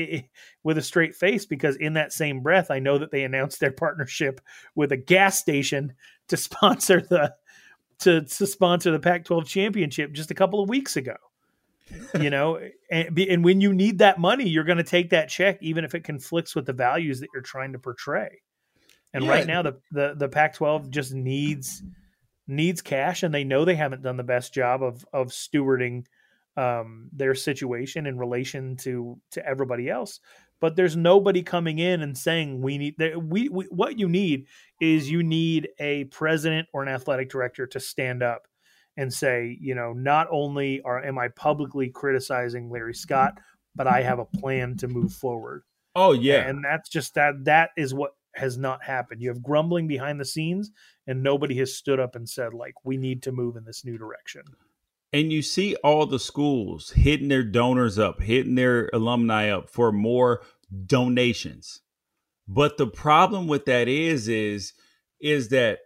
with 0.63 0.78
a 0.78 0.82
straight 0.82 1.15
face 1.15 1.45
because 1.45 1.75
in 1.75 1.93
that 1.93 2.13
same 2.13 2.41
breath, 2.41 2.71
I 2.71 2.80
know 2.80 2.97
that 2.97 3.11
they 3.11 3.23
announced 3.23 3.59
their 3.59 3.71
partnership 3.71 4.39
with 4.75 4.91
a 4.91 4.97
gas 4.97 5.39
station 5.39 5.93
to 6.30 6.38
sponsor 6.38 7.01
the 7.01 7.34
to, 7.99 8.21
to 8.21 8.47
sponsor 8.47 8.91
the 8.91 8.99
Pac-12 8.99 9.45
championship 9.47 10.11
just 10.11 10.30
a 10.30 10.36
couple 10.36 10.61
of 10.61 10.69
weeks 10.69 10.97
ago. 10.97 11.15
you 12.19 12.30
know, 12.30 12.59
and, 12.91 13.17
and 13.17 13.43
when 13.43 13.61
you 13.61 13.73
need 13.73 13.99
that 13.99 14.19
money, 14.19 14.47
you're 14.47 14.63
going 14.63 14.78
to 14.78 14.84
take 14.84 15.09
that 15.09 15.30
check, 15.30 15.57
even 15.61 15.84
if 15.84 15.95
it 15.95 16.03
conflicts 16.03 16.53
with 16.53 16.65
the 16.65 16.73
values 16.73 17.19
that 17.21 17.30
you're 17.34 17.41
trying 17.41 17.73
to 17.73 17.80
portray. 17.80 18.41
And 19.13 19.23
yeah. 19.23 19.32
right 19.32 19.47
now, 19.47 19.61
the, 19.61 19.80
the 19.91 20.13
the 20.17 20.28
Pac-12 20.28 20.89
just 20.89 21.13
needs 21.13 21.82
needs 22.45 22.82
cash, 22.82 23.23
and 23.23 23.34
they 23.34 23.45
know 23.45 23.63
they 23.63 23.75
haven't 23.75 24.03
done 24.03 24.17
the 24.17 24.23
best 24.23 24.53
job 24.53 24.84
of 24.84 25.05
of 25.13 25.30
stewarding 25.30 26.05
um, 26.58 27.10
their 27.14 27.36
situation 27.36 28.08
in 28.08 28.18
relation 28.18 28.76
to 28.78 29.20
to 29.32 29.45
everybody 29.45 29.89
else. 29.89 30.20
But 30.60 30.76
there's 30.76 30.97
nobody 30.97 31.43
coming 31.43 31.78
in 31.78 32.01
and 32.01 32.18
saying 32.18 32.62
we 32.62 32.78
need 32.80 32.95
we, 33.22 33.47
we 33.47 33.66
what 33.66 33.99
you 33.99 34.10
need 34.10 34.47
is 34.82 35.10
you 35.10 35.22
need 35.22 35.70
a 35.80 36.05
president 36.05 36.68
or 36.74 36.82
an 36.82 36.89
athletic 36.89 37.30
director 37.30 37.68
to 37.68 37.80
stand 37.80 38.24
up 38.24 38.47
and 38.97 39.14
say, 39.14 39.55
you 39.62 39.76
know, 39.76 39.93
not 39.93 40.28
only 40.32 40.82
are 40.82 41.03
am 41.05 41.20
I 41.20 41.28
publicly 41.30 41.89
criticizing 41.89 42.72
Larry 42.72 42.95
Scott, 42.95 43.36
but 43.76 43.86
I 43.86 44.01
have 44.01 44.18
a 44.18 44.26
plan 44.26 44.76
to 44.78 44.88
move 44.88 45.14
forward. 45.14 45.62
Oh 45.95 46.14
yeah. 46.14 46.47
And 46.47 46.66
that's 46.66 46.89
just 46.89 47.14
that 47.14 47.36
that 47.45 47.70
is 47.78 47.93
what 47.93 48.12
has 48.34 48.58
not 48.58 48.84
happened. 48.84 49.22
You 49.22 49.30
have 49.30 49.43
grumbling 49.43 49.88
behind 49.88 50.20
the 50.20 50.26
scenes 50.26 50.72
and 51.05 51.22
nobody 51.22 51.55
has 51.58 51.76
stood 51.76 51.99
up 51.99 52.16
and 52.16 52.28
said 52.28 52.55
like 52.55 52.74
we 52.84 52.97
need 52.97 53.22
to 53.24 53.32
move 53.32 53.58
in 53.58 53.64
this 53.64 53.86
new 53.86 53.99
direction 53.99 54.41
and 55.14 55.32
you 55.32 55.41
see 55.41 55.76
all 55.78 56.05
the 56.05 56.20
schools 56.20 56.91
hitting 56.91 57.30
their 57.30 57.43
donors 57.43 57.97
up, 57.97 58.22
hitting 58.22 58.55
their 58.55 58.89
alumni 58.93 59.49
up 59.49 59.70
for 59.70 59.91
more 59.91 60.41
donations. 60.86 61.82
But 62.47 62.78
the 62.78 62.88
problem 62.88 63.47
with 63.47 63.66
that 63.66 63.88
is 63.88 64.28
is 64.28 64.74
is 65.20 65.49
that 65.49 65.80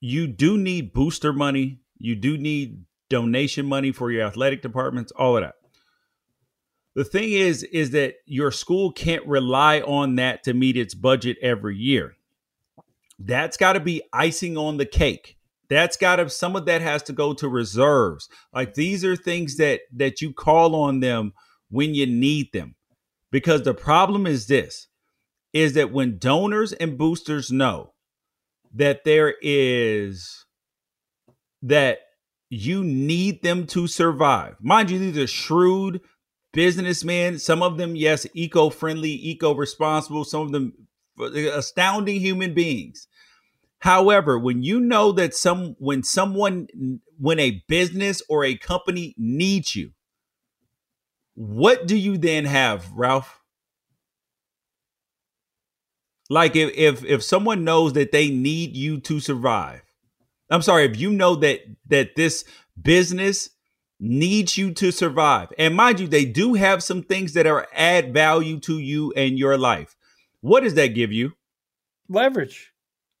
you 0.00 0.26
do 0.26 0.56
need 0.56 0.92
booster 0.92 1.32
money, 1.32 1.80
you 1.98 2.14
do 2.14 2.38
need 2.38 2.84
donation 3.10 3.66
money 3.66 3.90
for 3.90 4.10
your 4.10 4.26
athletic 4.26 4.62
departments, 4.62 5.12
all 5.12 5.36
of 5.36 5.42
that. 5.42 5.54
The 6.94 7.04
thing 7.04 7.32
is 7.32 7.62
is 7.64 7.90
that 7.90 8.14
your 8.26 8.50
school 8.50 8.92
can't 8.92 9.26
rely 9.26 9.80
on 9.80 10.16
that 10.16 10.42
to 10.44 10.54
meet 10.54 10.76
its 10.76 10.94
budget 10.94 11.36
every 11.42 11.76
year. 11.76 12.16
That's 13.18 13.56
got 13.56 13.72
to 13.72 13.80
be 13.80 14.02
icing 14.12 14.56
on 14.56 14.76
the 14.76 14.86
cake 14.86 15.37
that's 15.68 15.96
got 15.96 16.16
to 16.16 16.30
some 16.30 16.56
of 16.56 16.66
that 16.66 16.80
has 16.80 17.02
to 17.04 17.12
go 17.12 17.34
to 17.34 17.48
reserves. 17.48 18.28
Like 18.52 18.74
these 18.74 19.04
are 19.04 19.16
things 19.16 19.56
that 19.56 19.80
that 19.94 20.20
you 20.20 20.32
call 20.32 20.74
on 20.74 21.00
them 21.00 21.32
when 21.70 21.94
you 21.94 22.06
need 22.06 22.52
them. 22.52 22.74
Because 23.30 23.62
the 23.62 23.74
problem 23.74 24.26
is 24.26 24.46
this 24.46 24.88
is 25.52 25.74
that 25.74 25.92
when 25.92 26.18
donors 26.18 26.72
and 26.74 26.98
boosters 26.98 27.50
know 27.50 27.92
that 28.74 29.04
there 29.04 29.34
is 29.42 30.44
that 31.62 32.00
you 32.50 32.84
need 32.84 33.42
them 33.42 33.66
to 33.66 33.86
survive 33.86 34.56
mind 34.60 34.90
you 34.90 34.98
these 34.98 35.18
are 35.18 35.26
shrewd 35.26 36.00
businessmen 36.52 37.38
some 37.38 37.62
of 37.62 37.76
them 37.76 37.96
yes 37.96 38.26
eco-friendly 38.34 39.10
eco-responsible 39.10 40.24
some 40.24 40.42
of 40.42 40.52
them 40.52 40.72
uh, 41.20 41.30
astounding 41.52 42.20
human 42.20 42.54
beings 42.54 43.06
However, 43.80 44.38
when 44.38 44.62
you 44.62 44.80
know 44.80 45.12
that 45.12 45.34
some 45.34 45.76
when 45.78 46.02
someone 46.02 46.68
when 47.18 47.38
a 47.38 47.62
business 47.68 48.22
or 48.28 48.44
a 48.44 48.56
company 48.56 49.14
needs 49.16 49.76
you, 49.76 49.92
what 51.34 51.86
do 51.86 51.96
you 51.96 52.18
then 52.18 52.44
have, 52.44 52.90
Ralph? 52.92 53.40
Like 56.28 56.56
if 56.56 56.70
if 56.76 57.04
if 57.04 57.22
someone 57.22 57.64
knows 57.64 57.92
that 57.92 58.10
they 58.10 58.30
need 58.30 58.76
you 58.76 59.00
to 59.02 59.20
survive. 59.20 59.82
I'm 60.50 60.62
sorry, 60.62 60.84
if 60.84 60.98
you 60.98 61.12
know 61.12 61.36
that 61.36 61.60
that 61.86 62.16
this 62.16 62.44
business 62.80 63.50
needs 64.00 64.56
you 64.56 64.72
to 64.72 64.90
survive. 64.90 65.52
And 65.58 65.74
mind 65.74 66.00
you, 66.00 66.08
they 66.08 66.24
do 66.24 66.54
have 66.54 66.82
some 66.82 67.02
things 67.02 67.32
that 67.34 67.46
are 67.46 67.66
add 67.72 68.12
value 68.12 68.58
to 68.60 68.78
you 68.78 69.12
and 69.16 69.38
your 69.38 69.58
life. 69.58 69.96
What 70.40 70.62
does 70.62 70.74
that 70.74 70.88
give 70.88 71.12
you? 71.12 71.32
Leverage 72.08 72.72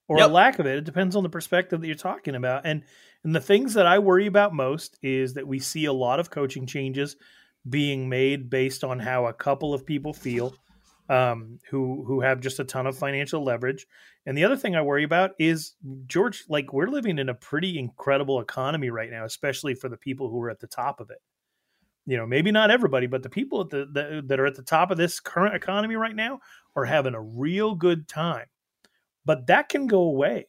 or 0.08 0.18
yep. 0.18 0.30
a 0.30 0.32
lack 0.32 0.58
of 0.58 0.66
it. 0.66 0.78
It 0.78 0.84
depends 0.84 1.14
on 1.14 1.22
the 1.22 1.28
perspective 1.28 1.80
that 1.80 1.86
you're 1.86 1.96
talking 1.96 2.34
about. 2.34 2.62
And 2.64 2.82
and 3.24 3.34
the 3.34 3.40
things 3.40 3.74
that 3.74 3.86
I 3.86 3.98
worry 3.98 4.26
about 4.26 4.54
most 4.54 4.98
is 5.02 5.34
that 5.34 5.46
we 5.46 5.58
see 5.58 5.84
a 5.84 5.92
lot 5.92 6.18
of 6.18 6.30
coaching 6.30 6.66
changes 6.66 7.16
being 7.68 8.08
made 8.08 8.48
based 8.48 8.84
on 8.84 8.98
how 8.98 9.26
a 9.26 9.32
couple 9.32 9.74
of 9.74 9.84
people 9.84 10.12
feel 10.12 10.54
um, 11.08 11.58
who 11.70 12.04
who 12.06 12.20
have 12.20 12.40
just 12.40 12.60
a 12.60 12.64
ton 12.64 12.86
of 12.86 12.96
financial 12.96 13.44
leverage. 13.44 13.86
And 14.26 14.36
the 14.36 14.44
other 14.44 14.56
thing 14.56 14.76
I 14.76 14.82
worry 14.82 15.04
about 15.04 15.32
is 15.38 15.74
George, 16.06 16.44
like 16.48 16.72
we're 16.72 16.88
living 16.88 17.18
in 17.18 17.28
a 17.28 17.34
pretty 17.34 17.78
incredible 17.78 18.40
economy 18.40 18.90
right 18.90 19.10
now, 19.10 19.24
especially 19.24 19.74
for 19.74 19.88
the 19.88 19.96
people 19.96 20.30
who 20.30 20.40
are 20.42 20.50
at 20.50 20.60
the 20.60 20.66
top 20.66 21.00
of 21.00 21.10
it. 21.10 21.18
You 22.06 22.16
know, 22.16 22.26
maybe 22.26 22.50
not 22.50 22.70
everybody, 22.70 23.06
but 23.06 23.22
the 23.22 23.30
people 23.30 23.62
at 23.62 23.70
the, 23.70 23.86
the 23.92 24.22
that 24.26 24.40
are 24.40 24.46
at 24.46 24.54
the 24.54 24.62
top 24.62 24.90
of 24.90 24.96
this 24.96 25.20
current 25.20 25.54
economy 25.54 25.96
right 25.96 26.16
now 26.16 26.40
are 26.76 26.84
having 26.84 27.14
a 27.14 27.20
real 27.20 27.74
good 27.74 28.08
time 28.08 28.46
but 29.28 29.46
that 29.48 29.68
can 29.68 29.86
go 29.86 30.00
away 30.00 30.46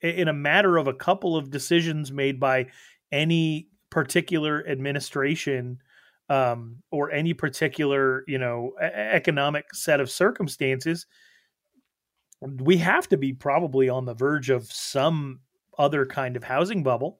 in 0.00 0.28
a 0.28 0.32
matter 0.32 0.76
of 0.76 0.86
a 0.86 0.94
couple 0.94 1.36
of 1.36 1.50
decisions 1.50 2.12
made 2.12 2.38
by 2.38 2.66
any 3.10 3.66
particular 3.90 4.64
administration 4.68 5.78
um, 6.28 6.76
or 6.92 7.10
any 7.10 7.34
particular 7.34 8.22
you 8.28 8.38
know 8.38 8.70
economic 8.80 9.74
set 9.74 9.98
of 9.98 10.08
circumstances 10.08 11.06
we 12.40 12.76
have 12.76 13.08
to 13.08 13.16
be 13.16 13.32
probably 13.32 13.88
on 13.88 14.04
the 14.04 14.14
verge 14.14 14.50
of 14.50 14.70
some 14.70 15.40
other 15.76 16.06
kind 16.06 16.36
of 16.36 16.44
housing 16.44 16.84
bubble. 16.84 17.18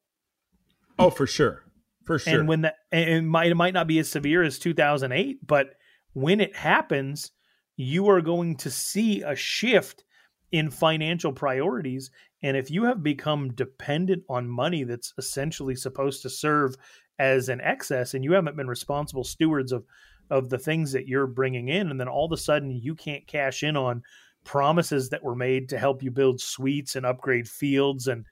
Oh 1.00 1.10
for 1.10 1.26
sure. 1.26 1.64
For 2.04 2.20
sure. 2.20 2.38
and 2.38 2.48
when 2.48 2.60
that 2.60 2.76
and 2.92 3.10
it 3.10 3.22
might, 3.22 3.50
it 3.50 3.56
might 3.56 3.74
not 3.74 3.88
be 3.88 3.98
as 3.98 4.08
severe 4.08 4.44
as 4.44 4.60
2008 4.60 5.44
but 5.44 5.70
when 6.12 6.40
it 6.40 6.54
happens 6.54 7.32
you 7.76 8.08
are 8.08 8.20
going 8.20 8.56
to 8.58 8.70
see 8.70 9.22
a 9.22 9.34
shift 9.34 10.04
in 10.52 10.70
financial 10.70 11.32
priorities. 11.32 12.10
And 12.42 12.56
if 12.56 12.70
you 12.70 12.84
have 12.84 13.02
become 13.02 13.52
dependent 13.54 14.22
on 14.28 14.48
money 14.48 14.84
that's 14.84 15.12
essentially 15.18 15.74
supposed 15.74 16.22
to 16.22 16.30
serve 16.30 16.76
as 17.18 17.48
an 17.48 17.60
excess 17.60 18.14
and 18.14 18.22
you 18.22 18.32
haven't 18.32 18.56
been 18.56 18.68
responsible 18.68 19.24
stewards 19.24 19.72
of 19.72 19.84
of 20.28 20.50
the 20.50 20.58
things 20.58 20.92
that 20.92 21.06
you're 21.06 21.26
bringing 21.26 21.68
in 21.68 21.90
and 21.90 22.00
then 22.00 22.08
all 22.08 22.26
of 22.26 22.32
a 22.32 22.36
sudden 22.36 22.70
you 22.70 22.94
can't 22.94 23.26
cash 23.26 23.62
in 23.62 23.76
on 23.76 24.02
promises 24.44 25.08
that 25.08 25.22
were 25.22 25.36
made 25.36 25.68
to 25.68 25.78
help 25.78 26.02
you 26.02 26.10
build 26.10 26.40
suites 26.40 26.96
and 26.96 27.06
upgrade 27.06 27.48
fields 27.48 28.08
and 28.08 28.26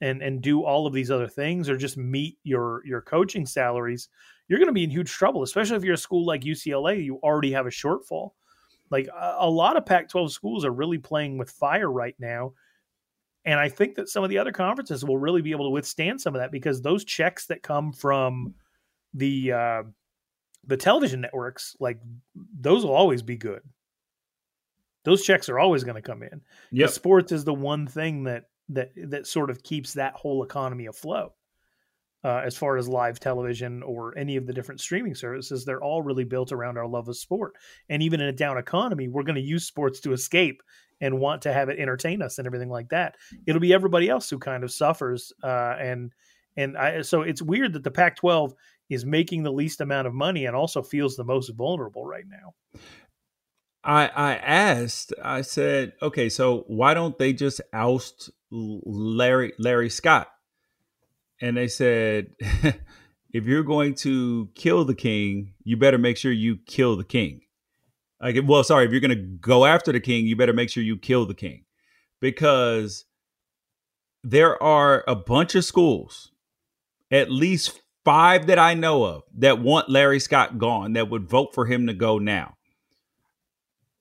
and 0.00 0.22
and 0.22 0.40
do 0.40 0.64
all 0.64 0.86
of 0.86 0.92
these 0.92 1.10
other 1.10 1.28
things 1.28 1.68
or 1.68 1.76
just 1.76 1.96
meet 1.96 2.38
your 2.42 2.80
your 2.86 3.02
coaching 3.02 3.44
salaries 3.44 4.08
you're 4.48 4.58
going 4.58 4.66
to 4.68 4.72
be 4.72 4.84
in 4.84 4.90
huge 4.90 5.10
trouble 5.10 5.42
especially 5.42 5.76
if 5.76 5.84
you're 5.84 5.94
a 5.94 5.98
school 5.98 6.24
like 6.24 6.42
UCLA 6.42 7.04
you 7.04 7.16
already 7.22 7.52
have 7.52 7.66
a 7.66 7.70
shortfall 7.70 8.30
like 8.92 9.08
a, 9.08 9.36
a 9.40 9.50
lot 9.50 9.76
of 9.76 9.86
Pac 9.86 10.08
12 10.10 10.30
schools 10.32 10.64
are 10.64 10.70
really 10.70 10.98
playing 10.98 11.38
with 11.38 11.50
fire 11.50 11.90
right 11.90 12.14
now. 12.20 12.52
And 13.44 13.58
I 13.58 13.68
think 13.68 13.96
that 13.96 14.08
some 14.08 14.22
of 14.22 14.30
the 14.30 14.38
other 14.38 14.52
conferences 14.52 15.04
will 15.04 15.18
really 15.18 15.42
be 15.42 15.50
able 15.50 15.64
to 15.64 15.70
withstand 15.70 16.20
some 16.20 16.36
of 16.36 16.40
that 16.40 16.52
because 16.52 16.80
those 16.80 17.04
checks 17.04 17.46
that 17.46 17.62
come 17.62 17.92
from 17.92 18.54
the 19.14 19.52
uh, 19.52 19.82
the 20.64 20.76
television 20.76 21.22
networks, 21.22 21.74
like 21.80 21.98
those 22.60 22.84
will 22.84 22.94
always 22.94 23.22
be 23.22 23.36
good. 23.36 23.62
Those 25.04 25.24
checks 25.24 25.48
are 25.48 25.58
always 25.58 25.82
going 25.82 25.96
to 25.96 26.02
come 26.02 26.22
in. 26.22 26.40
Yeah, 26.70 26.86
sports 26.86 27.32
is 27.32 27.42
the 27.42 27.54
one 27.54 27.88
thing 27.88 28.24
that 28.24 28.44
that 28.68 28.92
that 28.96 29.26
sort 29.26 29.50
of 29.50 29.62
keeps 29.64 29.94
that 29.94 30.14
whole 30.14 30.44
economy 30.44 30.86
afloat. 30.86 31.32
Uh, 32.24 32.42
as 32.44 32.56
far 32.56 32.76
as 32.76 32.88
live 32.88 33.18
television 33.18 33.82
or 33.82 34.16
any 34.16 34.36
of 34.36 34.46
the 34.46 34.52
different 34.52 34.80
streaming 34.80 35.14
services, 35.14 35.64
they're 35.64 35.82
all 35.82 36.02
really 36.02 36.24
built 36.24 36.52
around 36.52 36.78
our 36.78 36.86
love 36.86 37.08
of 37.08 37.16
sport. 37.16 37.54
And 37.88 38.02
even 38.02 38.20
in 38.20 38.28
a 38.28 38.32
down 38.32 38.58
economy, 38.58 39.08
we're 39.08 39.24
going 39.24 39.36
to 39.36 39.40
use 39.40 39.66
sports 39.66 40.00
to 40.00 40.12
escape 40.12 40.62
and 41.00 41.18
want 41.18 41.42
to 41.42 41.52
have 41.52 41.68
it 41.68 41.80
entertain 41.80 42.22
us 42.22 42.38
and 42.38 42.46
everything 42.46 42.70
like 42.70 42.90
that. 42.90 43.16
It'll 43.46 43.60
be 43.60 43.74
everybody 43.74 44.08
else 44.08 44.30
who 44.30 44.38
kind 44.38 44.62
of 44.62 44.70
suffers. 44.70 45.32
Uh, 45.42 45.74
and 45.78 46.12
and 46.56 46.76
I, 46.78 47.02
so 47.02 47.22
it's 47.22 47.42
weird 47.42 47.72
that 47.72 47.82
the 47.82 47.90
Pac-12 47.90 48.52
is 48.88 49.04
making 49.04 49.42
the 49.42 49.52
least 49.52 49.80
amount 49.80 50.06
of 50.06 50.14
money 50.14 50.44
and 50.44 50.54
also 50.54 50.82
feels 50.82 51.16
the 51.16 51.24
most 51.24 51.48
vulnerable 51.48 52.04
right 52.04 52.26
now. 52.28 52.54
I 53.82 54.06
I 54.06 54.34
asked. 54.36 55.12
I 55.22 55.42
said, 55.42 55.94
okay, 56.00 56.28
so 56.28 56.64
why 56.68 56.94
don't 56.94 57.18
they 57.18 57.32
just 57.32 57.60
oust 57.72 58.30
Larry 58.50 59.54
Larry 59.58 59.90
Scott? 59.90 60.31
And 61.42 61.56
they 61.56 61.66
said, 61.66 62.28
if 63.32 63.44
you're 63.44 63.64
going 63.64 63.94
to 63.96 64.48
kill 64.54 64.84
the 64.84 64.94
king, 64.94 65.52
you 65.64 65.76
better 65.76 65.98
make 65.98 66.16
sure 66.16 66.32
you 66.32 66.56
kill 66.64 66.96
the 66.96 67.04
king. 67.04 67.42
Like, 68.20 68.36
well, 68.44 68.62
sorry, 68.62 68.86
if 68.86 68.92
you're 68.92 69.00
going 69.00 69.10
to 69.18 69.24
go 69.40 69.66
after 69.66 69.90
the 69.90 70.00
king, 70.00 70.26
you 70.26 70.36
better 70.36 70.52
make 70.52 70.70
sure 70.70 70.84
you 70.84 70.96
kill 70.96 71.26
the 71.26 71.34
king, 71.34 71.64
because 72.20 73.04
there 74.22 74.62
are 74.62 75.02
a 75.08 75.16
bunch 75.16 75.56
of 75.56 75.64
schools, 75.64 76.30
at 77.10 77.32
least 77.32 77.82
five 78.04 78.46
that 78.46 78.60
I 78.60 78.74
know 78.74 79.02
of, 79.02 79.24
that 79.38 79.60
want 79.60 79.90
Larry 79.90 80.20
Scott 80.20 80.58
gone, 80.58 80.92
that 80.92 81.10
would 81.10 81.28
vote 81.28 81.52
for 81.52 81.66
him 81.66 81.88
to 81.88 81.92
go 81.92 82.18
now. 82.18 82.54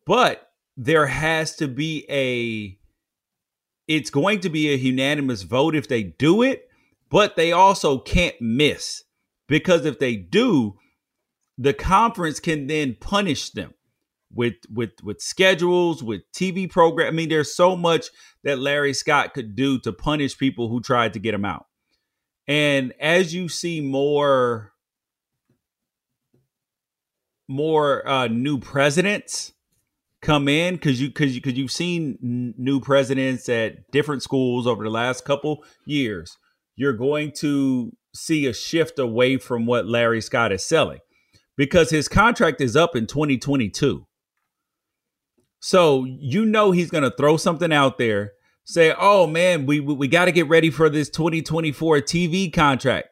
But 0.05 0.51
there 0.77 1.07
has 1.07 1.55
to 1.55 1.67
be 1.67 2.05
a 2.07 2.77
it's 3.87 4.11
going 4.11 4.39
to 4.41 4.49
be 4.49 4.71
a 4.71 4.77
unanimous 4.77 5.41
vote 5.41 5.75
if 5.75 5.87
they 5.87 6.03
do 6.03 6.43
it 6.43 6.69
but 7.11 7.35
they 7.35 7.51
also 7.51 7.99
can't 7.99 8.39
miss 8.41 9.03
because 9.47 9.85
if 9.85 9.99
they 9.99 10.15
do, 10.15 10.77
the 11.57 11.73
conference 11.73 12.39
can 12.39 12.67
then 12.67 12.95
punish 12.99 13.51
them 13.51 13.73
with 14.33 14.55
with 14.73 14.91
with 15.03 15.21
schedules, 15.21 16.01
with 16.01 16.21
TV 16.33 16.71
program. 16.71 17.09
I 17.09 17.11
mean, 17.11 17.29
there's 17.29 17.53
so 17.53 17.75
much 17.75 18.07
that 18.43 18.59
Larry 18.59 18.93
Scott 18.93 19.33
could 19.33 19.55
do 19.55 19.77
to 19.79 19.91
punish 19.91 20.37
people 20.37 20.69
who 20.69 20.81
tried 20.81 21.13
to 21.13 21.19
get 21.19 21.33
him 21.33 21.45
out. 21.45 21.65
And 22.47 22.93
as 22.99 23.35
you 23.35 23.49
see 23.49 23.81
more 23.81 24.71
more 27.47 28.07
uh, 28.07 28.27
new 28.27 28.57
presidents 28.57 29.51
come 30.21 30.47
in 30.47 30.75
because 30.75 31.01
you 31.01 31.09
because 31.09 31.35
you 31.35 31.41
because 31.41 31.57
you've 31.57 31.71
seen 31.71 32.53
new 32.57 32.79
presidents 32.79 33.49
at 33.49 33.91
different 33.91 34.23
schools 34.23 34.65
over 34.65 34.83
the 34.85 34.89
last 34.89 35.25
couple 35.25 35.63
years 35.85 36.37
you're 36.75 36.93
going 36.93 37.31
to 37.37 37.91
see 38.13 38.45
a 38.45 38.53
shift 38.53 38.99
away 38.99 39.37
from 39.37 39.65
what 39.65 39.87
Larry 39.87 40.21
Scott 40.21 40.51
is 40.51 40.65
selling 40.65 40.99
because 41.57 41.89
his 41.89 42.07
contract 42.07 42.61
is 42.61 42.75
up 42.75 42.95
in 42.95 43.07
2022. 43.07 44.05
So 45.59 46.05
you 46.05 46.45
know 46.45 46.71
he's 46.71 46.89
going 46.89 47.03
to 47.03 47.15
throw 47.15 47.37
something 47.37 47.71
out 47.71 47.97
there, 47.97 48.31
say, 48.63 48.95
"Oh 48.97 49.27
man, 49.27 49.65
we 49.67 49.79
we, 49.79 50.07
got 50.07 50.25
to 50.25 50.31
get 50.31 50.49
ready 50.49 50.71
for 50.71 50.89
this 50.89 51.09
2024 51.09 52.01
TV 52.01 52.51
contract." 52.51 53.09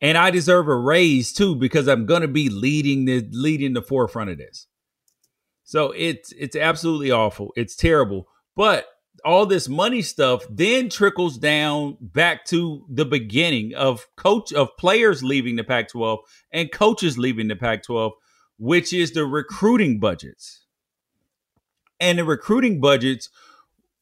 And 0.00 0.16
I 0.16 0.30
deserve 0.30 0.68
a 0.68 0.74
raise 0.74 1.32
too 1.32 1.54
because 1.54 1.86
I'm 1.86 2.06
going 2.06 2.22
to 2.22 2.28
be 2.28 2.48
leading 2.48 3.04
the 3.04 3.28
leading 3.30 3.74
the 3.74 3.82
forefront 3.82 4.30
of 4.30 4.38
this. 4.38 4.66
So 5.64 5.92
it's 5.92 6.32
it's 6.32 6.56
absolutely 6.56 7.10
awful. 7.10 7.52
It's 7.56 7.76
terrible. 7.76 8.26
But 8.56 8.86
all 9.24 9.46
this 9.46 9.68
money 9.68 10.02
stuff 10.02 10.44
then 10.50 10.88
trickles 10.88 11.38
down 11.38 11.96
back 12.00 12.44
to 12.46 12.84
the 12.88 13.04
beginning 13.04 13.74
of 13.74 14.06
coach 14.16 14.52
of 14.52 14.76
players 14.76 15.22
leaving 15.22 15.56
the 15.56 15.64
Pac-12 15.64 16.18
and 16.52 16.72
coaches 16.72 17.18
leaving 17.18 17.48
the 17.48 17.56
Pac-12, 17.56 18.12
which 18.58 18.92
is 18.92 19.12
the 19.12 19.24
recruiting 19.24 19.98
budgets. 20.00 20.64
And 22.00 22.18
the 22.18 22.24
recruiting 22.24 22.80
budgets, 22.80 23.28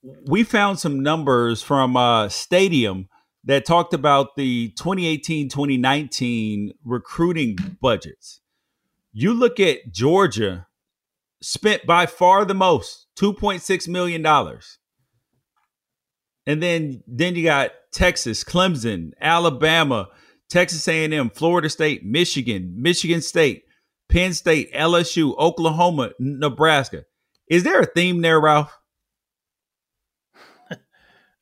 we 0.02 0.42
found 0.42 0.78
some 0.78 1.02
numbers 1.02 1.62
from 1.62 1.96
uh, 1.96 2.28
Stadium 2.28 3.08
that 3.44 3.64
talked 3.64 3.94
about 3.94 4.36
the 4.36 4.72
2018-2019 4.78 6.70
recruiting 6.84 7.56
budgets. 7.80 8.40
You 9.12 9.34
look 9.34 9.58
at 9.58 9.92
Georgia 9.92 10.66
spent 11.42 11.86
by 11.86 12.06
far 12.06 12.44
the 12.44 12.54
most, 12.54 13.06
$2.6 13.18 13.88
million 13.88 14.22
and 16.46 16.62
then 16.62 17.02
then 17.06 17.34
you 17.36 17.44
got 17.44 17.72
Texas, 17.92 18.44
Clemson, 18.44 19.12
Alabama, 19.20 20.08
Texas 20.48 20.86
A&M, 20.88 21.30
Florida 21.30 21.68
State, 21.68 22.04
Michigan, 22.04 22.74
Michigan 22.76 23.20
State, 23.20 23.64
Penn 24.08 24.34
State, 24.34 24.72
LSU, 24.72 25.36
Oklahoma, 25.38 26.10
Nebraska. 26.18 27.04
Is 27.48 27.64
there 27.64 27.80
a 27.80 27.86
theme 27.86 28.20
there, 28.20 28.40
Ralph? 28.40 28.76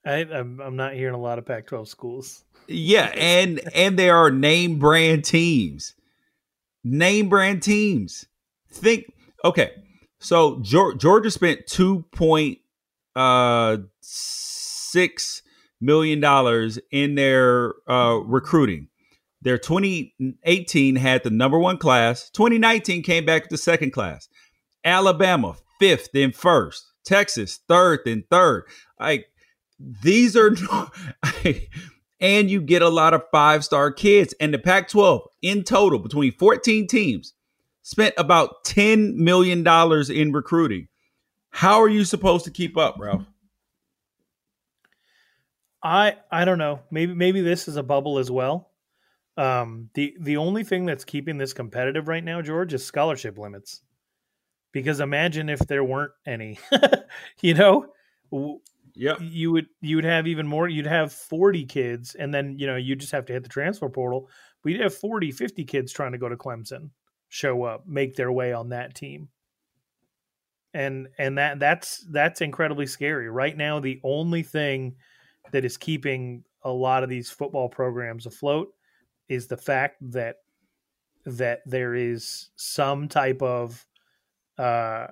I, 0.04 0.24
I'm, 0.24 0.60
I'm 0.60 0.76
not 0.76 0.94
hearing 0.94 1.14
a 1.14 1.20
lot 1.20 1.38
of 1.38 1.46
Pac-12 1.46 1.86
schools. 1.86 2.44
Yeah, 2.66 3.06
and 3.14 3.60
and 3.74 3.98
there 3.98 4.16
are 4.16 4.30
name 4.30 4.78
brand 4.78 5.24
teams. 5.24 5.94
Name 6.84 7.28
brand 7.28 7.62
teams. 7.62 8.26
Think 8.70 9.12
okay. 9.44 9.72
So 10.20 10.60
Georgia 10.60 11.30
spent 11.30 11.66
two 11.66 12.04
point 12.12 12.58
uh 13.16 13.78
six 14.90 15.42
million 15.80 16.20
dollars 16.20 16.78
in 16.90 17.14
their 17.14 17.74
uh, 17.88 18.20
recruiting. 18.24 18.88
Their 19.42 19.58
2018 19.58 20.96
had 20.96 21.22
the 21.22 21.30
number 21.30 21.58
one 21.58 21.78
class. 21.78 22.28
2019 22.30 23.02
came 23.02 23.24
back 23.24 23.42
with 23.42 23.50
the 23.50 23.58
second 23.58 23.92
class. 23.92 24.28
Alabama 24.84 25.56
fifth 25.78 26.10
and 26.14 26.34
first. 26.34 26.92
Texas 27.04 27.60
third 27.68 28.00
and 28.06 28.24
third. 28.30 28.64
Like 28.98 29.30
these 29.78 30.36
are, 30.36 30.54
and 32.20 32.50
you 32.50 32.60
get 32.60 32.82
a 32.82 32.88
lot 32.88 33.14
of 33.14 33.22
five 33.30 33.64
star 33.64 33.92
kids. 33.92 34.34
And 34.40 34.52
the 34.52 34.58
Pac-12 34.58 35.22
in 35.42 35.62
total 35.62 35.98
between 35.98 36.32
14 36.32 36.86
teams 36.86 37.34
spent 37.82 38.14
about 38.18 38.64
10 38.64 39.22
million 39.22 39.62
dollars 39.62 40.10
in 40.10 40.32
recruiting. 40.32 40.88
How 41.50 41.80
are 41.80 41.88
you 41.88 42.04
supposed 42.04 42.44
to 42.44 42.50
keep 42.50 42.76
up, 42.76 42.96
Ralph? 42.98 43.24
I 45.82 46.16
I 46.30 46.44
don't 46.44 46.58
know. 46.58 46.80
Maybe 46.90 47.14
maybe 47.14 47.40
this 47.40 47.68
is 47.68 47.76
a 47.76 47.82
bubble 47.82 48.18
as 48.18 48.30
well. 48.30 48.70
Um, 49.36 49.90
the 49.94 50.16
the 50.20 50.36
only 50.36 50.64
thing 50.64 50.86
that's 50.86 51.04
keeping 51.04 51.38
this 51.38 51.52
competitive 51.52 52.08
right 52.08 52.24
now, 52.24 52.42
George, 52.42 52.74
is 52.74 52.84
scholarship 52.84 53.38
limits. 53.38 53.82
Because 54.72 55.00
imagine 55.00 55.48
if 55.48 55.60
there 55.60 55.84
weren't 55.84 56.12
any, 56.26 56.58
you 57.42 57.54
know. 57.54 57.86
Yeah, 58.94 59.14
you 59.20 59.52
would 59.52 59.66
you 59.80 59.96
would 59.96 60.04
have 60.04 60.26
even 60.26 60.46
more. 60.46 60.68
You'd 60.68 60.86
have 60.86 61.12
forty 61.12 61.64
kids, 61.64 62.16
and 62.16 62.34
then 62.34 62.58
you 62.58 62.66
know 62.66 62.76
you 62.76 62.96
just 62.96 63.12
have 63.12 63.26
to 63.26 63.32
hit 63.32 63.44
the 63.44 63.48
transfer 63.48 63.88
portal. 63.88 64.28
But 64.62 64.72
you'd 64.72 64.80
have 64.80 64.94
40, 64.94 65.30
50 65.30 65.64
kids 65.64 65.92
trying 65.92 66.12
to 66.12 66.18
go 66.18 66.28
to 66.28 66.36
Clemson, 66.36 66.90
show 67.28 67.62
up, 67.62 67.86
make 67.86 68.16
their 68.16 68.32
way 68.32 68.52
on 68.52 68.70
that 68.70 68.94
team 68.96 69.28
and 70.74 71.08
and 71.18 71.38
that 71.38 71.58
that's 71.58 72.04
that's 72.10 72.40
incredibly 72.40 72.86
scary 72.86 73.30
right 73.30 73.56
now 73.56 73.80
the 73.80 74.00
only 74.04 74.42
thing 74.42 74.94
that 75.52 75.64
is 75.64 75.76
keeping 75.76 76.44
a 76.62 76.70
lot 76.70 77.02
of 77.02 77.08
these 77.08 77.30
football 77.30 77.68
programs 77.68 78.26
afloat 78.26 78.72
is 79.28 79.46
the 79.46 79.56
fact 79.56 79.96
that 80.12 80.36
that 81.24 81.60
there 81.66 81.94
is 81.94 82.50
some 82.56 83.08
type 83.08 83.42
of 83.42 83.84
uh, 84.56 85.08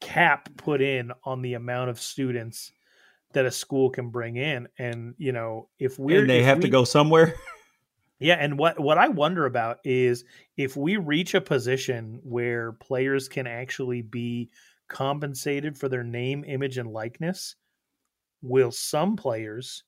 cap 0.00 0.48
put 0.56 0.80
in 0.80 1.12
on 1.24 1.42
the 1.42 1.54
amount 1.54 1.90
of 1.90 2.00
students 2.00 2.72
that 3.32 3.44
a 3.44 3.50
school 3.50 3.90
can 3.90 4.10
bring 4.10 4.36
in, 4.36 4.68
and 4.78 5.14
you 5.18 5.32
know 5.32 5.68
if 5.78 5.98
we 5.98 6.16
and 6.16 6.30
they 6.30 6.42
have 6.42 6.58
we, 6.58 6.62
to 6.62 6.68
go 6.68 6.84
somewhere. 6.84 7.34
Yeah, 8.20 8.36
and 8.36 8.58
what 8.58 8.78
what 8.78 8.96
I 8.96 9.08
wonder 9.08 9.44
about 9.44 9.80
is 9.84 10.24
if 10.56 10.76
we 10.76 10.96
reach 10.96 11.34
a 11.34 11.40
position 11.40 12.20
where 12.22 12.72
players 12.72 13.28
can 13.28 13.46
actually 13.46 14.02
be 14.02 14.50
compensated 14.88 15.76
for 15.76 15.88
their 15.88 16.04
name, 16.04 16.44
image, 16.46 16.78
and 16.78 16.90
likeness, 16.90 17.56
will 18.44 18.70
some 18.70 19.16
players 19.16 19.84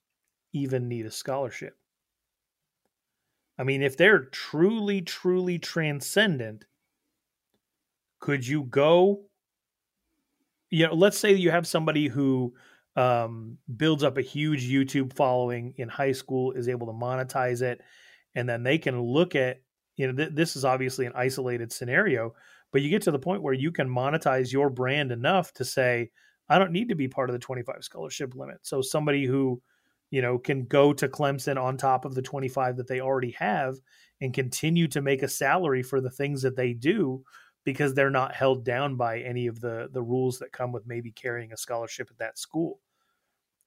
even 0.53 0.89
need 0.89 1.07
a 1.07 1.11
scholarship? 1.11 1.77
I 3.59 3.65
mean, 3.65 3.83
if 3.83 3.97
they're 3.97 4.25
truly, 4.25 5.03
truly 5.03 5.59
transcendent, 5.59 6.65
could 8.19 8.47
you 8.47 8.65
go? 8.65 9.23
You 10.71 10.89
know, 10.89 10.95
let's 10.95 11.19
say 11.19 11.35
you 11.35 11.51
have 11.51 11.67
somebody 11.67 12.09
who 12.09 12.55
um, 12.97 13.59
builds 13.77 14.03
up 14.03 14.17
a 14.17 14.23
huge 14.23 14.69
YouTube 14.69 15.13
following 15.13 15.75
in 15.77 15.89
high 15.89 16.13
school, 16.13 16.53
is 16.53 16.69
able 16.69 16.87
to 16.87 16.93
monetize 16.93 17.63
it, 17.63 17.81
and 18.35 18.49
then 18.49 18.63
they 18.63 18.79
can 18.79 19.01
look 19.01 19.35
at, 19.35 19.61
you 19.97 20.07
know, 20.07 20.15
th- 20.15 20.35
this 20.35 20.57
is 20.57 20.65
obviously 20.65 21.07
an 21.07 21.13
isolated 21.15 21.73
scenario, 21.73 22.35
but 22.73 22.83
you 22.83 22.91
get 22.91 23.03
to 23.03 23.11
the 23.11 23.19
point 23.19 23.43
where 23.43 23.55
you 23.55 23.71
can 23.71 23.89
monetize 23.89 24.53
your 24.53 24.71
brand 24.71 25.13
enough 25.13 25.53
to 25.55 25.65
say, 25.65 26.11
I 26.49 26.59
don't 26.59 26.73
need 26.73 26.89
to 26.91 26.95
be 26.95 27.09
part 27.09 27.29
of 27.31 27.35
the 27.35 27.41
25 27.41 27.83
scholarship 27.83 28.35
limit. 28.35 28.59
So 28.63 28.83
somebody 28.83 29.25
who 29.25 29.61
you 30.11 30.23
know, 30.23 30.39
can 30.39 30.65
go 30.65 30.93
to 30.93 31.09
Clemson 31.09 31.61
on 31.61 31.77
top 31.77 32.05
of 32.05 32.15
the 32.15 32.23
25 32.23 32.77
that 32.77 32.87
they 32.87 33.01
already 33.01 33.33
have 33.33 33.77
and 34.21 34.33
continue 34.33 34.89
to 34.89 35.03
make 35.03 35.23
a 35.23 35.29
salary 35.29 35.83
for 35.83 36.01
the 36.01 36.11
things 36.11 36.43
that 36.43 36.57
they 36.57 36.73
do 36.73 37.23
because 37.65 37.95
they're 37.95 38.11
not 38.11 38.35
held 38.35 38.65
down 38.65 38.97
by 38.97 39.19
any 39.21 39.49
of 39.49 39.61
the 39.61 39.89
the 39.93 40.03
rules 40.03 40.39
that 40.39 40.53
come 40.53 40.71
with 40.71 40.87
maybe 40.87 41.11
carrying 41.11 41.53
a 41.53 41.57
scholarship 41.57 42.09
at 42.11 42.19
that 42.19 42.39
school. 42.39 42.81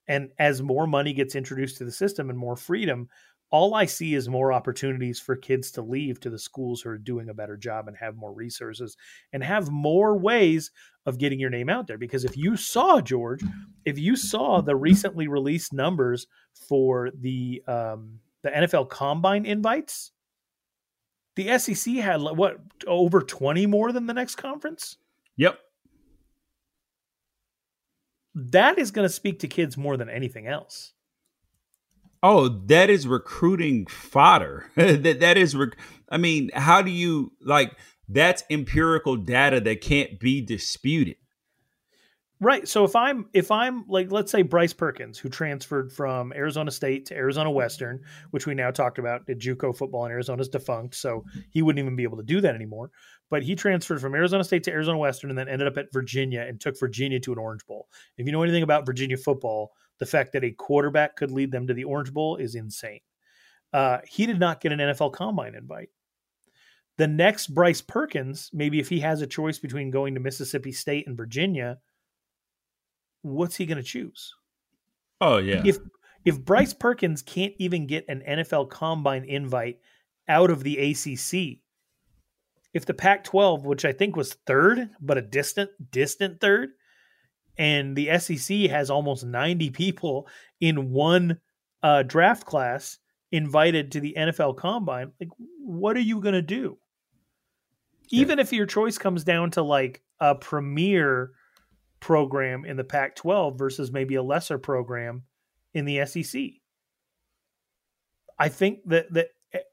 And 0.07 0.31
as 0.39 0.61
more 0.61 0.87
money 0.87 1.13
gets 1.13 1.35
introduced 1.35 1.77
to 1.77 1.85
the 1.85 1.91
system 1.91 2.29
and 2.29 2.39
more 2.39 2.55
freedom, 2.55 3.09
all 3.51 3.73
I 3.73 3.85
see 3.85 4.13
is 4.13 4.29
more 4.29 4.53
opportunities 4.53 5.19
for 5.19 5.35
kids 5.35 5.71
to 5.71 5.81
leave 5.81 6.19
to 6.19 6.29
the 6.29 6.37
schools 6.37 6.81
who 6.81 6.91
are 6.91 6.97
doing 6.97 7.29
a 7.29 7.33
better 7.33 7.57
job 7.57 7.87
and 7.87 7.97
have 7.97 8.15
more 8.15 8.33
resources 8.33 8.95
and 9.33 9.43
have 9.43 9.71
more 9.71 10.17
ways 10.17 10.71
of 11.05 11.17
getting 11.17 11.39
your 11.39 11.49
name 11.49 11.69
out 11.69 11.87
there. 11.87 11.97
Because 11.97 12.25
if 12.25 12.37
you 12.37 12.55
saw 12.55 13.01
George, 13.01 13.41
if 13.85 13.97
you 13.97 14.15
saw 14.15 14.61
the 14.61 14.75
recently 14.75 15.27
released 15.27 15.73
numbers 15.73 16.27
for 16.53 17.09
the 17.19 17.63
um, 17.67 18.19
the 18.43 18.49
NFL 18.49 18.89
Combine 18.89 19.45
invites, 19.45 20.11
the 21.35 21.57
SEC 21.57 21.95
had 21.95 22.21
what 22.21 22.57
over 22.85 23.21
twenty 23.21 23.65
more 23.65 23.91
than 23.91 24.05
the 24.05 24.13
next 24.13 24.35
conference. 24.35 24.97
Yep. 25.37 25.57
That 28.35 28.77
is 28.77 28.91
going 28.91 29.07
to 29.07 29.13
speak 29.13 29.39
to 29.39 29.47
kids 29.47 29.75
more 29.75 29.97
than 29.97 30.09
anything 30.09 30.47
else. 30.47 30.93
Oh, 32.21 32.49
that 32.65 32.89
is 32.89 33.07
recruiting 33.07 33.85
fodder. 33.87 34.69
that 34.75 35.19
that 35.19 35.37
is 35.37 35.55
rec- 35.55 35.77
I 36.09 36.17
mean, 36.17 36.49
how 36.53 36.81
do 36.81 36.91
you 36.91 37.31
like 37.41 37.75
that's 38.09 38.43
empirical 38.49 39.15
data 39.15 39.61
that 39.61 39.81
can't 39.81 40.19
be 40.19 40.41
disputed. 40.41 41.15
Right. 42.41 42.67
So 42.67 42.85
if 42.85 42.95
I'm 42.95 43.27
if 43.33 43.51
I'm 43.51 43.85
like 43.89 44.13
let's 44.13 44.31
say 44.31 44.43
Bryce 44.43 44.71
Perkins 44.71 45.19
who 45.19 45.27
transferred 45.27 45.91
from 45.91 46.31
Arizona 46.31 46.71
State 46.71 47.05
to 47.07 47.15
Arizona 47.15 47.51
Western, 47.51 47.99
which 48.31 48.47
we 48.47 48.55
now 48.55 48.71
talked 48.71 48.97
about, 48.97 49.25
did 49.25 49.41
JUCO 49.41 49.75
football 49.75 50.05
in 50.05 50.11
Arizona 50.11 50.41
is 50.41 50.47
defunct, 50.47 50.95
so 50.95 51.25
he 51.51 51.61
wouldn't 51.61 51.83
even 51.83 51.97
be 51.97 52.03
able 52.03 52.15
to 52.15 52.23
do 52.23 52.39
that 52.39 52.55
anymore. 52.55 52.91
But 53.29 53.43
he 53.43 53.55
transferred 53.55 53.99
from 53.99 54.15
Arizona 54.15 54.45
State 54.45 54.63
to 54.63 54.71
Arizona 54.71 54.97
Western 54.97 55.29
and 55.29 55.37
then 55.37 55.49
ended 55.49 55.67
up 55.67 55.77
at 55.77 55.91
Virginia 55.91 56.45
and 56.47 56.61
took 56.61 56.79
Virginia 56.79 57.19
to 57.19 57.33
an 57.33 57.39
Orange 57.39 57.65
Bowl. 57.67 57.89
If 58.17 58.25
you 58.25 58.31
know 58.31 58.41
anything 58.41 58.63
about 58.63 58.85
Virginia 58.85 59.17
football, 59.17 59.73
the 59.99 60.05
fact 60.05 60.33
that 60.33 60.43
a 60.43 60.51
quarterback 60.51 61.15
could 61.15 61.31
lead 61.31 61.51
them 61.51 61.67
to 61.67 61.73
the 61.73 61.83
Orange 61.83 62.13
Bowl 62.13 62.37
is 62.37 62.55
insane. 62.55 63.01
Uh, 63.71 63.99
he 64.07 64.25
did 64.25 64.39
not 64.39 64.61
get 64.61 64.71
an 64.71 64.79
NFL 64.79 65.13
Combine 65.13 65.55
invite. 65.55 65.89
The 66.97 67.07
next 67.07 67.47
Bryce 67.47 67.81
Perkins, 67.81 68.49
maybe 68.51 68.79
if 68.79 68.89
he 68.89 68.99
has 68.99 69.21
a 69.21 69.27
choice 69.27 69.59
between 69.59 69.91
going 69.91 70.15
to 70.15 70.19
Mississippi 70.19 70.71
State 70.71 71.07
and 71.07 71.15
Virginia, 71.15 71.77
what's 73.21 73.55
he 73.55 73.65
going 73.65 73.77
to 73.77 73.83
choose? 73.83 74.33
Oh 75.21 75.37
yeah. 75.37 75.61
If 75.65 75.77
if 76.25 76.43
Bryce 76.43 76.73
Perkins 76.73 77.21
can't 77.21 77.53
even 77.57 77.87
get 77.87 78.05
an 78.09 78.23
NFL 78.27 78.69
Combine 78.69 79.23
invite 79.23 79.79
out 80.27 80.49
of 80.49 80.63
the 80.63 80.77
ACC, 80.77 81.59
if 82.73 82.85
the 82.85 82.93
Pac-12, 82.93 83.63
which 83.63 83.85
I 83.85 83.93
think 83.93 84.15
was 84.15 84.33
third, 84.45 84.89
but 84.99 85.17
a 85.17 85.21
distant 85.21 85.69
distant 85.91 86.41
third, 86.41 86.71
and 87.59 87.93
the 87.93 88.17
SEC 88.17 88.69
has 88.69 88.89
almost 88.89 89.25
90 89.25 89.69
people 89.71 90.27
in 90.61 90.91
one 90.91 91.39
uh, 91.83 92.03
draft 92.03 92.45
class 92.45 92.97
invited 93.33 93.91
to 93.91 93.99
the 93.99 94.15
NFL 94.17 94.55
Combine. 94.55 95.11
Like, 95.19 95.29
what 95.59 95.97
are 95.97 96.01
you 96.01 96.21
going 96.21 96.33
to 96.33 96.41
do? 96.41 96.77
Even 98.09 98.37
yeah. 98.37 98.43
if 98.43 98.53
your 98.53 98.65
choice 98.65 98.97
comes 98.97 99.25
down 99.25 99.51
to 99.51 99.61
like 99.61 100.01
a 100.21 100.35
premier 100.35 101.31
program 101.99 102.63
in 102.63 102.77
the 102.77 102.83
Pac 102.85 103.17
12 103.17 103.59
versus 103.59 103.91
maybe 103.91 104.15
a 104.15 104.23
lesser 104.23 104.57
program 104.57 105.23
in 105.73 105.83
the 105.83 106.05
SEC. 106.05 106.41
I 108.39 108.47
think 108.47 108.79
that, 108.85 109.11
that 109.13 109.27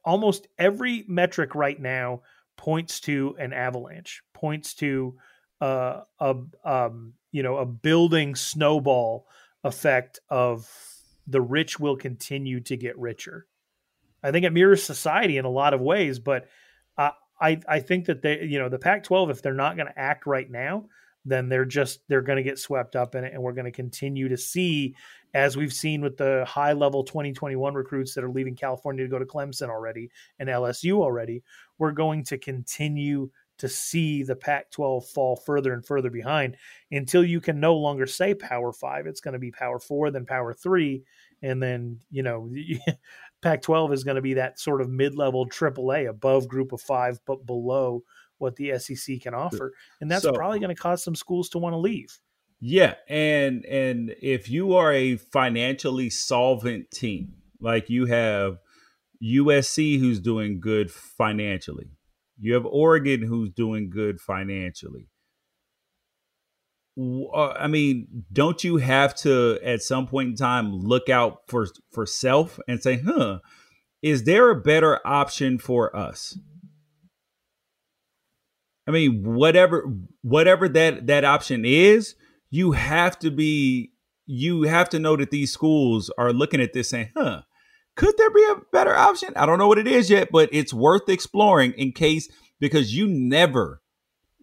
almost 0.05 0.49
every 0.59 1.05
metric 1.07 1.55
right 1.55 1.81
now 1.81 2.23
points 2.57 2.99
to 3.03 3.37
an 3.39 3.53
avalanche, 3.53 4.23
points 4.35 4.75
to 4.75 5.17
uh, 5.61 6.01
a 6.19 6.35
um, 6.65 7.15
you 7.37 7.43
know 7.43 7.59
a 7.59 7.67
building 7.67 8.35
snowball 8.35 9.27
effect 9.63 10.21
of 10.31 10.67
the 11.27 11.43
rich 11.43 11.79
will 11.79 11.97
continue 11.97 12.61
to 12.61 12.79
get 12.79 12.99
richer. 12.99 13.47
I 14.23 14.31
think 14.31 14.47
it 14.47 14.55
mirrors 14.55 14.83
society 14.83 15.37
in 15.37 15.45
a 15.45 15.51
lot 15.51 15.75
of 15.75 15.83
ways, 15.83 16.19
but 16.19 16.49
I 16.97 17.13
I, 17.39 17.61
I 17.69 17.81
think 17.81 18.07
that 18.07 18.23
they 18.23 18.43
you 18.45 18.59
know 18.59 18.71
the 18.71 18.79
Pac-12 18.79 19.31
if 19.31 19.43
they're 19.43 19.53
not 19.53 19.77
going 19.77 19.87
to 19.87 19.99
act 19.99 20.27
right 20.27 20.51
now, 20.51 20.87
then 21.27 21.51
they're 21.51 21.67
just 21.67 22.01
they're 22.09 22.23
going 22.23 22.39
to 22.39 22.43
get 22.43 22.59
swept 22.59 22.97
up 22.97 23.15
in 23.15 23.25
it, 23.25 23.35
and 23.35 23.43
we're 23.43 23.53
going 23.53 23.67
to 23.67 23.71
continue 23.71 24.31
to 24.31 24.39
see 24.39 24.97
as 25.35 25.59
we've 25.59 25.75
seen 25.75 26.01
with 26.01 26.17
the 26.17 26.43
high 26.49 26.73
level 26.73 27.05
2021 27.05 27.75
recruits 27.75 28.15
that 28.15 28.25
are 28.25 28.31
leaving 28.31 28.57
California 28.57 29.05
to 29.05 29.11
go 29.11 29.19
to 29.19 29.27
Clemson 29.27 29.69
already 29.69 30.09
and 30.39 30.49
LSU 30.49 31.03
already. 31.03 31.43
We're 31.77 31.93
going 31.93 32.25
to 32.25 32.39
continue 32.39 33.29
to 33.59 33.69
see 33.69 34.23
the 34.23 34.37
Pac 34.37 34.71
12 34.71 35.07
fall 35.09 35.37
further 35.37 35.73
and 35.73 35.85
further 35.85 36.11
behind 36.11 36.57
until 36.91 37.25
you 37.25 37.41
can 37.41 37.59
no 37.59 37.75
longer 37.75 38.07
say 38.07 38.35
Power 38.35 38.73
Five. 38.73 39.07
It's 39.07 39.21
going 39.21 39.33
to 39.33 39.39
be 39.39 39.51
Power 39.51 39.79
Four, 39.79 40.11
then 40.11 40.27
Power 40.27 40.55
Three. 40.55 41.05
And 41.43 41.63
then, 41.63 42.01
you 42.11 42.23
know, 42.23 42.51
Pac 43.43 43.63
12 43.63 43.93
is 43.93 44.05
going 44.05 44.17
to 44.17 44.23
be 44.23 44.35
that 44.35 44.59
sort 44.59 44.81
of 44.81 44.89
mid 44.89 45.15
level 45.15 45.47
AAA 45.47 46.09
above 46.09 46.49
group 46.49 46.73
of 46.73 46.81
five, 46.81 47.21
but 47.27 47.47
below 47.47 48.03
what 48.39 48.57
the 48.57 48.79
SEC 48.79 49.21
can 49.21 49.35
offer. 49.35 49.73
And 50.01 50.11
that's 50.11 50.23
so, 50.23 50.33
probably 50.33 50.59
going 50.59 50.75
to 50.75 50.81
cause 50.81 51.03
some 51.03 51.15
schools 51.15 51.49
to 51.51 51.59
want 51.59 51.75
to 51.75 51.79
leave. 51.79 52.19
Yeah. 52.61 52.95
And, 53.09 53.65
and 53.67 54.15
if 54.21 54.49
you 54.49 54.75
are 54.75 54.93
a 54.93 55.17
financially 55.17 56.11
solvent 56.11 56.91
team, 56.91 57.35
like 57.61 57.91
you 57.91 58.07
have 58.07 58.59
USC 59.23 59.99
who's 59.99 60.21
doing 60.21 60.61
good 60.61 60.91
financially, 60.91 61.91
you 62.39 62.55
have 62.55 62.67
Oregon 62.67 63.23
who's 63.23 63.51
doing 63.51 63.91
good 63.91 64.21
financially. 64.21 65.09
Uh, 66.99 67.49
I 67.51 67.67
mean, 67.67 68.25
don't 68.33 68.63
you 68.65 68.79
have 68.79 69.15
to 69.17 69.59
at 69.63 69.83
some 69.83 70.07
point 70.07 70.31
in 70.31 70.37
time 70.37 70.73
look 70.73 71.09
out 71.09 71.41
for 71.47 71.67
for 71.93 72.07
self 72.07 72.59
and 72.67 72.83
say, 72.83 72.99
"Huh, 72.99 73.41
is 74.03 74.25
there 74.25 74.51
a 74.51 74.61
better 74.61 75.07
option 75.07 75.59
for 75.59 75.95
us?" 75.95 76.39
I 78.87 78.93
mean, 78.93 79.23
whatever 79.25 79.93
whatever 80.23 80.69
that 80.71 81.07
that 81.07 81.25
option 81.25 81.65
is, 81.65 82.15
you 82.51 82.73
have 82.73 83.19
to 83.19 83.31
be 83.31 83.93
you 84.27 84.63
have 84.63 84.89
to 84.91 84.99
know 84.99 85.17
that 85.17 85.31
these 85.31 85.53
schools 85.53 86.11
are 86.17 86.33
looking 86.33 86.61
at 86.61 86.73
this 86.73 86.89
saying, 86.91 87.11
"Huh, 87.17 87.43
could 87.97 88.17
there 88.19 88.31
be 88.31 88.47
a 88.53 88.61
better 88.73 88.95
option? 88.95 89.33
I 89.37 89.47
don't 89.47 89.59
know 89.59 89.69
what 89.69 89.79
it 89.79 89.89
is 89.89 90.11
yet, 90.11 90.29
but 90.31 90.51
it's 90.53 90.73
worth 90.73 91.09
exploring 91.09 91.73
in 91.73 91.93
case 91.93 92.29
because 92.61 92.95
you 92.95 93.09
never 93.09 93.83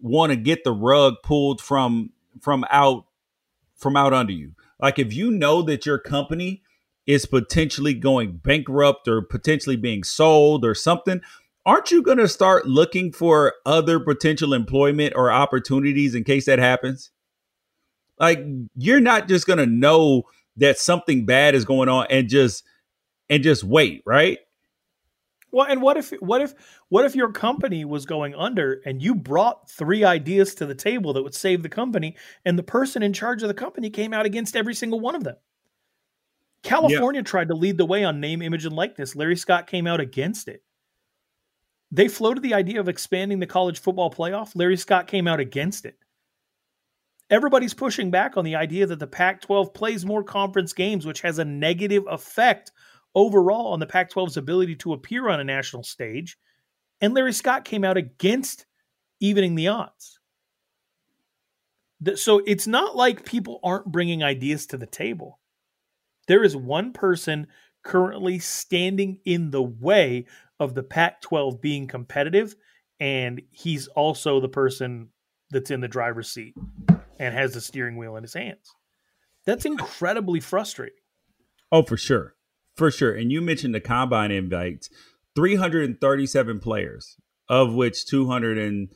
want 0.02 0.30
to 0.30 0.36
get 0.36 0.64
the 0.64 0.72
rug 0.72 1.14
pulled 1.22 1.60
from 1.60 2.10
from 2.40 2.64
out 2.68 3.06
from 3.76 3.96
out 3.96 4.12
under 4.12 4.32
you. 4.32 4.52
Like 4.80 4.98
if 4.98 5.14
you 5.14 5.30
know 5.30 5.62
that 5.62 5.86
your 5.86 5.98
company 5.98 6.62
is 7.06 7.26
potentially 7.26 7.94
going 7.94 8.38
bankrupt 8.38 9.06
or 9.08 9.22
potentially 9.22 9.76
being 9.76 10.02
sold 10.02 10.64
or 10.64 10.74
something, 10.74 11.20
aren't 11.64 11.90
you 11.90 12.02
going 12.02 12.18
to 12.18 12.28
start 12.28 12.66
looking 12.66 13.12
for 13.12 13.54
other 13.64 14.00
potential 14.00 14.52
employment 14.52 15.12
or 15.14 15.30
opportunities 15.30 16.14
in 16.14 16.24
case 16.24 16.46
that 16.46 16.58
happens? 16.58 17.10
Like 18.18 18.44
you're 18.76 19.00
not 19.00 19.28
just 19.28 19.46
going 19.46 19.58
to 19.58 19.66
know 19.66 20.24
that 20.56 20.78
something 20.78 21.24
bad 21.24 21.54
is 21.54 21.64
going 21.64 21.88
on 21.88 22.06
and 22.10 22.28
just 22.28 22.64
and 23.28 23.42
just 23.42 23.64
wait, 23.64 24.02
right? 24.06 24.38
Well, 25.50 25.66
and 25.68 25.80
what 25.80 25.96
if 25.96 26.10
what 26.20 26.40
if 26.40 26.52
what 26.88 27.04
if 27.04 27.14
your 27.14 27.30
company 27.30 27.84
was 27.84 28.06
going 28.06 28.34
under 28.34 28.80
and 28.84 29.00
you 29.00 29.14
brought 29.14 29.70
three 29.70 30.02
ideas 30.02 30.56
to 30.56 30.66
the 30.66 30.74
table 30.74 31.12
that 31.12 31.22
would 31.22 31.34
save 31.34 31.62
the 31.62 31.68
company 31.68 32.16
and 32.44 32.58
the 32.58 32.64
person 32.64 33.04
in 33.04 33.12
charge 33.12 33.40
of 33.42 33.48
the 33.48 33.54
company 33.54 33.88
came 33.88 34.12
out 34.12 34.26
against 34.26 34.56
every 34.56 34.74
single 34.74 34.98
one 34.98 35.14
of 35.14 35.22
them? 35.22 35.36
California 36.64 37.20
yeah. 37.20 37.24
tried 37.24 37.48
to 37.48 37.54
lead 37.54 37.78
the 37.78 37.86
way 37.86 38.02
on 38.02 38.20
name, 38.20 38.42
image, 38.42 38.64
and 38.64 38.74
likeness. 38.74 39.14
Larry 39.14 39.36
Scott 39.36 39.68
came 39.68 39.86
out 39.86 40.00
against 40.00 40.48
it. 40.48 40.64
They 41.92 42.08
floated 42.08 42.42
the 42.42 42.54
idea 42.54 42.80
of 42.80 42.88
expanding 42.88 43.38
the 43.38 43.46
college 43.46 43.78
football 43.78 44.10
playoff. 44.10 44.56
Larry 44.56 44.76
Scott 44.76 45.06
came 45.06 45.28
out 45.28 45.38
against 45.38 45.84
it. 45.84 45.98
Everybody's 47.30 47.74
pushing 47.74 48.10
back 48.10 48.36
on 48.36 48.44
the 48.44 48.56
idea 48.56 48.86
that 48.86 48.98
the 48.98 49.06
Pac 49.06 49.42
12 49.42 49.72
plays 49.72 50.04
more 50.04 50.24
conference 50.24 50.72
games, 50.72 51.06
which 51.06 51.20
has 51.20 51.38
a 51.38 51.44
negative 51.44 52.04
effect 52.10 52.72
overall 53.14 53.72
on 53.72 53.80
the 53.80 53.86
Pac 53.86 54.10
12's 54.10 54.36
ability 54.36 54.76
to 54.76 54.92
appear 54.92 55.28
on 55.28 55.40
a 55.40 55.44
national 55.44 55.82
stage. 55.82 56.36
And 57.00 57.14
Larry 57.14 57.32
Scott 57.32 57.64
came 57.64 57.84
out 57.84 57.96
against 57.96 58.66
evening 59.20 59.54
the 59.54 59.68
odds. 59.68 60.18
So 62.16 62.42
it's 62.46 62.66
not 62.66 62.96
like 62.96 63.24
people 63.24 63.60
aren't 63.62 63.90
bringing 63.90 64.22
ideas 64.22 64.66
to 64.66 64.76
the 64.76 64.86
table. 64.86 65.40
There 66.28 66.44
is 66.44 66.56
one 66.56 66.92
person 66.92 67.46
currently 67.82 68.38
standing 68.38 69.18
in 69.24 69.50
the 69.50 69.62
way 69.62 70.26
of 70.58 70.74
the 70.74 70.82
Pac 70.82 71.20
12 71.22 71.60
being 71.60 71.86
competitive, 71.86 72.54
and 73.00 73.42
he's 73.50 73.86
also 73.88 74.40
the 74.40 74.48
person 74.48 75.08
that's 75.50 75.70
in 75.70 75.80
the 75.80 75.88
driver's 75.88 76.30
seat 76.30 76.54
and 77.18 77.34
has 77.34 77.54
the 77.54 77.60
steering 77.60 77.96
wheel 77.96 78.16
in 78.16 78.22
his 78.22 78.34
hands. 78.34 78.74
That's 79.44 79.66
incredibly 79.66 80.40
frustrating. 80.40 80.96
Oh, 81.70 81.82
for 81.82 81.96
sure. 81.96 82.34
For 82.76 82.90
sure. 82.90 83.12
And 83.14 83.30
you 83.30 83.40
mentioned 83.40 83.74
the 83.74 83.80
combine 83.80 84.30
invites 84.30 84.90
337 85.36 86.60
players, 86.60 87.16
of 87.48 87.74
which 87.74 88.06
200 88.06 88.58
and, 88.58 88.88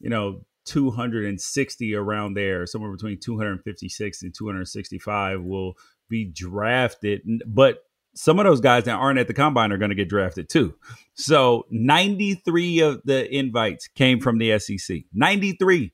you 0.00 0.10
know, 0.10 0.44
260 0.66 1.94
around 1.94 2.34
there, 2.34 2.66
somewhere 2.66 2.90
between 2.90 3.18
256 3.18 4.22
and 4.22 4.34
265 4.34 5.42
will 5.42 5.74
be 6.08 6.24
drafted. 6.24 7.22
But 7.46 7.84
some 8.14 8.38
of 8.38 8.44
those 8.44 8.60
guys 8.60 8.84
that 8.84 8.94
aren't 8.94 9.18
at 9.18 9.26
the 9.26 9.34
combine 9.34 9.72
are 9.72 9.78
going 9.78 9.90
to 9.90 9.94
get 9.94 10.08
drafted 10.08 10.48
too. 10.48 10.74
So 11.14 11.66
93 11.70 12.80
of 12.80 13.02
the 13.04 13.28
invites 13.34 13.88
came 13.88 14.20
from 14.20 14.38
the 14.38 14.58
SEC. 14.58 15.02
93. 15.12 15.92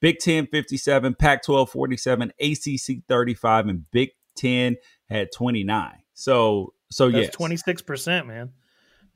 Big 0.00 0.18
10 0.18 0.46
57, 0.46 1.14
Pac 1.14 1.42
12 1.42 1.70
47, 1.70 2.32
ACC 2.40 3.04
35, 3.06 3.68
and 3.68 3.90
Big 3.90 4.10
10 4.36 4.76
had 5.10 5.30
29. 5.30 5.92
So, 6.20 6.74
so 6.90 7.10
That's 7.10 7.28
yes. 7.28 7.36
26%, 7.36 8.26
man. 8.26 8.50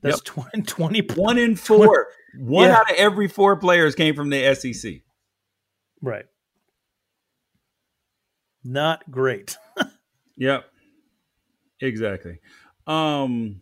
That's 0.00 0.16
Yep. 0.18 0.24
20, 0.52 0.62
20 0.62 1.00
One 1.16 1.36
in 1.38 1.55
four. 1.55 2.07
One 2.38 2.68
Yeah. 2.68 2.76
out 2.76 2.90
of 2.90 2.96
every 2.96 3.28
four 3.28 3.57
players 3.57 3.94
came 3.94 4.14
from 4.14 4.30
the 4.30 4.55
SEC. 4.55 5.02
Right. 6.00 6.24
Not 8.64 9.11
great. 9.11 9.57
Yep. 10.36 10.64
Exactly. 11.80 12.38
Um 12.88 13.61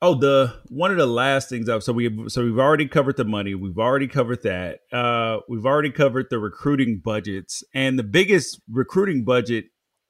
Oh, 0.00 0.14
the 0.14 0.54
one 0.68 0.90
of 0.90 0.96
the 0.96 1.06
last 1.06 1.48
things 1.50 1.68
up. 1.68 1.82
So 1.82 1.92
we 1.92 2.28
so 2.28 2.42
we've 2.44 2.58
already 2.58 2.86
covered 2.88 3.16
the 3.18 3.24
money. 3.24 3.54
We've 3.54 3.78
already 3.78 4.06
covered 4.08 4.42
that. 4.44 4.80
Uh 4.92 5.38
we've 5.48 5.66
already 5.66 5.90
covered 5.90 6.26
the 6.30 6.38
recruiting 6.38 7.00
budgets. 7.04 7.62
And 7.74 7.98
the 7.98 8.02
biggest 8.02 8.60
recruiting 8.70 9.24
budget 9.24 9.66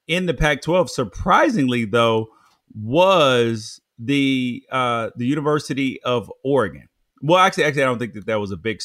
in 0.07 0.27
the 0.27 0.35
Pac-12 0.35 0.89
surprisingly 0.89 1.85
though 1.85 2.29
was 2.75 3.81
the 3.99 4.65
uh 4.71 5.11
the 5.17 5.27
University 5.27 6.03
of 6.03 6.31
Oregon. 6.43 6.89
Well, 7.23 7.39
actually 7.39 7.65
actually 7.65 7.83
I 7.83 7.87
don't 7.87 7.99
think 7.99 8.15
that 8.15 8.27
that 8.27 8.41
was 8.41 8.51
a 8.51 8.57
big 8.57 8.81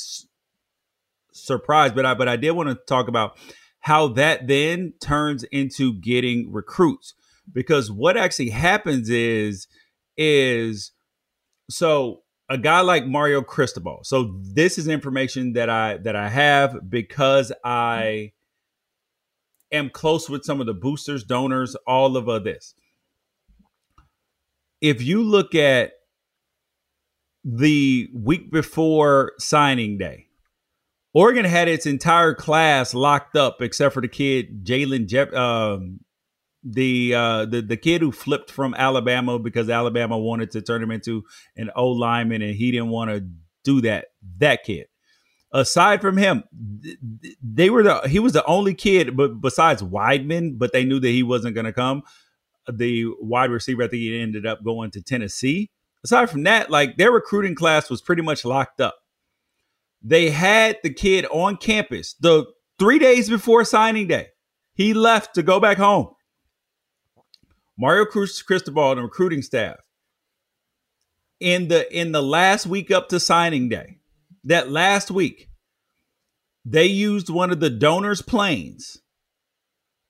surprise, 1.31 1.91
but 1.91 2.05
I 2.05 2.13
but 2.13 2.27
I 2.27 2.35
did 2.35 2.51
want 2.51 2.69
to 2.69 2.75
talk 2.87 3.07
about 3.07 3.37
how 3.81 4.09
that 4.09 4.47
then 4.47 4.93
turns 5.01 5.43
into 5.45 5.93
getting 5.93 6.51
recruits 6.51 7.13
because 7.51 7.91
what 7.91 8.17
actually 8.17 8.49
happens 8.49 9.09
is 9.09 9.67
is 10.17 10.91
so 11.69 12.23
a 12.49 12.57
guy 12.57 12.81
like 12.81 13.05
Mario 13.05 13.41
Cristobal. 13.41 13.99
So 14.03 14.35
this 14.41 14.77
is 14.77 14.87
information 14.87 15.53
that 15.53 15.69
I 15.69 15.97
that 15.97 16.15
I 16.15 16.29
have 16.29 16.89
because 16.89 17.51
I 17.63 18.33
am 19.71 19.89
close 19.89 20.29
with 20.29 20.43
some 20.43 20.59
of 20.59 20.67
the 20.67 20.73
boosters, 20.73 21.23
donors, 21.23 21.75
all 21.87 22.17
of 22.17 22.27
uh, 22.27 22.39
this. 22.39 22.73
If 24.81 25.01
you 25.01 25.23
look 25.23 25.55
at 25.55 25.91
the 27.43 28.09
week 28.13 28.51
before 28.51 29.33
signing 29.37 29.97
day, 29.97 30.27
Oregon 31.13 31.45
had 31.45 31.67
its 31.67 31.85
entire 31.85 32.33
class 32.33 32.93
locked 32.93 33.35
up 33.35 33.61
except 33.61 33.93
for 33.93 34.01
the 34.01 34.07
kid 34.07 34.63
Jalen 34.63 35.07
Jeff, 35.07 35.33
um, 35.33 35.99
the 36.63 37.13
uh, 37.15 37.45
the 37.45 37.61
the 37.61 37.77
kid 37.77 38.01
who 38.01 38.11
flipped 38.11 38.51
from 38.51 38.73
Alabama 38.75 39.39
because 39.39 39.69
Alabama 39.69 40.17
wanted 40.17 40.51
to 40.51 40.61
turn 40.61 40.83
him 40.83 40.91
into 40.91 41.23
an 41.55 41.71
O 41.75 41.87
lineman 41.89 42.41
and 42.41 42.55
he 42.55 42.71
didn't 42.71 42.89
want 42.89 43.11
to 43.11 43.27
do 43.63 43.81
that. 43.81 44.07
That 44.37 44.63
kid. 44.63 44.87
Aside 45.51 46.01
from 46.01 46.17
him, 46.17 46.43
th- 46.83 46.97
th- 47.21 47.37
they 47.41 47.69
were 47.69 47.83
the 47.83 48.01
he 48.07 48.19
was 48.19 48.33
the 48.33 48.45
only 48.45 48.73
kid, 48.75 49.17
but 49.17 49.41
besides 49.41 49.81
Weidman, 49.81 50.57
but 50.59 50.73
they 50.73 50.83
knew 50.85 50.99
that 50.99 51.09
he 51.09 51.23
wasn't 51.23 51.55
going 51.55 51.65
to 51.65 51.73
come. 51.73 52.03
The 52.71 53.05
wide 53.19 53.49
receiver, 53.49 53.83
I 53.83 53.87
think 53.87 54.01
he 54.01 54.21
ended 54.21 54.45
up 54.45 54.63
going 54.63 54.91
to 54.91 55.01
Tennessee. 55.01 55.71
Aside 56.03 56.29
from 56.29 56.43
that, 56.43 56.69
like 56.69 56.97
their 56.97 57.11
recruiting 57.11 57.55
class 57.55 57.89
was 57.89 58.01
pretty 58.01 58.21
much 58.21 58.45
locked 58.45 58.79
up 58.79 58.95
they 60.01 60.29
had 60.29 60.77
the 60.83 60.93
kid 60.93 61.25
on 61.31 61.57
campus 61.57 62.13
the 62.19 62.45
three 62.77 62.99
days 62.99 63.29
before 63.29 63.65
signing 63.65 64.07
day. 64.07 64.27
He 64.73 64.93
left 64.93 65.35
to 65.35 65.43
go 65.43 65.59
back 65.59 65.77
home. 65.77 66.13
Mario 67.77 68.05
Cruz 68.05 68.41
Cristobal 68.41 68.91
and 68.91 68.99
the 68.99 69.03
recruiting 69.03 69.41
staff 69.41 69.77
in 71.39 71.67
the 71.69 71.91
in 71.97 72.11
the 72.11 72.21
last 72.23 72.65
week 72.65 72.91
up 72.91 73.09
to 73.09 73.19
signing 73.19 73.69
day, 73.69 73.98
that 74.43 74.71
last 74.71 75.11
week, 75.11 75.49
they 76.65 76.85
used 76.85 77.29
one 77.29 77.51
of 77.51 77.59
the 77.59 77.69
donors' 77.69 78.21
planes. 78.21 78.97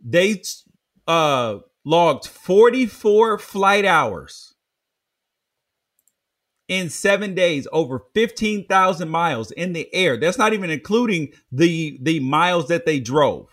They 0.04 0.42
uh 1.08 1.60
logged 1.86 2.28
44 2.28 3.40
flight 3.40 3.86
hours 3.86 4.56
in 6.68 6.90
seven 6.90 7.34
days 7.34 7.68
over 7.72 8.04
15,000 8.14 9.10
miles 9.10 9.52
in 9.52 9.74
the 9.74 9.94
air. 9.94 10.18
That's 10.18 10.38
not 10.38 10.54
even 10.54 10.70
including 10.70 11.34
the 11.52 11.98
the 12.02 12.20
miles 12.20 12.68
that 12.68 12.86
they 12.86 13.00
drove 13.00 13.50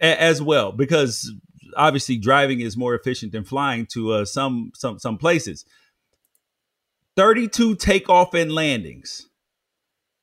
a- 0.00 0.20
as 0.20 0.40
well, 0.40 0.72
because 0.72 1.32
obviously 1.76 2.16
driving 2.16 2.60
is 2.60 2.76
more 2.76 2.94
efficient 2.94 3.32
than 3.32 3.44
flying 3.44 3.86
to 3.86 4.12
uh, 4.12 4.24
some 4.24 4.70
some 4.74 4.98
some 4.98 5.18
places. 5.18 5.64
32 7.16 7.74
takeoff 7.74 8.32
and 8.34 8.52
landings. 8.52 9.27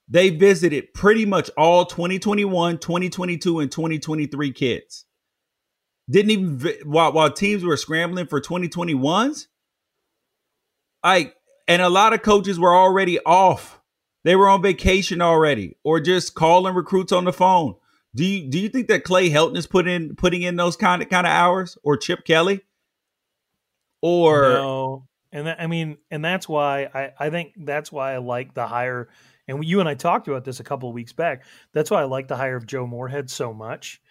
They 0.08 0.30
visited 0.30 0.94
pretty 0.94 1.26
much 1.26 1.50
all 1.58 1.86
2021, 1.86 2.78
2022, 2.78 3.60
and 3.60 3.72
2023 3.72 4.52
kids. 4.52 5.06
Didn't 6.10 6.32
even 6.32 6.74
while 6.84 7.12
while 7.14 7.32
teams 7.32 7.64
were 7.64 7.78
scrambling 7.78 8.28
for 8.28 8.40
2021s. 8.40 9.48
Like 11.04 11.36
and 11.68 11.82
a 11.82 11.90
lot 11.90 12.14
of 12.14 12.22
coaches 12.22 12.60
were 12.60 12.76
already 12.76 13.20
off. 13.22 13.82
They 14.24 14.36
were 14.36 14.48
on 14.48 14.62
vacation 14.62 15.22
already, 15.22 15.78
or 15.84 16.00
just 16.00 16.36
calling 16.36 16.76
recruits 16.76 17.12
on 17.12 17.26
the 17.26 17.34
phone. 17.34 17.76
Do 18.16 18.24
you 18.24 18.50
do 18.50 18.60
you 18.60 18.70
think 18.70 18.88
that 18.88 19.04
Clay 19.04 19.30
Helton 19.30 19.58
is 19.58 19.68
put 19.68 19.88
in 19.88 20.16
putting 20.16 20.42
in 20.42 20.56
those 20.56 20.76
kind 20.76 21.02
of 21.02 21.10
kind 21.10 21.28
of 21.28 21.32
hours, 21.32 21.78
or 21.84 21.98
Chip 21.98 22.24
Kelly, 22.24 22.62
or 24.02 24.42
no. 24.50 25.08
And 25.32 25.48
that, 25.48 25.62
I 25.62 25.68
mean, 25.68 25.98
and 26.10 26.24
that's 26.24 26.48
why 26.48 26.88
I, 26.94 27.14
I 27.20 27.30
think 27.30 27.54
that's 27.58 27.92
why 27.92 28.14
I 28.14 28.18
like 28.18 28.54
the 28.54 28.68
hire. 28.68 29.10
And 29.48 29.64
you 29.64 29.80
and 29.80 29.90
I 29.90 29.94
talked 29.94 30.28
about 30.28 30.44
this 30.44 30.60
a 30.60 30.64
couple 30.64 30.90
of 30.90 30.96
weeks 30.96 31.14
back. 31.14 31.44
That's 31.74 31.92
why 31.92 32.02
I 32.02 32.06
like 32.06 32.28
the 32.28 32.36
hire 32.36 32.56
of 32.56 32.66
Joe 32.66 32.88
Moorhead 32.88 33.30
so 33.30 33.54
much 33.54 34.02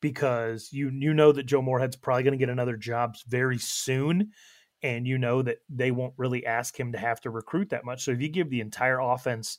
because 0.00 0.68
you 0.72 0.90
you 0.90 1.14
know 1.14 1.32
that 1.32 1.46
Joe 1.46 1.62
Moorhead's 1.62 1.96
probably 1.96 2.22
going 2.22 2.32
to 2.32 2.38
get 2.38 2.50
another 2.50 2.76
job 2.76 3.16
very 3.26 3.58
soon, 3.58 4.32
and 4.82 5.06
you 5.06 5.18
know 5.18 5.42
that 5.42 5.58
they 5.68 5.90
won't 5.90 6.14
really 6.16 6.44
ask 6.46 6.78
him 6.78 6.92
to 6.92 6.98
have 6.98 7.20
to 7.22 7.30
recruit 7.30 7.70
that 7.70 7.84
much. 7.84 8.04
So 8.04 8.10
if 8.10 8.20
you 8.20 8.28
give 8.28 8.50
the 8.50 8.60
entire 8.60 9.00
offense 9.00 9.58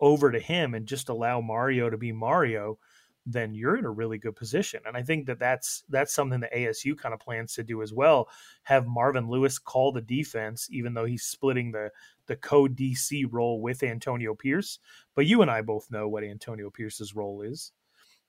over 0.00 0.30
to 0.30 0.38
him 0.38 0.74
and 0.74 0.86
just 0.86 1.08
allow 1.08 1.40
Mario 1.40 1.88
to 1.88 1.96
be 1.96 2.12
Mario, 2.12 2.78
then 3.24 3.54
you're 3.54 3.76
in 3.76 3.84
a 3.84 3.90
really 3.90 4.18
good 4.18 4.36
position. 4.36 4.80
And 4.86 4.96
I 4.96 5.02
think 5.02 5.26
that 5.26 5.38
that's 5.40 5.82
that's 5.88 6.14
something 6.14 6.40
that 6.40 6.54
ASU 6.54 6.96
kind 6.96 7.12
of 7.12 7.20
plans 7.20 7.54
to 7.54 7.64
do 7.64 7.82
as 7.82 7.92
well. 7.92 8.28
Have 8.62 8.86
Marvin 8.86 9.28
Lewis 9.28 9.58
call 9.58 9.92
the 9.92 10.00
defense, 10.00 10.68
even 10.70 10.94
though 10.94 11.06
he's 11.06 11.24
splitting 11.24 11.72
the 11.72 11.90
the 12.26 12.36
co 12.36 12.66
DC 12.66 13.24
role 13.30 13.60
with 13.60 13.82
Antonio 13.82 14.34
Pierce. 14.34 14.78
But 15.14 15.26
you 15.26 15.42
and 15.42 15.50
I 15.50 15.62
both 15.62 15.90
know 15.90 16.08
what 16.08 16.24
Antonio 16.24 16.70
Pierce's 16.70 17.14
role 17.14 17.42
is, 17.42 17.72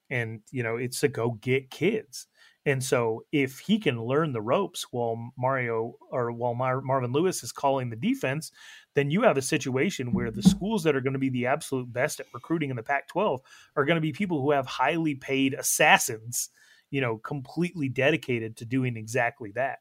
and 0.10 0.41
you 0.52 0.64
know 0.64 0.78
it's 0.78 1.00
to 1.02 1.08
go 1.08 1.32
get 1.32 1.70
kids. 1.70 2.28
And 2.68 2.84
so 2.84 3.24
if 3.32 3.60
he 3.60 3.80
can 3.80 4.04
learn 4.04 4.34
the 4.34 4.41
ropes 4.41 4.88
while 4.91 5.32
Mario 5.38 5.93
or 6.12 6.34
while 6.34 6.54
Mar- 6.54 6.82
Marvin 6.82 7.14
Lewis 7.14 7.41
is 7.41 7.54
calling 7.54 7.89
the 7.89 7.95
defense, 7.95 8.52
then 8.93 9.10
you 9.10 9.22
have 9.22 9.38
a 9.38 9.41
situation 9.41 10.12
where 10.12 10.32
the 10.32 10.43
schools 10.43 10.84
that 10.84 10.93
are 10.93 11.00
going 11.00 11.14
to 11.14 11.20
be 11.20 11.30
the 11.30 11.45
absolute 11.45 11.91
best 11.93 12.20
at 12.20 12.26
recruiting 12.34 12.70
in 12.70 12.76
the 12.76 12.84
Pac 12.84 13.08
12 13.08 13.39
are 13.78 13.86
going 13.86 13.95
to 13.95 14.02
be 14.02 14.12
people 14.12 14.41
who 14.41 14.52
have 14.52 14.66
highly 14.66 15.16
paid 15.16 15.54
assassins, 15.54 16.50
you 16.91 17.00
know, 17.00 17.18
completely 17.18 17.88
dedicated 17.88 18.58
to 18.58 18.66
doing 18.66 18.98
exactly 18.98 19.52
that. 19.56 19.80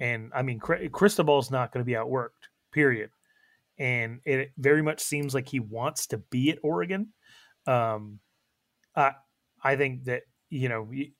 And 0.00 0.32
I 0.34 0.40
mean, 0.40 0.58
Cristobal's 0.58 1.50
not 1.50 1.70
going 1.70 1.84
to 1.84 1.86
be 1.86 1.98
outworked, 1.98 2.48
period. 2.72 3.10
And 3.78 4.20
it 4.24 4.52
very 4.56 4.82
much 4.82 5.00
seems 5.00 5.34
like 5.34 5.48
he 5.48 5.60
wants 5.60 6.06
to 6.08 6.18
be 6.18 6.50
at 6.50 6.58
Oregon. 6.62 7.12
Um, 7.66 8.20
I, 8.94 9.12
I 9.62 9.76
think 9.76 10.04
that, 10.04 10.22
you 10.48 10.68
know, 10.68 10.88
it, 10.92 11.10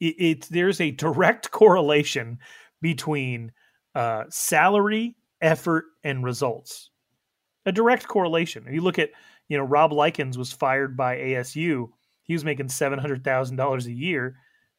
it 0.00 0.42
there's 0.50 0.80
a 0.80 0.90
direct 0.90 1.50
correlation 1.50 2.38
between 2.80 3.52
uh, 3.94 4.24
salary, 4.28 5.16
effort, 5.40 5.84
and 6.04 6.24
results. 6.24 6.90
A 7.64 7.72
direct 7.72 8.06
correlation. 8.06 8.64
If 8.66 8.74
you 8.74 8.80
look 8.80 8.98
at, 8.98 9.10
you 9.48 9.56
know, 9.56 9.64
Rob 9.64 9.92
Likens 9.92 10.38
was 10.38 10.52
fired 10.52 10.96
by 10.96 11.16
ASU. 11.16 11.88
He 12.22 12.32
was 12.32 12.44
making 12.44 12.68
seven 12.68 12.98
hundred 12.98 13.24
thousand 13.24 13.56
dollars 13.56 13.86
a 13.86 13.92
year, 13.92 14.36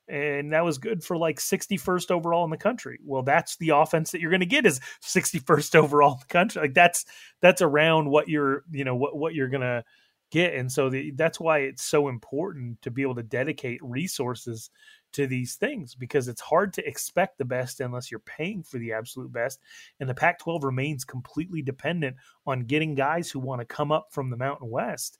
and 0.08 0.54
that 0.54 0.64
was 0.64 0.78
good 0.78 1.04
for 1.04 1.18
like 1.18 1.40
sixty 1.40 1.78
first 1.78 2.12
overall 2.12 2.44
in 2.44 2.50
the 2.50 2.58
country. 2.58 3.00
Well, 3.04 3.24
that's 3.24 3.58
the 3.58 3.70
offense 3.70 4.12
that 4.12 4.22
you're 4.22 4.32
going 4.32 4.40
to 4.42 4.46
get 4.46 4.66
is 4.66 4.80
sixty 5.02 5.40
first 5.40 5.76
overall 5.76 6.14
in 6.14 6.20
the 6.20 6.34
country. 6.34 6.62
Like 6.62 6.74
that's 6.74 7.06
that's 7.42 7.62
around 7.62 8.10
what 8.10 8.28
you're, 8.28 8.64
you 8.72 8.84
know, 8.84 8.96
what 8.96 9.18
what 9.18 9.34
you're 9.34 9.50
going 9.50 9.62
to 9.62 9.84
get, 10.32 10.54
and 10.54 10.72
so 10.72 10.90
the, 10.90 11.12
that's 11.12 11.40
why 11.40 11.60
it's 11.60 11.84
so 11.84 12.08
important 12.08 12.82
to 12.82 12.92
be 12.92 13.02
able 13.02 13.16
to 13.16 13.24
dedicate 13.24 13.80
resources 13.82 14.70
to 15.14 15.28
these 15.28 15.56
things 15.56 15.96
because 15.96 16.28
it's 16.28 16.42
hard 16.42 16.74
to 16.74 16.88
expect 16.88 17.38
the 17.38 17.46
best 17.46 17.80
unless 17.80 18.12
you're 18.12 18.20
paying 18.20 18.64
for 18.64 18.78
the 18.78 18.94
absolute 18.94 19.32
best. 19.32 19.60
And 20.00 20.10
the 20.10 20.14
Pac 20.14 20.40
12 20.40 20.64
remains 20.64 21.06
completely 21.06 21.62
dependent 21.62 22.18
on 22.46 22.66
getting 22.66 22.96
guys 22.96 23.30
who 23.30 23.40
want 23.40 23.62
to 23.62 23.66
come 23.66 23.92
up 23.92 24.08
from 24.12 24.30
the 24.30 24.38
Mountain 24.38 24.70
West, 24.70 25.20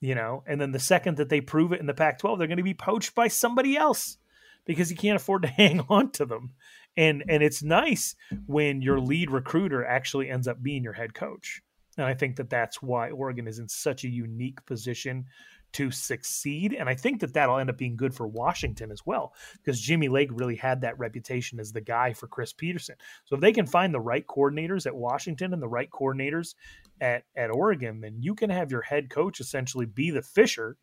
you 0.00 0.14
know, 0.14 0.42
and 0.46 0.60
then 0.60 0.72
the 0.72 0.78
second 0.78 1.18
that 1.18 1.28
they 1.28 1.40
prove 1.40 1.72
it 1.72 1.80
in 1.80 1.86
the 1.86 1.94
Pac 1.94 2.18
12, 2.18 2.38
they're 2.38 2.48
going 2.48 2.56
to 2.56 2.62
be 2.62 2.74
poached 2.74 3.14
by 3.14 3.28
somebody 3.28 3.76
else 3.76 4.16
because 4.64 4.90
you 4.90 4.96
can't 4.96 5.16
afford 5.16 5.42
to 5.42 5.48
hang 5.48 5.80
on 5.88 6.10
to 6.12 6.24
them. 6.24 6.52
And 6.96 7.22
and 7.28 7.42
it's 7.42 7.62
nice 7.62 8.16
when 8.46 8.82
your 8.82 8.98
lead 8.98 9.30
recruiter 9.30 9.84
actually 9.84 10.28
ends 10.28 10.48
up 10.48 10.62
being 10.62 10.82
your 10.82 10.92
head 10.92 11.14
coach. 11.14 11.62
And 11.96 12.06
I 12.06 12.14
think 12.14 12.36
that 12.36 12.50
that's 12.50 12.82
why 12.82 13.10
Oregon 13.10 13.46
is 13.46 13.58
in 13.58 13.68
such 13.68 14.04
a 14.04 14.08
unique 14.08 14.64
position 14.66 15.26
to 15.72 15.90
succeed. 15.90 16.74
And 16.74 16.88
I 16.88 16.94
think 16.94 17.20
that 17.20 17.32
that'll 17.34 17.58
end 17.58 17.70
up 17.70 17.78
being 17.78 17.96
good 17.96 18.14
for 18.14 18.26
Washington 18.26 18.90
as 18.90 19.06
well, 19.06 19.34
because 19.56 19.80
Jimmy 19.80 20.08
Lake 20.08 20.30
really 20.32 20.56
had 20.56 20.80
that 20.80 20.98
reputation 20.98 21.60
as 21.60 21.72
the 21.72 21.80
guy 21.80 22.12
for 22.12 22.26
Chris 22.26 22.52
Petersen. 22.52 22.96
So 23.24 23.34
if 23.34 23.40
they 23.40 23.52
can 23.52 23.66
find 23.66 23.94
the 23.94 24.00
right 24.00 24.26
coordinators 24.26 24.86
at 24.86 24.94
Washington 24.94 25.52
and 25.52 25.62
the 25.62 25.68
right 25.68 25.90
coordinators 25.90 26.54
at, 27.00 27.24
at 27.36 27.50
Oregon, 27.50 28.00
then 28.00 28.16
you 28.18 28.34
can 28.34 28.50
have 28.50 28.70
your 28.70 28.82
head 28.82 29.10
coach 29.10 29.40
essentially 29.40 29.86
be 29.86 30.10
the 30.10 30.22
fisher 30.22 30.76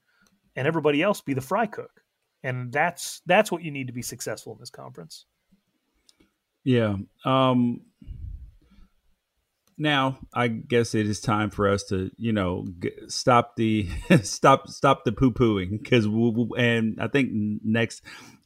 and 0.56 0.68
everybody 0.68 1.02
else 1.02 1.22
be 1.22 1.34
the 1.34 1.42
fry 1.42 1.66
cook. 1.66 2.02
And 2.44 2.72
that's 2.72 3.22
that's 3.26 3.52
what 3.52 3.64
you 3.64 3.72
need 3.72 3.88
to 3.88 3.94
be 3.94 4.02
successful 4.02 4.54
in 4.54 4.60
this 4.60 4.70
conference. 4.70 5.26
Yeah. 6.64 6.96
Um 7.26 7.82
now 9.78 10.20
I 10.34 10.48
guess 10.48 10.96
it 10.96 11.08
is 11.08 11.20
time 11.22 11.50
for 11.50 11.70
us 11.70 11.84
to, 11.86 12.10
you 12.18 12.34
know, 12.34 12.66
g- 12.80 12.92
stop 13.08 13.56
the 13.56 13.88
stop 14.24 14.68
stop 14.70 15.04
the 15.06 15.12
poo 15.12 15.32
pooing 15.32 15.82
because 15.82 16.08
we'll, 16.08 16.50
and 16.58 16.98
I 17.00 17.08
think 17.08 17.30
next 17.64 18.02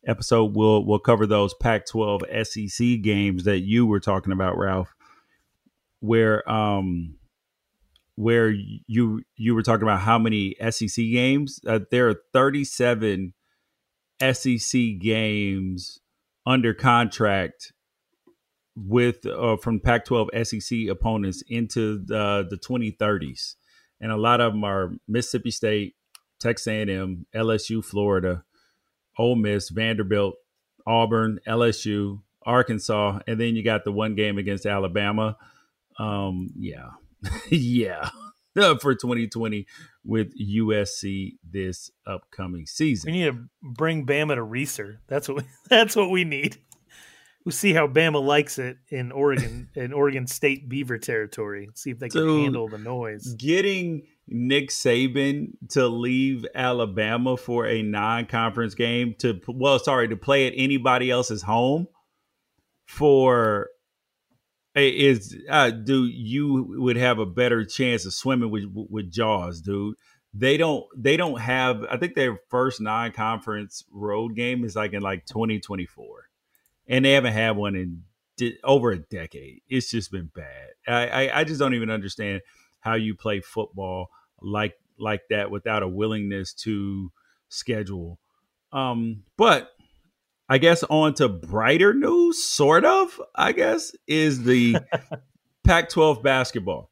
episode 0.06 0.56
we'll 0.56 0.86
we'll 0.86 1.00
cover 1.00 1.26
those 1.26 1.54
Pac-12 1.54 2.46
SEC 2.46 3.02
games 3.02 3.44
that 3.46 3.60
you 3.60 3.86
were 3.86 4.00
talking 4.00 4.34
about, 4.34 4.58
Ralph, 4.58 4.94
where 6.00 6.50
um 6.52 7.16
where 8.16 8.52
you 8.52 9.24
you 9.36 9.56
were 9.56 9.64
talking 9.64 9.84
about 9.84 10.02
how 10.02 10.20
many 10.20 10.56
SEC 10.70 10.96
games. 10.96 11.60
Uh, 11.66 11.80
there 11.92 12.10
are 12.10 12.22
37 12.34 13.34
SEC 14.34 14.82
games 15.00 16.00
under 16.46 16.74
contract 16.74 17.72
with 18.76 19.26
uh, 19.26 19.58
from 19.58 19.80
Pac-12 19.80 20.46
SEC 20.46 20.90
opponents 20.90 21.44
into 21.48 21.98
the 22.00 22.48
the 22.50 22.58
2030s, 22.58 23.56
and 24.00 24.12
a 24.12 24.18
lot 24.18 24.42
of 24.42 24.54
them 24.54 24.64
are 24.64 24.92
Mississippi 25.08 25.52
State, 25.52 25.96
Texas 26.40 26.68
A&M, 26.68 27.26
LSU, 27.36 27.84
Florida, 27.84 28.44
Ole 29.18 29.36
Miss, 29.36 29.70
Vanderbilt, 29.70 30.36
Auburn, 30.88 31.40
LSU, 31.48 32.22
Arkansas, 32.44 33.20
and 33.28 33.40
then 33.40 33.56
you 33.56 33.64
got 33.64 33.84
the 33.84 33.92
one 33.92 34.16
game 34.16 34.38
against 34.38 34.66
Alabama. 34.66 35.38
Um, 36.00 36.52
yeah, 36.58 36.92
yeah, 37.50 38.10
for 38.80 38.96
2020 38.96 39.68
with 40.04 40.34
USC 40.40 41.34
this 41.44 41.92
upcoming 42.08 42.66
season. 42.66 43.12
We 43.12 43.20
need 43.20 43.32
to 43.32 43.44
bring 43.62 44.06
Bama 44.06 44.36
to 44.36 44.42
Reser. 44.42 44.98
That's 45.08 45.28
what 45.28 45.38
we, 45.38 45.44
that's 45.70 45.96
what 45.96 46.10
we 46.10 46.24
need 46.24 46.58
we'll 47.46 47.52
see 47.52 47.74
how 47.74 47.88
Bama 47.88 48.24
likes 48.24 48.60
it 48.60 48.78
in 48.90 49.12
Oregon, 49.12 49.70
in 49.76 49.94
Oregon 49.94 50.28
State 50.28 50.70
Beaver 50.70 50.98
territory. 50.98 51.70
See 51.76 51.92
if 51.92 52.00
they 52.00 52.10
can 52.10 52.22
Dude, 52.22 52.44
handle 52.44 52.68
the 52.68 52.78
noise. 52.78 53.34
Getting 53.36 54.04
Nick 54.28 54.70
Saban 54.70 55.52
to 55.70 55.88
leave 55.88 56.46
Alabama 56.56 57.38
for 57.38 57.66
a 57.68 57.82
non-conference 57.82 58.76
game 58.76 59.16
to 59.20 59.40
well, 59.48 59.80
sorry, 59.80 60.08
to 60.10 60.18
play 60.18 60.48
at 60.48 60.54
anybody 60.56 61.10
else's 61.10 61.42
home 61.42 61.88
for 62.86 63.70
is 64.76 65.36
uh, 65.50 65.70
dude, 65.70 66.14
you 66.14 66.76
would 66.78 66.96
have 66.96 67.20
a 67.20 67.26
better 67.26 67.66
chance 67.66 68.06
of 68.06 68.14
swimming 68.14 68.52
with 68.52 68.66
with 68.74 69.12
Jaws, 69.12 69.62
dude. 69.62 69.96
They 70.34 70.56
don't 70.56 70.86
they 70.96 71.18
don't 71.18 71.42
have 71.42 71.84
I 71.90 71.98
think 71.98 72.16
their 72.16 72.40
first 72.50 72.80
non-conference 72.80 73.84
road 73.92 74.36
game 74.36 74.64
is 74.64 74.78
like 74.78 74.94
in 74.94 75.02
like 75.02 75.26
2024 75.26 76.31
and 76.88 77.06
they 77.06 77.12
haven't 77.12 77.34
had 77.34 77.56
one 77.56 77.76
in 77.76 78.04
di- 78.38 78.58
over 78.64 78.92
a 78.92 79.00
decade. 79.00 79.62
It's 79.70 79.90
just 79.90 80.12
been 80.12 80.32
bad. 80.34 80.70
I, 80.88 81.08
I, 81.08 81.40
I 81.40 81.44
just 81.44 81.60
don't 81.60 81.74
even 81.74 81.90
understand 81.90 82.42
how 82.80 82.96
you 82.96 83.16
play 83.16 83.42
football 83.42 84.10
like 84.42 84.76
like 85.00 85.22
that 85.30 85.52
without 85.52 85.84
a 85.84 85.88
willingness 85.88 86.54
to 86.54 87.12
schedule. 87.50 88.20
Um, 88.72 89.24
but 89.38 89.72
I 90.50 90.58
guess 90.58 90.84
on 90.84 91.14
to 91.16 91.30
brighter 91.30 91.94
news, 91.94 92.44
sort 92.44 92.86
of. 92.86 93.20
I 93.36 93.52
guess 93.52 93.94
is 94.08 94.44
the 94.44 94.78
Pac-12 95.64 96.22
basketball. 96.24 96.90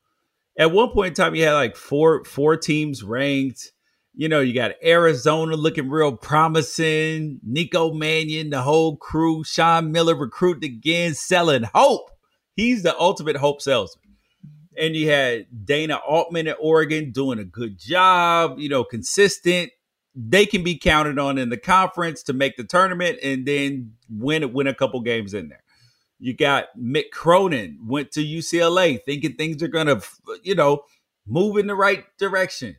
At 0.58 0.72
one 0.72 0.90
point 0.90 1.10
in 1.10 1.14
time, 1.14 1.36
you 1.36 1.44
had 1.44 1.54
like 1.54 1.76
four 1.76 2.24
four 2.26 2.58
teams 2.58 3.04
ranked 3.04 3.72
you 4.20 4.28
know, 4.28 4.42
you 4.42 4.54
got 4.54 4.74
Arizona 4.84 5.56
looking 5.56 5.90
real 5.90 6.12
promising, 6.12 7.40
Nico 7.42 7.94
Mannion, 7.94 8.50
the 8.50 8.62
whole 8.62 8.98
crew, 8.98 9.46
Sean 9.46 9.94
Miller 9.94 10.14
recruited 10.14 10.66
again, 10.66 11.14
selling 11.14 11.64
hope. 11.74 12.12
He's 12.54 12.84
the 12.84 13.00
ultimate 13.00 13.38
hope 13.38 13.62
salesman. 13.62 14.18
And 14.78 14.94
you 14.94 15.10
had 15.10 15.46
Dana 15.64 16.02
Altman 16.06 16.50
at 16.50 16.58
Oregon 16.60 17.12
doing 17.12 17.40
a 17.40 17.46
good 17.46 17.80
job, 17.80 18.60
you 18.60 18.68
know, 18.68 18.84
consistent. 18.84 19.72
They 20.14 20.46
can 20.46 20.66
be 20.66 20.78
counted 20.78 21.18
on 21.18 21.38
in 21.38 21.48
the 21.48 21.56
conference 21.56 22.22
to 22.24 22.34
make 22.34 22.58
the 22.58 22.66
tournament 22.66 23.20
and 23.24 23.46
then 23.46 23.94
win 24.10 24.52
win 24.52 24.68
a 24.68 24.76
couple 24.76 25.00
games 25.00 25.34
in 25.34 25.48
there. 25.48 25.64
You 26.20 26.36
got 26.36 26.78
Mick 26.78 27.12
Cronin 27.14 27.80
went 27.88 28.12
to 28.12 28.20
UCLA 28.20 29.02
thinking 29.02 29.36
things 29.38 29.64
are 29.64 29.70
going 29.70 29.88
to, 29.88 30.02
you 30.44 30.56
know, 30.56 30.82
move 31.26 31.56
in 31.56 31.68
the 31.68 31.76
right 31.76 32.04
direction. 32.18 32.76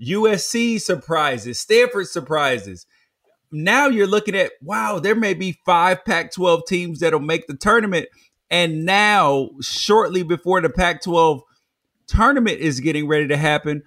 USC 0.00 0.80
surprises, 0.80 1.58
Stanford 1.58 2.08
surprises. 2.08 2.86
Now 3.52 3.88
you're 3.88 4.06
looking 4.06 4.34
at 4.34 4.52
wow, 4.62 4.98
there 4.98 5.14
may 5.14 5.34
be 5.34 5.58
five 5.66 6.04
Pac 6.04 6.32
12 6.32 6.62
teams 6.66 7.00
that'll 7.00 7.20
make 7.20 7.46
the 7.46 7.56
tournament. 7.56 8.06
And 8.50 8.84
now, 8.84 9.50
shortly 9.60 10.22
before 10.22 10.60
the 10.60 10.70
Pac 10.70 11.02
12 11.02 11.42
tournament 12.06 12.58
is 12.58 12.80
getting 12.80 13.06
ready 13.06 13.28
to 13.28 13.36
happen, 13.36 13.82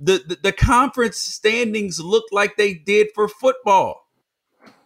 the, 0.00 0.22
the, 0.26 0.38
the 0.44 0.52
conference 0.52 1.18
standings 1.18 2.00
look 2.00 2.24
like 2.30 2.56
they 2.56 2.74
did 2.74 3.08
for 3.14 3.28
football. 3.28 4.06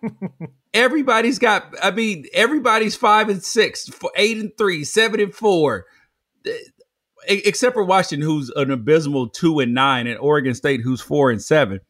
everybody's 0.74 1.38
got, 1.38 1.74
I 1.82 1.90
mean, 1.90 2.26
everybody's 2.32 2.96
five 2.96 3.28
and 3.28 3.42
six, 3.42 3.88
eight 4.16 4.38
and 4.38 4.50
three, 4.56 4.84
seven 4.84 5.20
and 5.20 5.34
four 5.34 5.86
except 7.28 7.74
for 7.74 7.84
Washington, 7.84 8.26
who's 8.26 8.50
an 8.50 8.70
abysmal 8.70 9.28
two 9.28 9.60
and 9.60 9.74
nine, 9.74 10.06
and 10.06 10.18
Oregon 10.18 10.54
State, 10.54 10.80
who's 10.80 11.00
four 11.00 11.30
and 11.30 11.42
seven. 11.42 11.80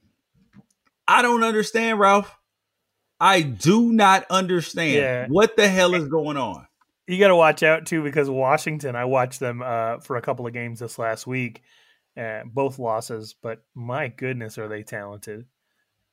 I 1.07 1.23
don't 1.23 1.45
understand, 1.45 1.99
Ralph. 1.99 2.35
I 3.21 3.43
do 3.43 3.93
not 3.93 4.25
understand 4.31 4.97
yeah. 4.97 5.27
what 5.29 5.57
the 5.57 5.69
hell 5.69 5.95
is 5.95 6.09
going 6.09 6.37
on. 6.37 6.67
You 7.07 7.19
got 7.19 7.29
to 7.29 7.37
watch 7.37 7.63
out 7.63 7.87
too 7.87 8.03
because 8.03 8.29
Washington. 8.29 8.97
I 8.97 9.05
watched 9.05 9.41
them 9.41 9.63
uh, 9.63 9.99
for 9.99 10.17
a 10.17 10.23
couple 10.23 10.47
of 10.47 10.53
games 10.53 10.81
this 10.81 10.99
last 10.99 11.27
week, 11.27 11.63
uh, 12.17 12.41
both 12.45 12.79
losses. 12.79 13.35
But 13.41 13.63
my 13.75 14.09
goodness, 14.09 14.59
are 14.59 14.69
they 14.69 14.83
talented? 14.83 15.47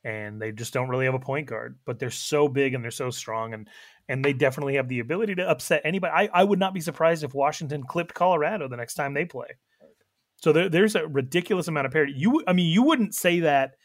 And 0.04 0.42
they 0.42 0.52
just 0.52 0.74
don't 0.74 0.88
really 0.88 1.06
have 1.06 1.14
a 1.14 1.20
point 1.20 1.48
guard, 1.48 1.78
but 1.86 2.00
they're 2.00 2.10
so 2.10 2.48
big 2.48 2.74
and 2.74 2.84
they're 2.84 2.92
so 2.92 3.10
strong. 3.10 3.54
And 3.54 3.68
and 4.08 4.26
they 4.26 4.34
definitely 4.34 4.76
have 4.76 4.88
the 4.88 5.00
ability 5.00 5.36
to 5.36 5.48
upset 5.48 5.82
anybody. 5.84 6.12
I, 6.16 6.30
I 6.34 6.44
would 6.44 6.58
not 6.58 6.74
be 6.74 6.82
surprised 6.82 7.24
if 7.24 7.34
Washington 7.36 7.84
clipped 7.84 8.16
Colorado 8.16 8.68
the 8.68 8.78
next 8.78 8.96
time 8.96 9.14
they 9.14 9.26
play. 9.26 9.50
So 10.38 10.52
there, 10.52 10.70
there's 10.70 10.96
a 10.96 11.08
ridiculous 11.08 11.68
amount 11.68 11.86
of 11.86 11.94
parity. 11.94 12.14
You, 12.16 12.44
I 12.48 12.54
mean, 12.54 12.72
you 12.72 12.82
wouldn't 12.82 13.14
say 13.14 13.42
that 13.42 13.76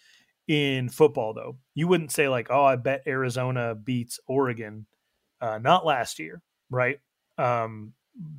in 0.48 0.88
football 0.88 1.34
though. 1.34 1.56
You 1.74 1.88
wouldn't 1.88 2.12
say 2.12 2.28
like, 2.28 2.48
"Oh, 2.50 2.64
I 2.64 2.76
bet 2.76 3.02
Arizona 3.06 3.74
beats 3.74 4.18
Oregon." 4.26 4.86
Uh, 5.40 5.58
not 5.58 5.84
last 5.84 6.18
year, 6.18 6.40
right? 6.70 7.00
Um, 7.38 7.92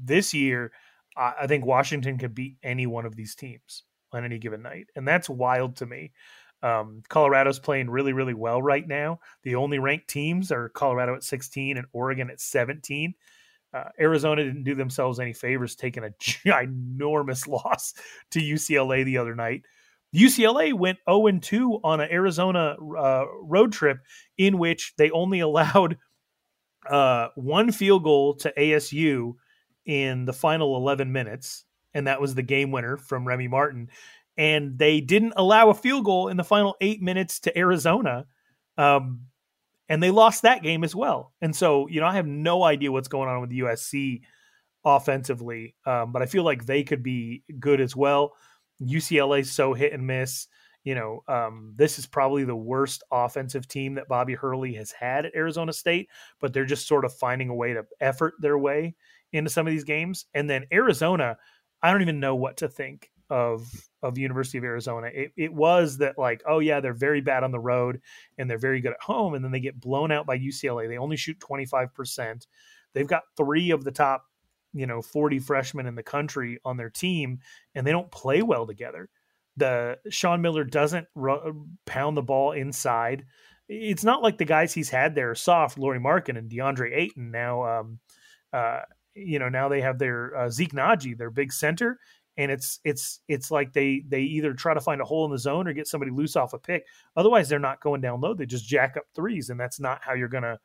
this 0.03 0.33
year, 0.33 0.71
I, 1.17 1.33
I 1.41 1.47
think 1.47 1.65
Washington 1.65 2.17
could 2.17 2.33
beat 2.33 2.57
any 2.63 2.87
one 2.87 3.05
of 3.05 3.15
these 3.15 3.35
teams 3.35 3.83
on 4.11 4.23
any 4.23 4.39
given 4.39 4.61
night, 4.61 4.87
and 4.95 5.07
that's 5.07 5.29
wild 5.29 5.75
to 5.77 5.85
me. 5.85 6.13
Um, 6.65 7.03
Colorado's 7.09 7.59
playing 7.59 7.91
really, 7.91 8.11
really 8.11 8.33
well 8.33 8.59
right 8.59 8.87
now. 8.87 9.19
The 9.43 9.53
only 9.53 9.77
ranked 9.77 10.07
teams 10.07 10.51
are 10.51 10.69
Colorado 10.69 11.13
at 11.13 11.23
16 11.23 11.77
and 11.77 11.85
Oregon 11.93 12.31
at 12.31 12.41
17. 12.41 13.13
Uh, 13.71 13.83
Arizona 13.99 14.43
didn't 14.43 14.63
do 14.63 14.73
themselves 14.73 15.19
any 15.19 15.31
favors 15.31 15.75
taking 15.75 16.03
a 16.03 16.09
ginormous 16.19 17.47
loss 17.47 17.93
to 18.31 18.39
UCLA 18.39 19.05
the 19.05 19.19
other 19.19 19.35
night. 19.35 19.61
UCLA 20.15 20.73
went 20.73 20.97
0 21.07 21.39
2 21.39 21.81
on 21.83 21.99
an 21.99 22.09
Arizona 22.09 22.75
uh, 22.97 23.25
road 23.43 23.71
trip 23.71 23.99
in 24.39 24.57
which 24.57 24.93
they 24.97 25.11
only 25.11 25.39
allowed 25.41 25.97
uh, 26.89 27.27
one 27.35 27.71
field 27.71 28.03
goal 28.03 28.37
to 28.37 28.51
ASU 28.57 29.35
in 29.85 30.25
the 30.25 30.33
final 30.33 30.77
11 30.77 31.11
minutes, 31.11 31.65
and 31.93 32.07
that 32.07 32.19
was 32.19 32.33
the 32.33 32.41
game 32.41 32.71
winner 32.71 32.97
from 32.97 33.27
Remy 33.27 33.49
Martin 33.49 33.89
and 34.37 34.77
they 34.77 35.01
didn't 35.01 35.33
allow 35.37 35.69
a 35.69 35.73
field 35.73 36.05
goal 36.05 36.27
in 36.27 36.37
the 36.37 36.43
final 36.43 36.75
eight 36.81 37.01
minutes 37.01 37.39
to 37.41 37.57
Arizona. 37.57 38.25
Um, 38.77 39.21
and 39.87 40.01
they 40.01 40.11
lost 40.11 40.41
that 40.41 40.63
game 40.63 40.83
as 40.83 40.95
well. 40.95 41.33
And 41.41 41.55
so, 41.55 41.87
you 41.87 42.01
know, 42.01 42.07
I 42.07 42.15
have 42.15 42.27
no 42.27 42.63
idea 42.63 42.91
what's 42.91 43.07
going 43.07 43.29
on 43.29 43.41
with 43.41 43.51
USC 43.51 44.21
offensively, 44.83 45.75
um, 45.85 46.11
but 46.11 46.21
I 46.21 46.25
feel 46.25 46.43
like 46.43 46.65
they 46.65 46.83
could 46.83 47.03
be 47.03 47.43
good 47.59 47.79
as 47.79 47.95
well. 47.95 48.33
UCLA 48.81 49.45
so 49.45 49.73
hit 49.73 49.93
and 49.93 50.05
miss. 50.05 50.47
You 50.83 50.95
know, 50.95 51.23
um, 51.27 51.73
this 51.75 51.97
is 51.97 52.05
probably 52.05 52.43
the 52.43 52.55
worst 52.55 53.03
offensive 53.11 53.67
team 53.67 53.95
that 53.95 54.07
Bobby 54.07 54.35
Hurley 54.35 54.73
has 54.75 54.91
had 54.91 55.25
at 55.25 55.35
Arizona 55.35 55.73
State, 55.73 56.09
but 56.39 56.53
they're 56.53 56.65
just 56.65 56.87
sort 56.87 57.05
of 57.05 57.13
finding 57.13 57.49
a 57.49 57.55
way 57.55 57.73
to 57.73 57.85
effort 57.99 58.35
their 58.39 58.57
way 58.57 58.95
into 59.33 59.49
some 59.49 59.65
of 59.65 59.71
these 59.71 59.83
games. 59.83 60.25
And 60.35 60.47
then 60.47 60.65
Arizona, 60.71 61.37
I 61.81 61.91
don't 61.91 62.03
even 62.03 62.19
know 62.19 62.35
what 62.35 62.57
to 62.57 62.69
think 62.69 63.09
of 63.29 63.67
of 64.01 64.17
University 64.17 64.57
of 64.57 64.63
Arizona. 64.63 65.07
It, 65.13 65.31
it 65.35 65.53
was 65.53 65.97
that 65.97 66.17
like, 66.17 66.43
oh 66.47 66.59
yeah, 66.59 66.79
they're 66.79 66.93
very 66.93 67.21
bad 67.21 67.43
on 67.43 67.51
the 67.51 67.59
road 67.59 68.01
and 68.37 68.49
they're 68.49 68.57
very 68.57 68.81
good 68.81 68.93
at 68.93 69.01
home, 69.01 69.33
and 69.33 69.43
then 69.43 69.51
they 69.51 69.59
get 69.59 69.79
blown 69.79 70.11
out 70.11 70.25
by 70.25 70.37
UCLA. 70.37 70.87
They 70.87 70.97
only 70.97 71.17
shoot 71.17 71.39
twenty 71.39 71.65
five 71.65 71.93
percent. 71.93 72.47
They've 72.93 73.07
got 73.07 73.23
three 73.35 73.71
of 73.71 73.83
the 73.83 73.91
top, 73.91 74.25
you 74.73 74.85
know, 74.85 75.01
forty 75.01 75.39
freshmen 75.39 75.87
in 75.87 75.95
the 75.95 76.03
country 76.03 76.59
on 76.63 76.77
their 76.77 76.89
team, 76.89 77.39
and 77.73 77.85
they 77.85 77.91
don't 77.91 78.11
play 78.11 78.41
well 78.41 78.67
together. 78.67 79.09
The 79.57 79.97
Sean 80.09 80.41
Miller 80.41 80.63
doesn't 80.63 81.07
run, 81.15 81.77
pound 81.85 82.17
the 82.17 82.21
ball 82.21 82.51
inside. 82.51 83.25
It's 83.67 84.03
not 84.03 84.21
like 84.21 84.37
the 84.37 84.45
guys 84.45 84.73
he's 84.73 84.89
had 84.89 85.15
there 85.15 85.31
are 85.31 85.35
soft, 85.35 85.79
Lauri 85.79 85.99
Markkanen 85.99 86.37
and 86.37 86.51
DeAndre 86.51 86.95
Ayton. 86.95 87.31
Now, 87.31 87.79
um, 87.79 87.99
uh, 88.53 88.81
you 89.15 89.39
know, 89.39 89.49
now 89.49 89.69
they 89.69 89.81
have 89.81 89.97
their 89.97 90.35
uh, 90.37 90.49
Zeke 90.49 90.73
Nnaji, 90.73 91.17
their 91.17 91.31
big 91.31 91.51
center, 91.51 91.97
and 92.37 92.51
it's 92.51 92.79
it's 92.83 93.21
it's 93.27 93.51
like 93.51 93.73
they 93.73 94.03
they 94.07 94.21
either 94.21 94.53
try 94.53 94.73
to 94.73 94.81
find 94.81 95.01
a 95.01 95.05
hole 95.05 95.25
in 95.25 95.31
the 95.31 95.37
zone 95.37 95.67
or 95.67 95.73
get 95.73 95.87
somebody 95.87 96.11
loose 96.11 96.35
off 96.35 96.53
a 96.53 96.59
pick. 96.59 96.85
Otherwise, 97.15 97.47
they're 97.47 97.59
not 97.59 97.81
going 97.81 98.01
down 98.01 98.21
low. 98.21 98.33
They 98.33 98.45
just 98.45 98.67
jack 98.67 98.97
up 98.97 99.05
threes, 99.15 99.49
and 99.49 99.59
that's 99.59 99.79
not 99.79 100.01
how 100.03 100.13
you're 100.13 100.27
going 100.27 100.43
to 100.43 100.59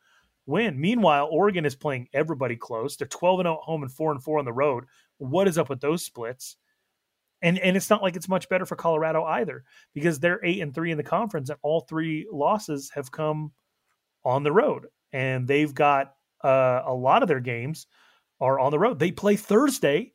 win. 0.46 0.80
Meanwhile, 0.80 1.28
Oregon 1.30 1.64
is 1.64 1.76
playing 1.76 2.08
everybody 2.12 2.56
close. 2.56 2.96
They're 2.96 3.06
12 3.06 3.40
and 3.40 3.46
0 3.46 3.54
at 3.54 3.60
home 3.60 3.82
and 3.82 3.92
4 3.92 4.12
and 4.12 4.22
4 4.22 4.38
on 4.38 4.44
the 4.44 4.52
road. 4.52 4.84
What 5.18 5.48
is 5.48 5.58
up 5.58 5.68
with 5.68 5.80
those 5.80 6.04
splits? 6.04 6.56
And 7.42 7.58
and 7.60 7.76
it's 7.76 7.88
not 7.88 8.02
like 8.02 8.16
it's 8.16 8.28
much 8.28 8.48
better 8.48 8.66
for 8.66 8.76
Colorado 8.76 9.24
either 9.24 9.64
because 9.94 10.18
they're 10.18 10.44
8 10.44 10.60
and 10.60 10.74
3 10.74 10.90
in 10.90 10.98
the 10.98 11.02
conference 11.04 11.48
and 11.48 11.58
all 11.62 11.80
three 11.82 12.26
losses 12.30 12.90
have 12.94 13.10
come 13.10 13.52
on 14.24 14.42
the 14.42 14.52
road. 14.52 14.86
And 15.12 15.48
they've 15.48 15.74
got 15.74 16.14
uh, 16.44 16.82
a 16.84 16.92
lot 16.92 17.22
of 17.22 17.28
their 17.28 17.40
games 17.40 17.86
are 18.40 18.58
on 18.58 18.70
the 18.70 18.78
road. 18.78 18.98
They 18.98 19.12
play 19.12 19.36
Thursday 19.36 20.12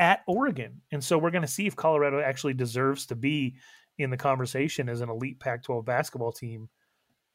at 0.00 0.22
Oregon. 0.26 0.80
And 0.90 1.04
so 1.04 1.18
we're 1.18 1.30
going 1.30 1.42
to 1.42 1.48
see 1.48 1.66
if 1.66 1.76
Colorado 1.76 2.20
actually 2.20 2.54
deserves 2.54 3.06
to 3.06 3.14
be 3.14 3.54
in 3.98 4.10
the 4.10 4.16
conversation 4.16 4.88
as 4.88 5.02
an 5.02 5.10
elite 5.10 5.38
Pac 5.38 5.62
12 5.62 5.84
basketball 5.84 6.32
team. 6.32 6.70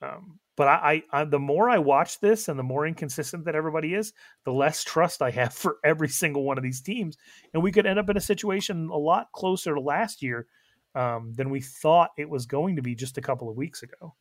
Um, 0.02 0.40
but 0.58 0.68
I, 0.68 1.04
I, 1.12 1.22
I, 1.22 1.24
the 1.26 1.40
more 1.40 1.70
I 1.70 1.78
watch 1.78 2.20
this 2.20 2.48
and 2.48 2.58
the 2.58 2.64
more 2.64 2.88
inconsistent 2.88 3.46
that 3.46 3.56
everybody 3.56 3.94
is, 3.94 4.14
the 4.46 4.52
less 4.52 4.84
trust 4.84 5.22
I 5.22 5.30
have 5.32 5.54
for 5.54 5.78
every 5.84 6.10
single 6.10 6.44
one 6.44 6.58
of 6.58 6.64
these 6.64 6.82
teams. 6.82 7.18
And 7.54 7.62
we 7.62 7.72
could 7.72 7.86
end 7.86 8.00
up 8.00 8.10
in 8.10 8.18
a 8.18 8.22
situation 8.22 8.90
a 8.92 8.98
lot 8.98 9.32
closer 9.32 9.76
to 9.76 9.80
last 9.80 10.24
year 10.24 10.48
um, 10.96 11.34
than 11.36 11.52
we 11.52 11.62
thought 11.62 12.12
it 12.18 12.30
was 12.30 12.48
going 12.48 12.78
to 12.78 12.82
be 12.82 12.96
just 12.96 13.18
a 13.18 13.22
couple 13.22 13.50
of 13.50 13.56
weeks 13.56 13.84
ago. 13.84 14.16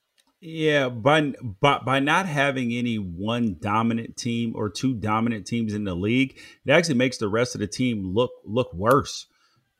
Yeah, 0.46 0.90
by, 0.90 1.32
by 1.62 1.78
by 1.78 2.00
not 2.00 2.26
having 2.26 2.74
any 2.74 2.96
one 2.96 3.56
dominant 3.62 4.18
team 4.18 4.52
or 4.54 4.68
two 4.68 4.92
dominant 4.92 5.46
teams 5.46 5.72
in 5.72 5.84
the 5.84 5.94
league, 5.94 6.38
it 6.66 6.70
actually 6.70 6.96
makes 6.96 7.16
the 7.16 7.30
rest 7.30 7.54
of 7.54 7.62
the 7.62 7.66
team 7.66 8.12
look 8.14 8.30
look 8.44 8.70
worse. 8.74 9.24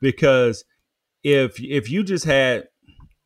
Because 0.01 0.65
if 1.23 1.63
if 1.63 1.91
you 1.91 2.03
just 2.03 2.25
had 2.25 2.69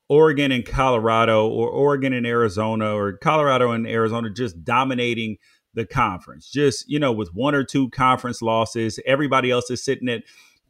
Oregon 0.09 0.51
and 0.51 0.67
Colorado 0.67 1.47
or 1.47 1.71
Oregon 1.71 2.13
and 2.13 2.27
Arizona 2.27 2.93
or 2.93 3.13
Colorado 3.19 3.71
and 3.71 3.87
Arizona 3.87 4.31
just 4.31 4.65
dominating 4.65 5.37
the 5.75 5.87
conference, 5.87 6.51
just 6.51 6.91
you 6.91 6.99
know, 6.99 7.13
with 7.13 7.33
one 7.33 7.55
or 7.55 7.63
two 7.63 7.89
conference 7.91 8.43
losses, 8.43 8.99
everybody 9.07 9.53
else 9.53 9.71
is 9.71 9.85
sitting 9.85 10.09
at 10.09 10.25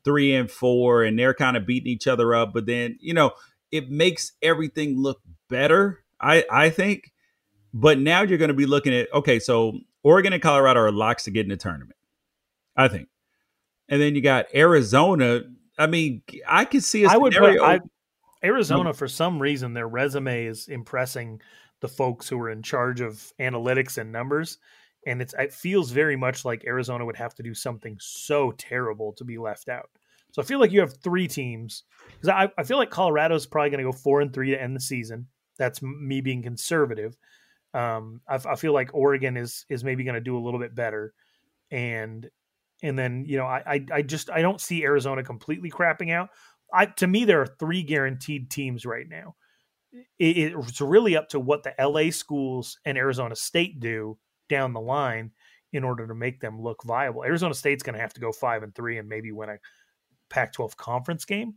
three 0.04 0.34
and 0.34 0.50
four 0.50 1.02
and 1.02 1.18
they're 1.18 1.32
kind 1.32 1.56
of 1.56 1.64
beating 1.64 1.90
each 1.90 2.06
other 2.06 2.34
up, 2.34 2.52
but 2.52 2.66
then, 2.66 2.98
you 3.00 3.14
know, 3.14 3.30
it 3.72 3.90
makes 3.90 4.32
everything 4.42 4.98
look 4.98 5.22
better 5.48 6.04
I 6.20 6.44
I 6.50 6.70
think. 6.70 7.12
But 7.74 7.98
now 7.98 8.22
you're 8.22 8.38
going 8.38 8.48
to 8.48 8.54
be 8.54 8.66
looking 8.66 8.94
at 8.94 9.12
okay, 9.12 9.38
so 9.38 9.78
Oregon 10.02 10.32
and 10.32 10.42
Colorado 10.42 10.80
are 10.80 10.92
locks 10.92 11.24
to 11.24 11.30
get 11.30 11.42
in 11.42 11.50
the 11.50 11.56
tournament. 11.56 11.96
I 12.76 12.88
think, 12.88 13.08
and 13.88 14.00
then 14.00 14.14
you 14.14 14.22
got 14.22 14.46
Arizona. 14.54 15.42
I 15.78 15.86
mean, 15.86 16.22
I 16.46 16.64
could 16.64 16.82
see 16.82 17.04
a 17.04 17.08
I 17.08 17.16
would 17.16 17.34
put, 17.34 17.60
I, 17.60 17.80
Arizona 18.42 18.90
mm-hmm. 18.90 18.96
for 18.96 19.08
some 19.08 19.40
reason 19.40 19.74
their 19.74 19.88
resume 19.88 20.46
is 20.46 20.68
impressing 20.68 21.40
the 21.80 21.88
folks 21.88 22.28
who 22.28 22.40
are 22.40 22.50
in 22.50 22.62
charge 22.62 23.00
of 23.00 23.32
analytics 23.38 23.98
and 23.98 24.10
numbers, 24.10 24.58
and 25.06 25.20
it's 25.20 25.34
it 25.38 25.52
feels 25.52 25.90
very 25.90 26.16
much 26.16 26.44
like 26.44 26.64
Arizona 26.64 27.04
would 27.04 27.16
have 27.16 27.34
to 27.34 27.42
do 27.42 27.54
something 27.54 27.96
so 28.00 28.52
terrible 28.52 29.12
to 29.14 29.24
be 29.24 29.38
left 29.38 29.68
out. 29.68 29.90
So 30.32 30.42
I 30.42 30.44
feel 30.44 30.60
like 30.60 30.72
you 30.72 30.80
have 30.80 30.96
three 31.02 31.26
teams 31.26 31.84
because 32.06 32.28
I, 32.28 32.50
I 32.58 32.62
feel 32.62 32.76
like 32.76 32.90
Colorado's 32.90 33.46
probably 33.46 33.70
going 33.70 33.84
to 33.84 33.90
go 33.90 33.96
four 33.96 34.20
and 34.20 34.32
three 34.32 34.50
to 34.50 34.60
end 34.60 34.76
the 34.76 34.80
season. 34.80 35.26
That's 35.59 35.82
me 35.82 36.20
being 36.20 36.42
conservative. 36.42 37.16
Um, 37.74 38.20
I, 38.28 38.36
I 38.36 38.56
feel 38.56 38.72
like 38.72 38.94
Oregon 38.94 39.36
is 39.36 39.66
is 39.68 39.84
maybe 39.84 40.04
going 40.04 40.14
to 40.14 40.20
do 40.20 40.38
a 40.38 40.40
little 40.40 40.61
bit 40.61 40.74
better, 40.74 41.12
and 41.70 42.28
and 42.82 42.98
then 42.98 43.24
you 43.26 43.36
know 43.36 43.46
I, 43.46 43.62
I 43.66 43.86
I 43.92 44.02
just 44.02 44.30
I 44.30 44.40
don't 44.40 44.61
see 44.61 44.84
Arizona 44.84 45.22
completely 45.22 45.70
crapping 45.70 46.12
out. 46.12 46.30
I 46.72 46.86
to 46.86 47.06
me 47.06 47.24
there 47.24 47.42
are 47.42 47.56
three 47.59 47.82
guaranteed 47.82 48.50
teams 48.50 48.86
right 48.86 49.09
now. 49.09 49.36
It, 50.18 50.54
it's 50.54 50.80
really 50.80 51.16
up 51.16 51.28
to 51.30 51.40
what 51.40 51.62
the 51.62 51.74
LA 51.78 52.11
schools 52.11 52.78
and 52.84 52.98
Arizona 52.98 53.34
State 53.34 53.80
do 53.80 54.18
down 54.48 54.72
the 54.72 54.80
line 54.80 55.32
in 55.72 55.84
order 55.84 56.06
to 56.06 56.14
make 56.14 56.40
them 56.40 56.61
look 56.61 56.82
viable. 56.84 57.24
Arizona 57.24 57.54
State's 57.54 57.82
going 57.82 57.94
to 57.94 58.00
have 58.00 58.14
to 58.14 58.20
go 58.20 58.32
five 58.32 58.62
and 58.62 58.74
three 58.74 58.98
and 58.98 59.09
maybe 59.09 59.32
win 59.32 59.50
a 59.50 59.59
Pac-12 60.30 60.76
conference 60.76 61.24
game 61.24 61.54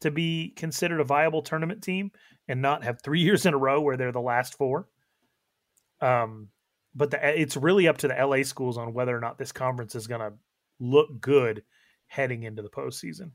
to 0.00 0.10
be 0.10 0.52
considered 0.56 1.00
a 1.00 1.04
viable 1.04 1.42
tournament 1.42 1.82
team 1.82 2.10
and 2.48 2.62
not 2.62 2.84
have 2.84 3.02
three 3.02 3.20
years 3.24 3.46
in 3.46 3.54
a 3.54 3.58
row 3.58 3.80
where 3.80 3.96
they're 3.96 4.12
the 4.12 4.20
last 4.20 4.56
four. 4.56 4.88
Um, 6.00 6.48
but 6.94 7.10
the, 7.10 7.40
it's 7.40 7.56
really 7.56 7.86
up 7.88 7.98
to 7.98 8.08
the 8.08 8.14
LA 8.14 8.42
schools 8.42 8.78
on 8.78 8.94
whether 8.94 9.16
or 9.16 9.20
not 9.20 9.38
this 9.38 9.52
conference 9.52 9.94
is 9.94 10.06
going 10.06 10.20
to 10.20 10.32
look 10.80 11.20
good 11.20 11.62
heading 12.06 12.42
into 12.42 12.62
the 12.62 12.70
postseason. 12.70 13.32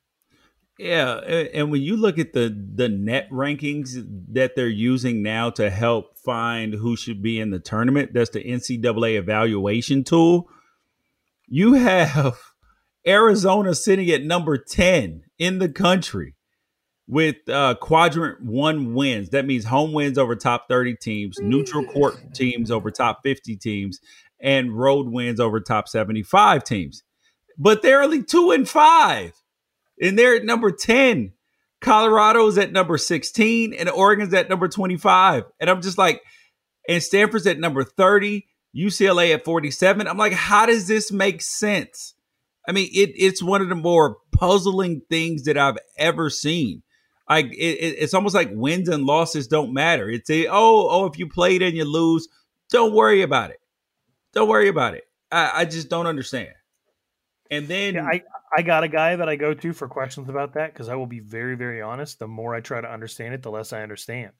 Yeah, 0.78 1.20
and 1.20 1.72
when 1.72 1.82
you 1.82 1.96
look 1.96 2.20
at 2.20 2.34
the 2.34 2.50
the 2.50 2.90
net 2.90 3.30
rankings 3.32 3.92
that 4.34 4.58
they're 4.58 4.68
using 4.68 5.24
now 5.24 5.50
to 5.52 5.70
help 5.70 6.18
find 6.18 6.74
who 6.74 6.98
should 6.98 7.22
be 7.22 7.40
in 7.40 7.52
the 7.52 7.60
tournament, 7.60 8.12
that's 8.14 8.32
the 8.32 8.44
NCAA 8.44 9.18
evaluation 9.18 10.04
tool. 10.04 10.50
You 11.48 11.74
have 11.74 12.38
Arizona 13.08 13.74
sitting 13.74 14.10
at 14.10 14.24
number 14.24 14.58
10 14.58 15.24
in 15.38 15.60
the 15.60 15.70
country 15.70 16.35
with 17.08 17.48
uh, 17.50 17.76
quadrant 17.76 18.42
one 18.42 18.94
wins. 18.94 19.30
That 19.30 19.46
means 19.46 19.66
home 19.66 19.94
wins 19.94 20.18
over 20.18 20.36
top 20.36 20.68
30 20.68 20.96
teams, 20.96 21.38
neutral 21.40 21.86
court 21.86 22.34
teams 22.34 22.72
over 22.72 22.92
top 22.92 23.20
50 23.24 23.56
teams, 23.58 24.00
and 24.40 24.78
road 24.78 25.08
wins 25.10 25.40
over 25.40 25.60
top 25.60 25.88
75 25.88 26.64
teams. 26.64 27.04
But 27.58 27.82
they're 27.82 28.02
only 28.02 28.24
two 28.24 28.52
and 28.52 28.68
five, 28.68 29.34
and 30.02 30.18
they're 30.18 30.36
at 30.36 30.44
number 30.46 30.72
10. 30.72 31.34
Colorado's 31.82 32.58
at 32.58 32.72
number 32.72 32.98
16, 32.98 33.74
and 33.74 33.90
Oregon's 33.90 34.34
at 34.34 34.50
number 34.50 34.68
25. 34.68 35.44
And 35.60 35.70
I'm 35.70 35.82
just 35.82 35.98
like, 35.98 36.22
and 36.88 37.02
Stanford's 37.02 37.46
at 37.46 37.60
number 37.60 37.84
30, 37.84 38.46
UCLA 38.76 39.34
at 39.34 39.46
47. 39.46 40.08
I'm 40.08 40.18
like, 40.18 40.34
how 40.34 40.66
does 40.66 40.88
this 40.88 41.12
make 41.12 41.42
sense? 41.42 42.16
I 42.68 42.72
mean, 42.72 42.90
it, 42.92 43.12
it's 43.16 43.44
one 43.44 43.62
of 43.62 43.70
the 43.70 43.76
more 43.76 44.18
puzzling 44.32 45.02
things 45.10 45.44
that 45.44 45.58
I've 45.58 45.78
ever 45.98 46.30
seen 46.30 46.82
like 47.30 47.48
it, 47.54 47.56
it's 47.56 48.14
almost 48.14 48.36
like 48.36 48.50
wins 48.52 48.90
and 48.90 49.06
losses 49.06 49.48
don't 49.48 49.74
matter. 49.74 50.10
It's 50.10 50.30
a 50.30 50.48
oh 50.48 50.88
oh 50.90 51.06
if 51.06 51.18
you 51.18 51.28
played 51.28 51.62
and 51.62 51.76
you 51.76 51.86
lose, 51.86 52.28
don't 52.70 52.94
worry 52.94 53.22
about 53.22 53.52
it. 53.52 53.60
Don't 54.34 54.50
worry 54.50 54.68
about 54.68 54.94
it. 54.96 55.06
I, 55.32 55.62
I 55.62 55.66
just 55.66 55.90
don't 55.90 56.08
understand. 56.08 56.54
And 57.50 57.68
then 57.68 57.96
yeah, 57.96 58.06
I 58.06 58.24
I 58.56 58.62
got 58.62 58.84
a 58.84 58.88
guy 58.88 59.16
that 59.16 59.30
I 59.30 59.36
go 59.36 59.54
to 59.54 59.74
for 59.74 59.88
questions 59.88 60.30
about 60.30 60.54
that 60.54 60.74
because 60.74 60.90
I 60.90 60.96
will 60.96 61.08
be 61.08 61.20
very 61.20 61.56
very 61.56 61.82
honest. 61.82 62.20
The 62.20 62.28
more 62.28 62.54
I 62.54 62.62
try 62.62 62.82
to 62.82 62.92
understand 62.92 63.34
it, 63.34 63.42
the 63.42 63.52
less 63.52 63.74
I 63.74 63.82
understand. 63.82 64.32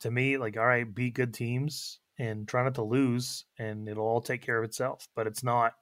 To 0.00 0.10
me, 0.10 0.36
like 0.36 0.56
all 0.56 0.66
right, 0.66 0.94
beat 0.94 1.14
good 1.14 1.34
teams 1.34 1.98
and 2.18 2.46
try 2.46 2.62
not 2.62 2.74
to 2.74 2.82
lose, 2.82 3.44
and 3.58 3.88
it'll 3.88 4.06
all 4.06 4.20
take 4.20 4.42
care 4.42 4.58
of 4.58 4.64
itself. 4.64 5.08
But 5.14 5.26
it's 5.26 5.42
not 5.42 5.74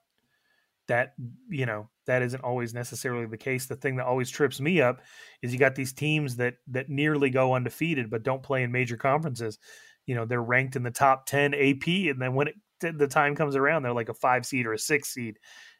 that 0.89 1.13
you 1.49 1.65
know 1.65 1.89
that 2.05 2.21
isn't 2.21 2.43
always 2.43 2.73
necessarily 2.73 3.25
the 3.25 3.37
case. 3.37 3.67
The 3.67 3.75
thing 3.75 3.95
that 3.95 4.05
always 4.05 4.29
trips 4.29 4.59
me 4.59 4.81
up 4.81 5.01
is 5.41 5.53
you 5.53 5.59
got 5.59 5.75
these 5.75 5.93
teams 5.93 6.35
that 6.35 6.55
that 6.67 6.89
nearly 6.89 7.29
go 7.29 7.53
undefeated 7.53 8.09
but 8.09 8.23
don't 8.23 8.43
play 8.43 8.63
in 8.63 8.71
major 8.71 8.97
conferences. 8.97 9.57
You 10.05 10.15
know, 10.15 10.25
they're 10.25 10.41
ranked 10.43 10.75
in 10.75 10.83
the 10.83 10.91
top 10.91 11.25
10 11.27 11.53
AP 11.53 11.87
and 11.87 12.21
then 12.21 12.33
when 12.33 12.49
it, 12.49 12.97
the 12.97 13.07
time 13.07 13.35
comes 13.35 13.55
around 13.55 13.83
they're 13.83 13.93
like 13.93 14.09
a 14.09 14.13
5 14.13 14.45
seed 14.45 14.65
or 14.65 14.73
a 14.73 14.79
6 14.79 15.09
seed. 15.09 15.37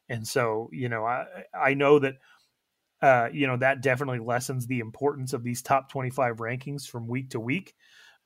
And 0.07 0.27
so, 0.27 0.69
you 0.71 0.89
know, 0.89 1.05
I 1.05 1.25
I 1.53 1.73
know 1.73 1.99
that 1.99 2.15
uh, 3.01 3.29
you 3.31 3.47
know, 3.47 3.57
that 3.57 3.81
definitely 3.81 4.19
lessens 4.19 4.67
the 4.67 4.79
importance 4.79 5.33
of 5.33 5.43
these 5.43 5.61
top 5.61 5.89
25 5.91 6.37
rankings 6.37 6.85
from 6.85 7.07
week 7.07 7.29
to 7.31 7.39
week. 7.39 7.73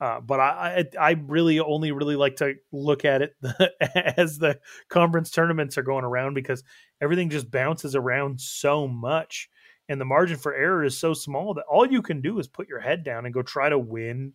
Uh, 0.03 0.19
but 0.19 0.37
I, 0.37 0.85
I, 0.99 1.11
I 1.11 1.11
really 1.27 1.61
only 1.61 1.93
really 1.93 2.17
like 2.17 2.35
to 2.37 2.55
look 2.73 3.05
at 3.05 3.21
it 3.21 3.37
as 4.17 4.37
the 4.37 4.59
conference 4.89 5.31
tournaments 5.31 5.77
are 5.77 5.81
going 5.83 6.03
around 6.03 6.33
because 6.33 6.61
everything 6.99 7.29
just 7.29 7.49
bounces 7.49 7.95
around 7.95 8.41
so 8.41 8.85
much, 8.85 9.49
and 9.87 10.01
the 10.01 10.05
margin 10.05 10.35
for 10.35 10.53
error 10.53 10.83
is 10.83 10.97
so 10.97 11.13
small 11.13 11.53
that 11.53 11.63
all 11.71 11.85
you 11.85 12.01
can 12.01 12.19
do 12.19 12.37
is 12.39 12.49
put 12.49 12.67
your 12.67 12.81
head 12.81 13.05
down 13.05 13.23
and 13.23 13.33
go 13.33 13.41
try 13.41 13.69
to 13.69 13.79
win 13.79 14.33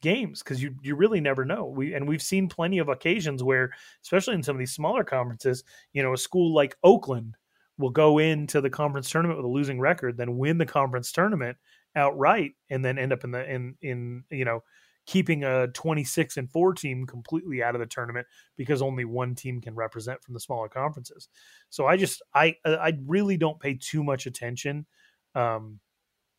games 0.00 0.44
because 0.44 0.62
you 0.62 0.76
you 0.80 0.94
really 0.94 1.20
never 1.20 1.44
know. 1.44 1.66
We 1.66 1.94
and 1.94 2.06
we've 2.06 2.22
seen 2.22 2.48
plenty 2.48 2.78
of 2.78 2.88
occasions 2.88 3.42
where, 3.42 3.70
especially 4.04 4.34
in 4.34 4.44
some 4.44 4.54
of 4.54 4.60
these 4.60 4.76
smaller 4.76 5.02
conferences, 5.02 5.64
you 5.92 6.04
know, 6.04 6.12
a 6.12 6.16
school 6.16 6.54
like 6.54 6.76
Oakland 6.84 7.34
will 7.78 7.90
go 7.90 8.18
into 8.18 8.60
the 8.60 8.70
conference 8.70 9.10
tournament 9.10 9.38
with 9.38 9.44
a 9.44 9.48
losing 9.48 9.80
record, 9.80 10.16
then 10.16 10.38
win 10.38 10.56
the 10.56 10.66
conference 10.66 11.10
tournament 11.10 11.56
outright, 11.96 12.52
and 12.70 12.84
then 12.84 12.98
end 12.98 13.12
up 13.12 13.24
in 13.24 13.30
the 13.30 13.50
in 13.50 13.76
in 13.82 14.24
you 14.30 14.44
know 14.44 14.62
keeping 15.06 15.42
a 15.42 15.68
26 15.68 16.36
and 16.36 16.50
4 16.50 16.74
team 16.74 17.06
completely 17.06 17.62
out 17.62 17.74
of 17.74 17.80
the 17.80 17.86
tournament 17.86 18.26
because 18.58 18.82
only 18.82 19.06
one 19.06 19.34
team 19.34 19.58
can 19.58 19.74
represent 19.74 20.22
from 20.22 20.34
the 20.34 20.40
smaller 20.40 20.68
conferences. 20.68 21.28
So 21.70 21.86
I 21.86 21.96
just 21.96 22.22
I 22.34 22.56
I 22.64 22.92
really 23.06 23.38
don't 23.38 23.58
pay 23.58 23.74
too 23.74 24.04
much 24.04 24.26
attention 24.26 24.86
um, 25.34 25.80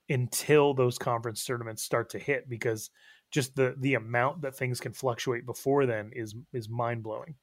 until 0.08 0.74
those 0.74 0.98
conference 0.98 1.44
tournaments 1.44 1.84
start 1.84 2.12
to 2.12 2.20
hit 2.20 2.48
because 2.48 2.92
just 3.32 3.56
the 3.56 3.76
the 3.80 3.96
amount 3.96 4.42
that 4.42 4.56
things 4.56 4.80
can 4.80 4.94
fluctuate 4.94 5.46
before 5.46 5.86
then 5.86 6.12
is 6.14 6.36
is 6.54 6.70
mind 6.70 7.04
blowing. 7.04 7.36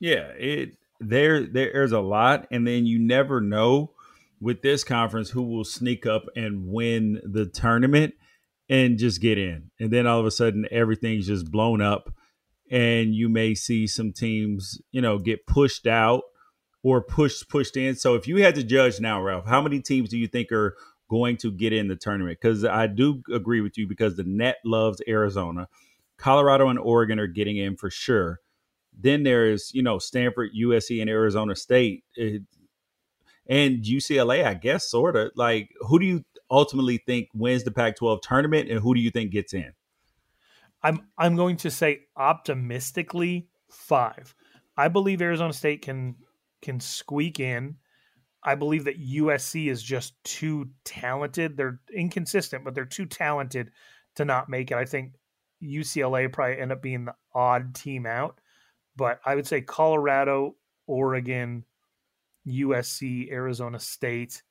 Yeah, 0.00 0.28
it 0.38 0.76
there 1.00 1.46
there's 1.46 1.92
a 1.92 2.00
lot, 2.00 2.46
and 2.50 2.66
then 2.66 2.86
you 2.86 2.98
never 2.98 3.40
know 3.40 3.92
with 4.40 4.62
this 4.62 4.84
conference 4.84 5.30
who 5.30 5.42
will 5.42 5.64
sneak 5.64 6.06
up 6.06 6.24
and 6.36 6.66
win 6.66 7.20
the 7.24 7.46
tournament 7.46 8.14
and 8.68 8.98
just 8.98 9.20
get 9.20 9.38
in, 9.38 9.70
and 9.78 9.92
then 9.92 10.06
all 10.06 10.20
of 10.20 10.26
a 10.26 10.30
sudden 10.30 10.66
everything's 10.70 11.26
just 11.26 11.50
blown 11.50 11.80
up, 11.80 12.12
and 12.70 13.14
you 13.14 13.28
may 13.28 13.54
see 13.54 13.86
some 13.86 14.12
teams 14.12 14.80
you 14.90 15.00
know 15.00 15.18
get 15.18 15.46
pushed 15.46 15.86
out 15.86 16.22
or 16.82 17.00
pushed 17.00 17.48
pushed 17.48 17.76
in. 17.76 17.94
So 17.94 18.14
if 18.14 18.26
you 18.26 18.42
had 18.42 18.54
to 18.56 18.64
judge 18.64 19.00
now, 19.00 19.22
Ralph, 19.22 19.46
how 19.46 19.62
many 19.62 19.80
teams 19.80 20.08
do 20.08 20.18
you 20.18 20.26
think 20.26 20.50
are 20.52 20.76
going 21.08 21.36
to 21.38 21.52
get 21.52 21.72
in 21.72 21.88
the 21.88 21.96
tournament 21.96 22.38
because 22.40 22.64
I 22.64 22.86
do 22.86 23.22
agree 23.32 23.60
with 23.60 23.78
you 23.78 23.86
because 23.86 24.16
the 24.16 24.24
net 24.24 24.56
loves 24.64 25.00
Arizona. 25.06 25.68
Colorado 26.18 26.68
and 26.68 26.78
Oregon 26.78 27.18
are 27.18 27.26
getting 27.26 27.56
in 27.56 27.76
for 27.76 27.90
sure. 27.90 28.40
Then 28.98 29.22
there's, 29.22 29.70
you 29.74 29.82
know, 29.82 29.98
Stanford, 29.98 30.50
USC, 30.58 31.00
and 31.00 31.10
Arizona 31.10 31.54
State. 31.54 32.04
It, 32.14 32.42
and 33.48 33.82
UCLA, 33.82 34.44
I 34.44 34.54
guess, 34.54 34.88
sort 34.88 35.16
of. 35.16 35.30
Like, 35.34 35.70
who 35.80 35.98
do 35.98 36.06
you 36.06 36.24
ultimately 36.50 36.98
think 36.98 37.28
wins 37.34 37.64
the 37.64 37.70
Pac 37.70 37.96
12 37.96 38.20
tournament 38.22 38.70
and 38.70 38.80
who 38.80 38.94
do 38.94 39.00
you 39.00 39.10
think 39.10 39.32
gets 39.32 39.54
in? 39.54 39.72
I'm 40.82 41.06
I'm 41.18 41.36
going 41.36 41.56
to 41.58 41.70
say 41.70 42.02
optimistically 42.16 43.48
five. 43.70 44.34
I 44.76 44.88
believe 44.88 45.22
Arizona 45.22 45.52
State 45.52 45.82
can 45.82 46.16
can 46.62 46.80
squeak 46.80 47.40
in. 47.40 47.76
I 48.42 48.54
believe 48.54 48.84
that 48.84 49.02
USC 49.02 49.68
is 49.68 49.82
just 49.82 50.14
too 50.22 50.70
talented. 50.84 51.56
They're 51.56 51.80
inconsistent, 51.92 52.64
but 52.64 52.74
they're 52.74 52.84
too 52.84 53.06
talented 53.06 53.72
to 54.14 54.24
not 54.24 54.48
make 54.48 54.70
it. 54.70 54.76
I 54.76 54.84
think 54.84 55.14
UCLA 55.62 56.32
probably 56.32 56.60
end 56.60 56.70
up 56.70 56.82
being 56.82 57.06
the 57.06 57.14
odd 57.34 57.74
team 57.74 58.06
out, 58.06 58.40
but 58.94 59.20
I 59.24 59.34
would 59.34 59.46
say 59.46 59.62
Colorado, 59.62 60.54
Oregon, 60.86 61.64
USC, 62.46 63.30
Arizona 63.30 63.78
State, 63.78 64.42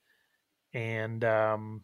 and 0.74 1.24
um, 1.24 1.84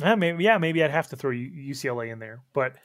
yeah, 0.00 0.14
maybe 0.14 0.44
yeah, 0.44 0.58
maybe 0.58 0.82
I'd 0.82 0.90
have 0.90 1.08
to 1.08 1.16
throw 1.16 1.30
UCLA 1.30 2.12
in 2.12 2.18
there, 2.18 2.42
but 2.52 2.76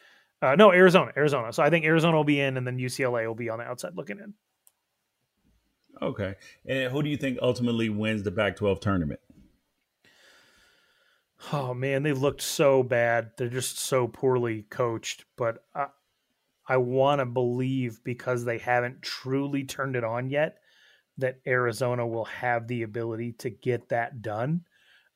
uh, 0.41 0.55
no, 0.55 0.71
Arizona, 0.71 1.11
Arizona. 1.17 1.51
So 1.51 1.61
I 1.63 1.69
think 1.69 1.85
Arizona 1.85 2.15
will 2.15 2.23
be 2.23 2.39
in, 2.39 2.57
and 2.57 2.65
then 2.65 2.77
UCLA 2.77 3.27
will 3.27 3.35
be 3.35 3.49
on 3.49 3.59
the 3.59 3.65
outside 3.65 3.95
looking 3.95 4.19
in. 4.19 4.33
Okay. 6.01 6.35
And 6.65 6.91
who 6.91 7.03
do 7.03 7.09
you 7.09 7.17
think 7.17 7.39
ultimately 7.41 7.89
wins 7.89 8.23
the 8.23 8.31
Pac 8.31 8.55
12 8.55 8.79
tournament? 8.79 9.19
Oh, 11.51 11.73
man, 11.73 12.03
they've 12.03 12.17
looked 12.17 12.41
so 12.41 12.83
bad. 12.83 13.31
They're 13.37 13.49
just 13.49 13.79
so 13.79 14.07
poorly 14.07 14.65
coached. 14.69 15.25
But 15.37 15.63
I, 15.75 15.87
I 16.67 16.77
want 16.77 17.19
to 17.19 17.25
believe 17.25 18.01
because 18.03 18.45
they 18.45 18.57
haven't 18.57 19.01
truly 19.01 19.63
turned 19.63 19.95
it 19.95 20.03
on 20.03 20.29
yet 20.29 20.59
that 21.19 21.39
Arizona 21.47 22.05
will 22.05 22.25
have 22.25 22.67
the 22.67 22.83
ability 22.83 23.33
to 23.39 23.49
get 23.49 23.89
that 23.89 24.21
done. 24.21 24.61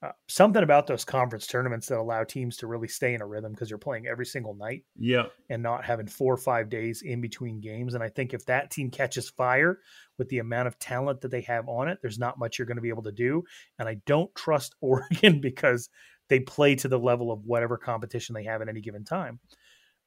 Uh, 0.04 0.12
something 0.28 0.64
about 0.64 0.86
those 0.86 1.06
conference 1.06 1.48
tournaments 1.48 1.88
that 1.88 1.98
allow 1.98 2.26
teams 2.26 2.58
to 2.58 2.68
really 2.68 2.90
stay 2.90 3.14
in 3.14 3.22
a 3.22 3.26
rhythm 3.26 3.54
because 3.54 3.70
you're 3.70 3.80
playing 3.80 4.06
every 4.06 4.26
single 4.26 4.54
night 4.54 4.84
yeah 4.98 5.24
and 5.50 5.64
not 5.64 5.86
having 5.86 6.08
four 6.08 6.34
or 6.34 6.38
five 6.38 6.70
days 6.70 7.04
in 7.04 7.22
between 7.22 7.62
games 7.62 7.94
and 7.94 8.04
i 8.04 8.10
think 8.10 8.34
if 8.34 8.46
that 8.46 8.70
team 8.70 8.92
catches 8.92 9.30
fire 9.30 9.80
with 10.18 10.28
the 10.28 10.40
amount 10.40 10.68
of 10.68 10.78
talent 10.78 11.22
that 11.22 11.32
they 11.32 11.40
have 11.40 11.70
on 11.70 11.88
it 11.88 12.00
there's 12.02 12.20
not 12.20 12.38
much 12.38 12.60
you're 12.60 12.66
going 12.66 12.76
to 12.76 12.82
be 12.82 12.90
able 12.90 13.04
to 13.04 13.14
do 13.14 13.42
and 13.80 13.88
i 13.88 13.96
don't 14.06 14.34
trust 14.36 14.76
oregon 14.82 15.40
because 15.40 15.90
they 16.28 16.42
play 16.42 16.76
to 16.76 16.90
the 16.90 17.00
level 17.00 17.32
of 17.32 17.46
whatever 17.46 17.78
competition 17.78 18.36
they 18.36 18.44
have 18.44 18.62
at 18.62 18.68
any 18.68 18.82
given 18.82 19.06
time 19.06 19.40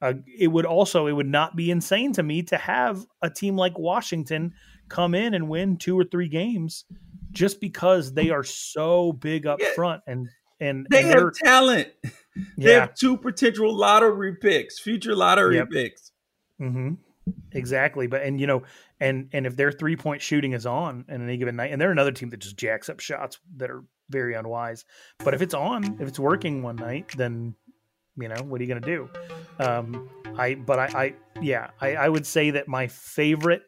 uh, 0.03 0.13
it 0.27 0.49
would 0.49 0.65
also 0.65 1.07
it 1.07 1.13
would 1.13 1.25
not 1.25 1.55
be 1.55 1.71
insane 1.71 2.13
to 2.13 2.21
me 2.21 2.43
to 2.43 2.57
have 2.57 3.03
a 3.23 3.31
team 3.31 3.55
like 3.55 3.79
washington 3.79 4.53
come 4.89 5.15
in 5.15 5.33
and 5.33 5.49
win 5.49 5.77
two 5.77 5.99
or 5.99 6.03
three 6.03 6.27
games 6.27 6.85
just 7.31 7.61
because 7.61 8.13
they 8.13 8.29
are 8.29 8.43
so 8.43 9.11
big 9.13 9.45
up 9.45 9.59
yeah. 9.61 9.73
front 9.75 10.01
and 10.07 10.29
and 10.59 10.87
they 10.89 11.03
and 11.03 11.19
have 11.19 11.33
talent. 11.33 11.89
They 12.57 12.73
have 12.73 12.93
two 12.93 13.17
potential 13.17 13.75
lottery 13.75 14.35
picks, 14.35 14.79
future 14.79 15.15
lottery 15.15 15.55
yep. 15.55 15.69
picks. 15.71 16.11
Mm-hmm. 16.61 16.93
Exactly, 17.51 18.07
but 18.07 18.21
and 18.21 18.39
you 18.39 18.47
know, 18.47 18.63
and 18.99 19.29
and 19.33 19.45
if 19.45 19.55
their 19.55 19.71
three 19.71 19.95
point 19.95 20.21
shooting 20.21 20.53
is 20.53 20.65
on 20.65 21.05
in 21.09 21.23
any 21.23 21.37
given 21.37 21.55
night, 21.55 21.71
and 21.71 21.81
they're 21.81 21.91
another 21.91 22.11
team 22.11 22.29
that 22.29 22.37
just 22.39 22.57
jacks 22.57 22.89
up 22.89 22.99
shots 22.99 23.39
that 23.57 23.69
are 23.69 23.83
very 24.09 24.33
unwise. 24.35 24.85
But 25.19 25.33
if 25.33 25.41
it's 25.41 25.53
on, 25.53 25.97
if 25.99 26.07
it's 26.07 26.19
working 26.19 26.63
one 26.63 26.75
night, 26.77 27.13
then 27.17 27.55
you 28.17 28.27
know 28.27 28.41
what 28.43 28.61
are 28.61 28.63
you 28.63 28.67
going 28.69 28.81
to 28.81 28.87
do? 28.87 29.09
Um, 29.59 30.09
I 30.37 30.55
but 30.55 30.79
I, 30.79 30.85
I 30.85 31.13
yeah, 31.41 31.71
I, 31.81 31.95
I 31.95 32.09
would 32.09 32.25
say 32.25 32.51
that 32.51 32.67
my 32.67 32.87
favorite 32.87 33.63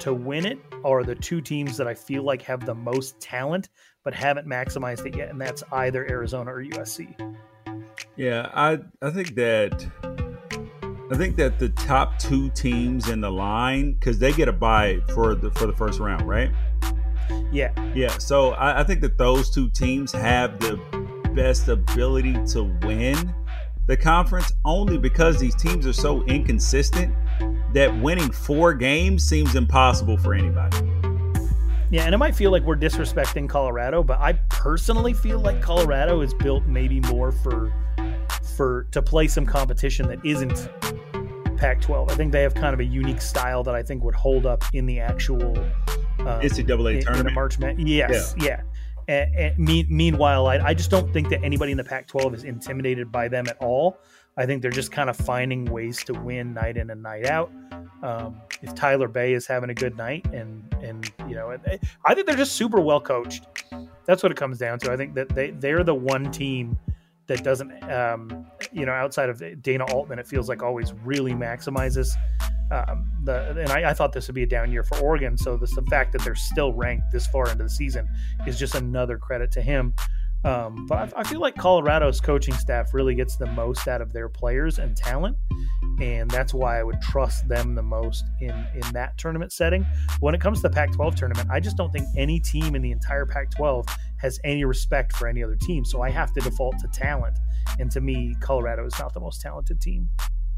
to 0.00 0.14
win 0.14 0.46
it 0.46 0.58
are 0.84 1.04
the 1.04 1.14
two 1.14 1.40
teams 1.40 1.76
that 1.76 1.86
I 1.86 1.94
feel 1.94 2.22
like 2.22 2.42
have 2.42 2.64
the 2.64 2.74
most 2.74 3.20
talent 3.20 3.68
but 4.04 4.14
haven't 4.14 4.46
maximized 4.46 5.04
it 5.06 5.16
yet, 5.16 5.28
and 5.28 5.40
that's 5.40 5.62
either 5.72 6.08
Arizona 6.10 6.52
or 6.52 6.64
USC. 6.64 7.14
Yeah, 8.16 8.50
I 8.54 8.78
I 9.02 9.10
think 9.10 9.34
that 9.34 9.86
I 11.12 11.16
think 11.16 11.36
that 11.36 11.58
the 11.58 11.68
top 11.70 12.18
two 12.18 12.50
teams 12.50 13.08
in 13.08 13.20
the 13.20 13.30
line 13.30 13.92
because 13.94 14.18
they 14.18 14.32
get 14.32 14.48
a 14.48 14.52
bye 14.52 15.00
for 15.14 15.34
the 15.34 15.50
for 15.50 15.66
the 15.66 15.74
first 15.74 16.00
round, 16.00 16.26
right? 16.28 16.50
Yeah, 17.52 17.72
yeah. 17.94 18.16
So 18.18 18.52
I, 18.52 18.80
I 18.80 18.84
think 18.84 19.00
that 19.02 19.18
those 19.18 19.50
two 19.50 19.68
teams 19.70 20.12
have 20.12 20.58
the 20.60 20.76
best 21.34 21.68
ability 21.68 22.34
to 22.52 22.64
win 22.82 23.34
the 23.86 23.96
conference 23.96 24.52
only 24.64 24.98
because 24.98 25.38
these 25.38 25.54
teams 25.56 25.86
are 25.86 25.92
so 25.92 26.22
inconsistent 26.24 27.14
that 27.72 27.96
winning 28.00 28.30
four 28.30 28.74
games 28.74 29.24
seems 29.24 29.54
impossible 29.54 30.16
for 30.16 30.34
anybody. 30.34 30.78
Yeah, 31.90 32.04
and 32.04 32.14
it 32.14 32.18
might 32.18 32.36
feel 32.36 32.52
like 32.52 32.62
we're 32.62 32.76
disrespecting 32.76 33.48
Colorado, 33.48 34.02
but 34.04 34.20
I 34.20 34.34
personally 34.48 35.12
feel 35.12 35.40
like 35.40 35.60
Colorado 35.60 36.20
is 36.20 36.32
built 36.34 36.64
maybe 36.66 37.00
more 37.00 37.32
for 37.32 37.72
for 38.56 38.84
to 38.92 39.02
play 39.02 39.26
some 39.26 39.46
competition 39.46 40.06
that 40.08 40.24
isn't 40.24 40.68
Pac-12. 41.56 42.10
I 42.10 42.14
think 42.14 42.32
they 42.32 42.42
have 42.42 42.54
kind 42.54 42.74
of 42.74 42.80
a 42.80 42.84
unique 42.84 43.20
style 43.20 43.62
that 43.64 43.74
I 43.74 43.82
think 43.82 44.04
would 44.04 44.14
hold 44.14 44.46
up 44.46 44.64
in 44.72 44.86
the 44.86 45.00
actual 45.00 45.58
um, 46.20 46.40
NCAA 46.40 46.96
in, 46.96 47.02
tournament. 47.02 47.28
In 47.28 47.34
March 47.34 47.58
Madness. 47.58 47.88
Yes, 47.88 48.34
yeah. 48.38 48.44
yeah. 48.44 48.62
And, 49.08 49.34
and 49.34 49.58
me, 49.58 49.86
meanwhile, 49.88 50.46
I, 50.46 50.58
I 50.58 50.74
just 50.74 50.90
don't 50.90 51.12
think 51.12 51.28
that 51.30 51.42
anybody 51.42 51.72
in 51.72 51.78
the 51.78 51.84
Pac-12 51.84 52.34
is 52.34 52.44
intimidated 52.44 53.10
by 53.10 53.28
them 53.28 53.48
at 53.48 53.56
all. 53.60 53.98
I 54.40 54.46
think 54.46 54.62
they're 54.62 54.70
just 54.70 54.90
kind 54.90 55.10
of 55.10 55.18
finding 55.18 55.66
ways 55.66 56.02
to 56.04 56.14
win 56.14 56.54
night 56.54 56.78
in 56.78 56.88
and 56.88 57.02
night 57.02 57.26
out. 57.26 57.52
Um, 58.02 58.40
if 58.62 58.74
Tyler 58.74 59.06
Bey 59.06 59.34
is 59.34 59.46
having 59.46 59.68
a 59.68 59.74
good 59.74 59.98
night, 59.98 60.24
and 60.32 60.64
and 60.82 61.12
you 61.28 61.34
know, 61.34 61.54
I 62.06 62.14
think 62.14 62.26
they're 62.26 62.36
just 62.36 62.52
super 62.52 62.80
well 62.80 63.02
coached. 63.02 63.46
That's 64.06 64.22
what 64.22 64.32
it 64.32 64.38
comes 64.38 64.56
down 64.56 64.78
to. 64.78 64.92
I 64.92 64.96
think 64.96 65.14
that 65.14 65.28
they 65.28 65.50
they're 65.50 65.84
the 65.84 65.94
one 65.94 66.32
team 66.32 66.78
that 67.26 67.44
doesn't, 67.44 67.70
um, 67.92 68.46
you 68.72 68.86
know, 68.86 68.92
outside 68.92 69.28
of 69.28 69.42
Dana 69.62 69.84
Altman, 69.92 70.18
it 70.18 70.26
feels 70.26 70.48
like 70.48 70.62
always 70.62 70.94
really 71.04 71.32
maximizes 71.32 72.08
um, 72.70 73.10
the. 73.24 73.50
And 73.50 73.68
I, 73.68 73.90
I, 73.90 73.92
thought 73.92 74.12
this 74.14 74.26
would 74.26 74.34
be 74.34 74.42
a 74.44 74.46
down 74.46 74.72
year 74.72 74.82
for 74.82 74.98
Oregon, 75.00 75.36
so 75.36 75.58
this 75.58 75.74
the 75.74 75.82
fact 75.82 76.12
that 76.12 76.22
they're 76.22 76.34
still 76.34 76.72
ranked 76.72 77.12
this 77.12 77.26
far 77.26 77.50
into 77.50 77.64
the 77.64 77.70
season 77.70 78.08
is 78.46 78.58
just 78.58 78.74
another 78.74 79.18
credit 79.18 79.50
to 79.52 79.60
him. 79.60 79.92
Um, 80.44 80.86
but 80.86 81.14
I, 81.14 81.20
I, 81.20 81.24
feel 81.24 81.40
like 81.40 81.54
Colorado's 81.54 82.18
coaching 82.18 82.54
staff 82.54 82.94
really 82.94 83.14
gets 83.14 83.36
the 83.36 83.46
most 83.46 83.86
out 83.86 84.00
of 84.00 84.12
their 84.12 84.28
players 84.28 84.78
and 84.78 84.96
talent, 84.96 85.36
and 86.00 86.30
that's 86.30 86.54
why 86.54 86.80
I 86.80 86.82
would 86.82 87.00
trust 87.02 87.46
them 87.46 87.74
the 87.74 87.82
most 87.82 88.24
in 88.40 88.50
in 88.74 88.92
that 88.92 89.18
tournament 89.18 89.52
setting. 89.52 89.84
When 90.20 90.34
it 90.34 90.40
comes 90.40 90.62
to 90.62 90.68
the 90.68 90.74
Pac-12 90.74 91.14
tournament, 91.14 91.50
I 91.50 91.60
just 91.60 91.76
don't 91.76 91.92
think 91.92 92.06
any 92.16 92.40
team 92.40 92.74
in 92.74 92.80
the 92.80 92.90
entire 92.90 93.26
Pac-12 93.26 93.86
has 94.16 94.40
any 94.42 94.64
respect 94.64 95.14
for 95.14 95.28
any 95.28 95.42
other 95.42 95.56
team. 95.56 95.84
So 95.84 96.00
I 96.00 96.10
have 96.10 96.32
to 96.34 96.40
default 96.40 96.78
to 96.78 96.88
talent. 96.88 97.38
And 97.78 97.90
to 97.90 98.00
me, 98.00 98.34
Colorado 98.40 98.86
is 98.86 98.98
not 98.98 99.12
the 99.12 99.20
most 99.20 99.40
talented 99.40 99.80
team. 99.80 100.08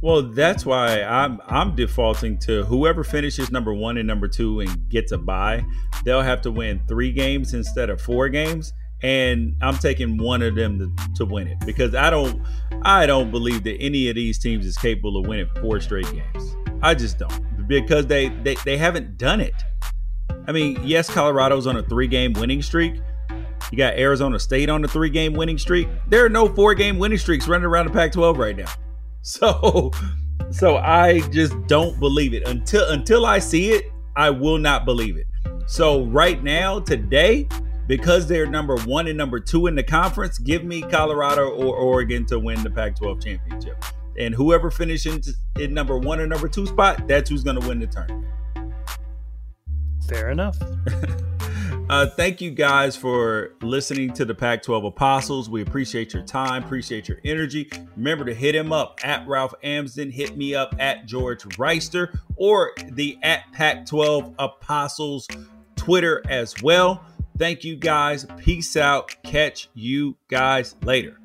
Well, 0.02 0.22
that's 0.22 0.66
why 0.66 1.02
I'm 1.02 1.40
I'm 1.46 1.76
defaulting 1.76 2.38
to 2.38 2.64
whoever 2.64 3.04
finishes 3.04 3.52
number 3.52 3.72
one 3.72 3.98
and 3.98 4.06
number 4.06 4.26
two 4.26 4.58
and 4.58 4.88
gets 4.88 5.12
a 5.12 5.18
bye. 5.18 5.64
They'll 6.04 6.22
have 6.22 6.42
to 6.42 6.50
win 6.50 6.82
three 6.88 7.12
games 7.12 7.54
instead 7.54 7.88
of 7.88 8.00
four 8.00 8.28
games, 8.28 8.72
and 9.02 9.56
I'm 9.60 9.76
taking 9.76 10.16
one 10.16 10.42
of 10.42 10.54
them 10.54 10.78
to, 10.78 11.14
to 11.16 11.24
win 11.24 11.48
it 11.48 11.58
because 11.66 11.94
I 11.94 12.10
don't 12.10 12.40
I 12.82 13.06
don't 13.06 13.30
believe 13.30 13.64
that 13.64 13.76
any 13.80 14.08
of 14.08 14.14
these 14.14 14.38
teams 14.38 14.66
is 14.66 14.76
capable 14.76 15.16
of 15.16 15.26
winning 15.26 15.48
four 15.60 15.80
straight 15.80 16.10
games. 16.12 16.56
I 16.82 16.94
just 16.94 17.18
don't 17.18 17.68
because 17.68 18.06
they 18.06 18.28
they, 18.28 18.54
they 18.64 18.76
haven't 18.76 19.18
done 19.18 19.40
it. 19.40 19.54
I 20.46 20.52
mean, 20.52 20.78
yes, 20.82 21.08
Colorado's 21.08 21.66
on 21.66 21.76
a 21.76 21.82
three 21.82 22.08
game 22.08 22.32
winning 22.32 22.62
streak. 22.62 22.94
You 23.70 23.78
got 23.78 23.94
Arizona 23.94 24.38
State 24.38 24.68
on 24.68 24.84
a 24.84 24.88
three 24.88 25.10
game 25.10 25.32
winning 25.32 25.58
streak. 25.58 25.88
There 26.08 26.24
are 26.24 26.28
no 26.28 26.48
four 26.48 26.74
game 26.74 26.98
winning 26.98 27.18
streaks 27.18 27.48
running 27.48 27.64
around 27.66 27.86
the 27.86 27.92
Pac 27.92 28.12
12 28.12 28.38
right 28.38 28.56
now. 28.56 28.66
So 29.24 29.92
so 30.50 30.78
I 30.78 31.20
just 31.28 31.54
don't 31.68 32.00
believe 32.00 32.34
it. 32.34 32.42
Until 32.48 32.90
until 32.90 33.24
I 33.24 33.38
see 33.38 33.70
it, 33.70 33.84
I 34.16 34.30
will 34.30 34.58
not 34.58 34.84
believe 34.84 35.16
it. 35.16 35.28
So 35.66 36.04
right 36.06 36.42
now, 36.42 36.80
today, 36.80 37.46
because 37.92 38.26
they're 38.26 38.46
number 38.46 38.78
one 38.86 39.06
and 39.06 39.18
number 39.18 39.38
two 39.38 39.66
in 39.66 39.74
the 39.74 39.82
conference, 39.82 40.38
give 40.38 40.64
me 40.64 40.80
Colorado 40.80 41.50
or 41.50 41.76
Oregon 41.76 42.24
to 42.24 42.38
win 42.38 42.62
the 42.62 42.70
Pac-12 42.70 43.22
championship. 43.22 43.84
And 44.18 44.34
whoever 44.34 44.70
finishes 44.70 45.36
in 45.58 45.74
number 45.74 45.98
one 45.98 46.18
or 46.18 46.26
number 46.26 46.48
two 46.48 46.64
spot, 46.64 47.06
that's 47.06 47.28
who's 47.28 47.44
going 47.44 47.60
to 47.60 47.68
win 47.68 47.80
the 47.80 47.86
tournament. 47.86 48.26
Fair 50.08 50.30
enough. 50.30 50.56
Uh, 51.90 52.06
thank 52.06 52.40
you 52.40 52.50
guys 52.50 52.96
for 52.96 53.54
listening 53.60 54.10
to 54.14 54.24
the 54.24 54.34
Pac 54.34 54.62
12 54.62 54.84
Apostles. 54.84 55.50
We 55.50 55.60
appreciate 55.60 56.14
your 56.14 56.22
time, 56.22 56.62
appreciate 56.62 57.06
your 57.06 57.18
energy. 57.22 57.68
Remember 57.96 58.24
to 58.24 58.32
hit 58.32 58.54
him 58.54 58.72
up 58.72 59.00
at 59.02 59.26
Ralph 59.28 59.52
Amsden, 59.62 60.10
hit 60.10 60.34
me 60.34 60.54
up 60.54 60.74
at 60.78 61.04
George 61.04 61.42
Wrighster, 61.58 62.18
or 62.36 62.72
the 62.92 63.18
at 63.22 63.52
Pac 63.52 63.84
12 63.84 64.34
Apostles 64.38 65.28
Twitter 65.82 66.22
as 66.28 66.54
well. 66.62 67.04
Thank 67.42 67.64
you 67.64 67.74
guys. 67.74 68.24
Peace 68.36 68.76
out. 68.76 69.16
Catch 69.24 69.68
you 69.74 70.16
guys 70.28 70.76
later. 70.84 71.18